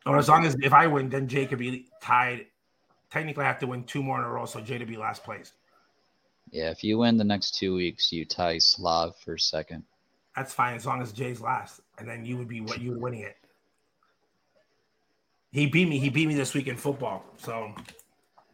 Or 0.05 0.17
as 0.17 0.29
long 0.29 0.45
as 0.45 0.55
if 0.61 0.73
I 0.73 0.87
win, 0.87 1.09
then 1.09 1.27
Jay 1.27 1.45
could 1.45 1.59
be 1.59 1.87
tied. 2.01 2.45
Technically, 3.11 3.43
I 3.43 3.47
have 3.47 3.59
to 3.59 3.67
win 3.67 3.83
two 3.83 4.03
more 4.03 4.19
in 4.19 4.25
a 4.25 4.29
row, 4.29 4.45
so 4.45 4.61
Jay 4.61 4.77
to 4.77 4.85
be 4.85 4.97
last 4.97 5.23
place. 5.23 5.53
Yeah, 6.51 6.69
if 6.69 6.83
you 6.83 6.97
win 6.97 7.17
the 7.17 7.23
next 7.23 7.55
two 7.55 7.75
weeks, 7.75 8.11
you 8.11 8.25
tie 8.25 8.57
Slav 8.57 9.15
for 9.17 9.37
second. 9.37 9.83
That's 10.35 10.53
fine 10.53 10.75
as 10.75 10.85
long 10.85 11.01
as 11.01 11.11
Jay's 11.11 11.41
last, 11.41 11.81
and 11.97 12.07
then 12.07 12.25
you 12.25 12.37
would 12.37 12.47
be 12.47 12.61
what 12.61 12.81
you 12.81 12.91
would 12.91 13.01
winning 13.01 13.21
it. 13.21 13.37
He 15.51 15.65
beat 15.65 15.87
me. 15.87 15.97
He 15.99 16.09
beat 16.09 16.27
me 16.27 16.35
this 16.35 16.53
week 16.53 16.67
in 16.67 16.75
football. 16.75 17.25
So 17.37 17.73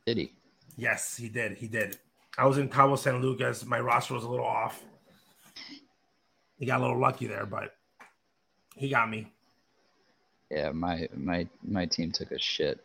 did 0.06 0.18
he? 0.18 0.32
Yes, 0.78 1.18
he 1.18 1.30
did. 1.30 1.58
He 1.58 1.68
did. 1.68 1.98
I 2.38 2.46
was 2.46 2.58
in 2.58 2.70
Cabo 2.70 2.96
San 2.96 3.22
Lucas. 3.22 3.66
My 3.66 3.80
roster 3.80 4.14
was 4.14 4.24
a 4.24 4.30
little 4.30 4.46
off. 4.46 4.84
He 6.58 6.66
got 6.66 6.80
a 6.80 6.84
little 6.84 7.00
lucky 7.00 7.28
there, 7.28 7.46
but 7.46 7.76
he 8.76 8.90
got 8.90 9.10
me. 9.10 9.32
Yeah, 10.50 10.72
my 10.72 11.08
my 11.16 11.48
my 11.64 11.86
team 11.86 12.12
took 12.12 12.32
a 12.32 12.40
shit 12.40 12.80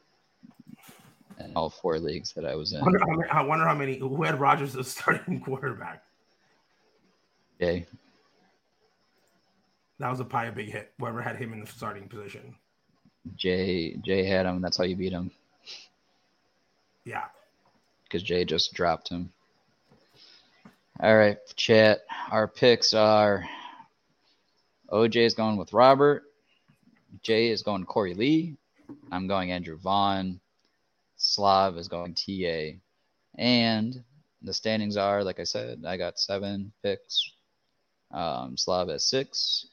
in 1.38 1.52
all 1.54 1.70
four 1.70 1.98
leagues 1.98 2.32
that 2.32 2.44
I 2.44 2.54
was 2.56 2.72
in. 2.72 2.80
I 2.80 2.82
wonder 2.82 2.98
how 2.98 3.16
many, 3.16 3.30
I 3.30 3.42
wonder 3.42 3.64
how 3.66 3.74
many 3.74 3.98
who 3.98 4.22
had 4.22 4.40
Rodgers 4.40 4.74
as 4.76 4.88
starting 4.88 5.40
quarterback. 5.44 6.02
Jay. 7.60 7.86
That 9.98 10.10
was 10.10 10.20
a 10.20 10.24
pie 10.24 10.46
a 10.46 10.52
big 10.52 10.70
hit. 10.70 10.92
Whoever 10.98 11.20
had 11.20 11.36
him 11.36 11.52
in 11.52 11.60
the 11.60 11.66
starting 11.66 12.08
position. 12.08 12.54
Jay 13.36 13.96
Jay 14.04 14.24
had 14.24 14.46
him. 14.46 14.60
That's 14.60 14.76
how 14.76 14.84
you 14.84 14.96
beat 14.96 15.12
him. 15.12 15.30
Yeah. 17.04 17.24
Because 18.04 18.22
Jay 18.22 18.44
just 18.44 18.72
dropped 18.74 19.08
him. 19.08 19.32
All 21.00 21.16
right, 21.16 21.38
chat. 21.56 22.00
Our 22.30 22.48
picks 22.48 22.94
are 22.94 23.44
OJ 24.90 25.16
is 25.16 25.34
going 25.34 25.56
with 25.56 25.72
Robert. 25.72 26.24
Jay 27.22 27.48
is 27.48 27.62
going 27.62 27.84
Korey 27.84 28.16
Lee. 28.16 28.56
I'm 29.12 29.26
going 29.26 29.52
Andrew 29.52 29.76
Vaughn. 29.76 30.40
Slav 31.16 31.76
is 31.76 31.88
going 31.88 32.14
TA. 32.14 32.78
And 33.36 34.02
the 34.42 34.54
standings 34.54 34.96
are, 34.96 35.22
like 35.24 35.40
I 35.40 35.44
said, 35.44 35.84
I 35.86 35.96
got 35.96 36.18
seven 36.18 36.72
picks. 36.82 37.32
Um, 38.10 38.56
Slav 38.56 38.88
has 38.88 39.04
six. 39.04 39.66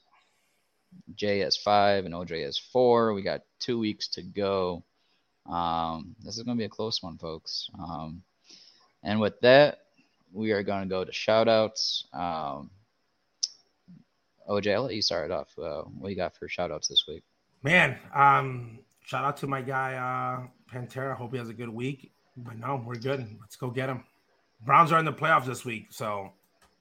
Jay 1.16 1.40
has 1.40 1.58
five 1.58 2.06
and 2.06 2.14
OJ 2.14 2.44
has 2.44 2.58
four. 2.58 3.14
We 3.14 3.22
got 3.22 3.42
two 3.60 3.80
weeks 3.80 4.08
to 4.10 4.22
go. 4.22 4.84
Um, 5.46 6.16
this 6.24 6.38
is 6.38 6.44
going 6.44 6.58
to 6.58 6.62
be 6.62 6.66
a 6.66 6.70
close 6.70 7.02
one, 7.04 7.18
folks. 7.18 7.70
Um, 7.80 8.24
and 9.04 9.20
with 9.20 9.40
that, 9.42 9.80
we 10.34 10.52
are 10.52 10.64
going 10.64 10.82
to 10.82 10.90
go 10.90 11.04
to 11.04 11.12
shout 11.12 11.48
outs. 11.48 12.08
Um, 12.14 12.70
OJ, 14.50 14.74
I'll 14.74 14.84
let 14.84 14.96
you 14.96 15.02
start 15.02 15.30
it 15.30 15.34
off. 15.34 15.58
Uh, 15.58 15.84
what 15.84 16.10
you 16.10 16.16
got 16.16 16.36
for 16.36 16.48
shout 16.48 16.72
outs 16.72 16.88
this 16.88 17.06
week? 17.08 17.24
Man, 17.64 17.98
um, 18.14 18.80
shout 19.06 19.24
out 19.24 19.38
to 19.38 19.48
my 19.48 19.62
guy, 19.62 19.96
uh, 19.96 20.48
Pantera. 20.72 21.16
Hope 21.16 21.32
he 21.32 21.38
has 21.38 21.50
a 21.50 21.54
good 21.54 21.70
week. 21.70 22.12
But 22.38 22.60
no, 22.60 22.84
we're 22.86 22.96
good. 22.96 23.26
Let's 23.40 23.56
go 23.56 23.70
get 23.70 23.90
him. 23.90 24.04
Browns 24.62 24.92
are 24.92 25.00
in 25.00 25.06
the 25.06 25.14
playoffs 25.14 25.46
this 25.46 25.64
week. 25.64 25.88
So, 25.90 26.32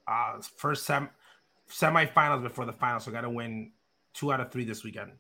uh, 0.09 0.41
first 0.57 0.85
sem- 0.85 1.11
semifinals 1.71 2.43
before 2.43 2.67
the 2.67 2.73
finals. 2.73 3.05
So, 3.05 3.13
got 3.13 3.23
to 3.23 3.31
win 3.31 3.71
two 4.15 4.33
out 4.33 4.41
of 4.41 4.51
three 4.51 4.65
this 4.65 4.85
weekend. 4.85 5.13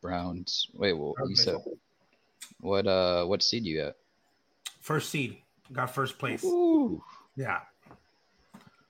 Browns. 0.00 0.68
Wait, 0.74 0.94
well, 0.94 1.14
you 1.28 1.36
said 1.36 1.56
what? 2.60 2.86
Uh, 2.86 3.24
what 3.24 3.42
seed 3.42 3.64
you 3.64 3.82
got? 3.82 3.94
First 4.80 5.10
seed. 5.10 5.38
Got 5.72 5.94
first 5.94 6.18
place. 6.18 6.42
Ooh. 6.44 7.02
Yeah. 7.36 7.60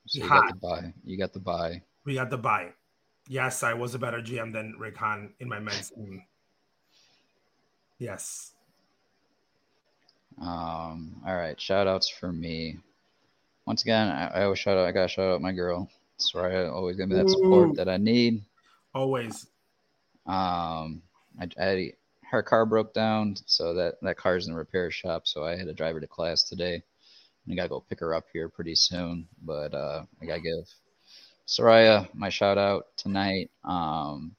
So 0.07 0.23
you 0.23 0.29
got 0.29 0.49
the 0.49 0.55
buy. 0.55 0.95
You 1.05 1.19
got 1.19 1.33
the 1.33 1.41
buy. 1.41 1.83
We 2.05 2.15
got 2.15 2.31
the 2.31 2.39
buy. 2.39 2.73
Yes, 3.29 3.63
I 3.63 3.75
was 3.75 3.95
a 3.95 3.99
better 3.99 4.21
GM 4.21 4.53
than 4.53 4.75
Rick 4.79 4.97
Hahn 4.97 5.35
in 5.41 5.49
my 5.49 5.61
men's 5.61 5.91
team. 5.91 6.25
Yes. 7.99 8.53
Um. 10.41 11.21
All 11.27 11.37
right. 11.37 11.61
Shout 11.61 11.87
outs 11.87 12.09
for 12.09 12.33
me. 12.33 12.79
Once 13.67 13.83
again, 13.83 14.09
I, 14.09 14.27
I 14.29 14.45
always 14.45 14.59
shout 14.59 14.79
out. 14.79 14.87
I 14.87 14.93
gotta 14.93 15.09
shout 15.09 15.31
out 15.31 15.43
my 15.43 15.53
girl. 15.53 15.89
Soraya 16.21 16.73
always 16.73 16.97
give 16.97 17.09
me 17.09 17.17
that 17.17 17.29
support 17.29 17.77
that 17.77 17.89
I 17.89 17.97
need. 17.97 18.45
Always. 18.95 19.47
Um, 20.27 21.03
I, 21.41 21.49
I 21.61 21.93
her 22.31 22.43
car 22.43 22.65
broke 22.65 22.95
down, 22.95 23.37
so 23.47 23.75
that 23.75 23.95
that 24.03 24.17
car's 24.17 24.47
in 24.47 24.53
the 24.53 24.59
repair 24.59 24.91
shop. 24.91 25.27
So 25.27 25.45
I 25.45 25.57
had 25.57 25.67
to 25.67 25.75
drive 25.75 25.95
her 25.95 26.01
to 26.01 26.07
class 26.07 26.45
today. 26.45 26.83
I 27.51 27.55
gotta 27.55 27.69
go 27.69 27.85
pick 27.89 28.01
her 28.01 28.15
up 28.15 28.27
here 28.33 28.49
pretty 28.49 28.75
soon. 28.75 29.27
But 29.43 29.75
uh, 29.75 30.05
I 30.23 30.27
gotta 30.27 30.41
give 30.41 30.69
Soraya 31.47 32.09
my 32.15 32.29
shout 32.29 32.59
out 32.59 32.87
tonight. 32.97 33.51
Um, 33.65 34.37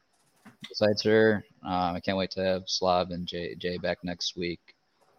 besides 0.69 1.03
her, 1.03 1.43
um, 1.63 1.95
I 1.95 1.99
can't 1.99 2.17
wait 2.17 2.31
to 2.31 2.43
have 2.43 2.63
Slav 2.67 3.11
and 3.11 3.27
Jay, 3.27 3.55
Jay 3.55 3.77
back 3.77 3.97
next 4.03 4.37
week, 4.37 4.61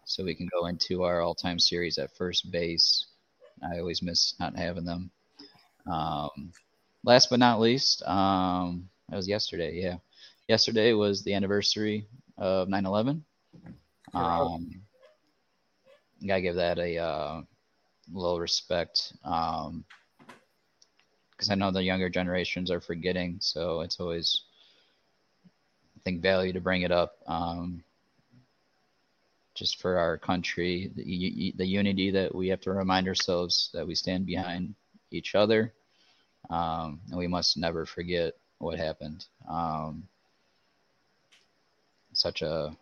so 0.05 0.23
we 0.23 0.33
can 0.33 0.49
go 0.51 0.65
into 0.65 1.03
our 1.03 1.21
all-time 1.21 1.59
series 1.59 1.97
at 1.97 2.15
first 2.15 2.49
base. 2.51 3.05
I 3.61 3.79
always 3.79 4.01
miss 4.01 4.33
not 4.39 4.57
having 4.57 4.85
them. 4.85 5.11
Um, 5.89 6.51
last 7.03 7.29
but 7.29 7.39
not 7.39 7.59
least, 7.59 8.03
um, 8.03 8.89
that 9.09 9.15
was 9.15 9.27
yesterday. 9.27 9.81
Yeah, 9.81 9.97
yesterday 10.47 10.93
was 10.93 11.23
the 11.23 11.33
anniversary 11.33 12.07
of 12.37 12.67
9/11. 12.67 13.21
Um, 14.13 14.81
gotta 16.25 16.41
give 16.41 16.55
that 16.55 16.79
a 16.79 16.97
uh, 16.97 17.41
little 18.11 18.39
respect. 18.39 19.13
Um, 19.23 19.85
because 21.31 21.49
I 21.49 21.55
know 21.55 21.71
the 21.71 21.83
younger 21.83 22.09
generations 22.09 22.71
are 22.71 22.79
forgetting, 22.79 23.37
so 23.41 23.81
it's 23.81 23.99
always 23.99 24.43
I 25.97 25.99
think 26.03 26.21
value 26.21 26.53
to 26.53 26.61
bring 26.61 26.83
it 26.83 26.91
up. 26.91 27.15
Um, 27.27 27.83
just 29.55 29.81
for 29.81 29.97
our 29.97 30.17
country, 30.17 30.91
the, 30.95 31.53
the 31.57 31.65
unity 31.65 32.11
that 32.11 32.33
we 32.33 32.47
have 32.47 32.61
to 32.61 32.71
remind 32.71 33.07
ourselves 33.07 33.69
that 33.73 33.85
we 33.85 33.93
stand 33.93 34.25
behind 34.25 34.73
each 35.13 35.35
other, 35.35 35.73
um, 36.49 36.99
and 37.09 37.17
we 37.17 37.27
must 37.27 37.57
never 37.57 37.85
forget 37.85 38.33
what 38.59 38.77
happened. 38.77 39.25
Um, 39.49 40.07
such 42.13 42.41
a 42.41 42.75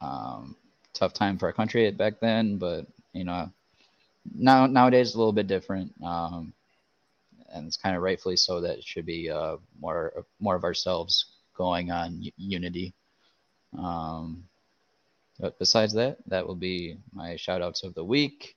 um, 0.00 0.56
tough 0.92 1.12
time 1.12 1.38
for 1.38 1.46
our 1.46 1.52
country 1.52 1.90
back 1.90 2.20
then, 2.20 2.56
but 2.56 2.86
you 3.12 3.24
know, 3.24 3.50
now 4.34 4.66
nowadays 4.66 5.14
a 5.14 5.18
little 5.18 5.32
bit 5.32 5.46
different, 5.46 5.92
um, 6.04 6.52
and 7.52 7.66
it's 7.66 7.76
kind 7.76 7.96
of 7.96 8.02
rightfully 8.02 8.36
so 8.36 8.60
that 8.60 8.78
it 8.78 8.84
should 8.84 9.06
be 9.06 9.30
uh, 9.30 9.56
more 9.80 10.24
more 10.40 10.54
of 10.54 10.64
ourselves 10.64 11.26
going 11.56 11.90
on 11.90 12.22
unity. 12.36 12.94
Um, 13.78 14.44
but 15.38 15.58
besides 15.58 15.92
that, 15.94 16.18
that 16.26 16.46
will 16.46 16.54
be 16.54 16.96
my 17.12 17.36
shout 17.36 17.62
outs 17.62 17.82
of 17.82 17.94
the 17.94 18.04
week. 18.04 18.56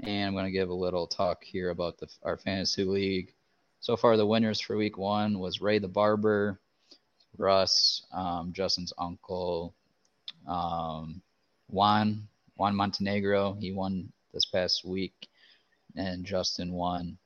And 0.00 0.26
I'm 0.28 0.32
going 0.32 0.44
to 0.44 0.50
give 0.50 0.70
a 0.70 0.74
little 0.74 1.06
talk 1.06 1.44
here 1.44 1.70
about 1.70 1.98
the, 1.98 2.08
our 2.22 2.36
fantasy 2.36 2.84
league. 2.84 3.32
So 3.80 3.96
far, 3.96 4.16
the 4.16 4.26
winners 4.26 4.60
for 4.60 4.76
week 4.76 4.98
one 4.98 5.38
was 5.38 5.60
Ray 5.60 5.78
the 5.78 5.88
Barber, 5.88 6.58
Russ, 7.38 8.06
um, 8.12 8.52
Justin's 8.52 8.92
uncle, 8.98 9.74
um, 10.46 11.20
Juan, 11.68 12.26
Juan 12.56 12.74
Montenegro. 12.74 13.56
He 13.60 13.72
won 13.72 14.10
this 14.32 14.46
past 14.46 14.84
week, 14.84 15.28
and 15.96 16.24
Justin 16.24 16.72
won. 16.72 17.18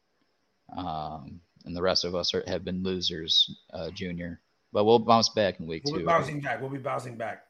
Um, 0.77 1.41
and 1.65 1.77
the 1.77 1.83
rest 1.83 2.05
of 2.05 2.15
us 2.15 2.35
are, 2.35 2.45
have 2.47 2.65
been 2.65 2.83
losers, 2.83 3.57
uh, 3.73 3.91
Junior. 3.91 4.41
But 4.73 4.85
we'll 4.85 4.99
bounce 4.99 5.31
back 5.31 5.61
in 5.61 5.67
week 5.67 5.85
we'll 5.85 5.95
two. 5.95 6.05
We'll 6.05 6.15
be 6.15 6.19
bouncing 6.19 6.41
back. 6.41 6.61
We'll 6.61 6.71
be 6.71 6.79
bouncing 6.79 7.17
back. 7.17 7.47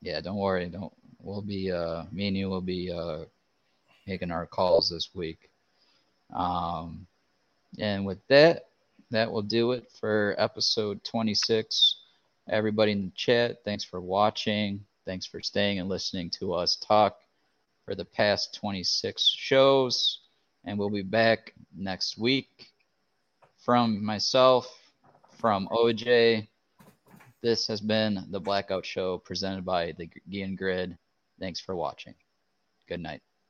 Yeah, 0.00 0.20
don't 0.20 0.36
worry. 0.36 0.68
Don't. 0.68 0.92
We'll 1.20 1.42
be. 1.42 1.70
Uh, 1.70 2.04
me 2.12 2.28
and 2.28 2.36
you 2.36 2.50
will 2.50 2.60
be 2.60 2.92
uh, 2.92 3.24
making 4.06 4.30
our 4.30 4.46
calls 4.46 4.90
this 4.90 5.10
week. 5.14 5.50
Um, 6.34 7.06
and 7.78 8.04
with 8.04 8.18
that, 8.28 8.66
that 9.10 9.30
will 9.30 9.42
do 9.42 9.72
it 9.72 9.90
for 10.00 10.34
episode 10.38 11.02
26. 11.04 11.96
Everybody 12.48 12.92
in 12.92 13.04
the 13.06 13.12
chat, 13.14 13.58
thanks 13.64 13.84
for 13.84 14.00
watching. 14.00 14.84
Thanks 15.04 15.26
for 15.26 15.40
staying 15.40 15.78
and 15.78 15.88
listening 15.88 16.30
to 16.30 16.54
us 16.54 16.76
talk 16.76 17.18
for 17.84 17.94
the 17.94 18.04
past 18.04 18.54
26 18.54 19.34
shows. 19.36 20.20
And 20.64 20.78
we'll 20.78 20.90
be 20.90 21.02
back 21.02 21.54
next 21.76 22.18
week. 22.18 22.70
From 23.58 24.04
myself, 24.04 24.66
from 25.38 25.68
OJ, 25.68 26.48
this 27.42 27.66
has 27.66 27.80
been 27.80 28.24
the 28.30 28.40
Blackout 28.40 28.86
Show 28.86 29.18
presented 29.18 29.64
by 29.64 29.92
the 29.92 30.08
Gian 30.28 30.56
Grid. 30.56 30.96
Thanks 31.40 31.60
for 31.60 31.74
watching. 31.74 32.14
Good 32.88 33.00
night. 33.00 33.22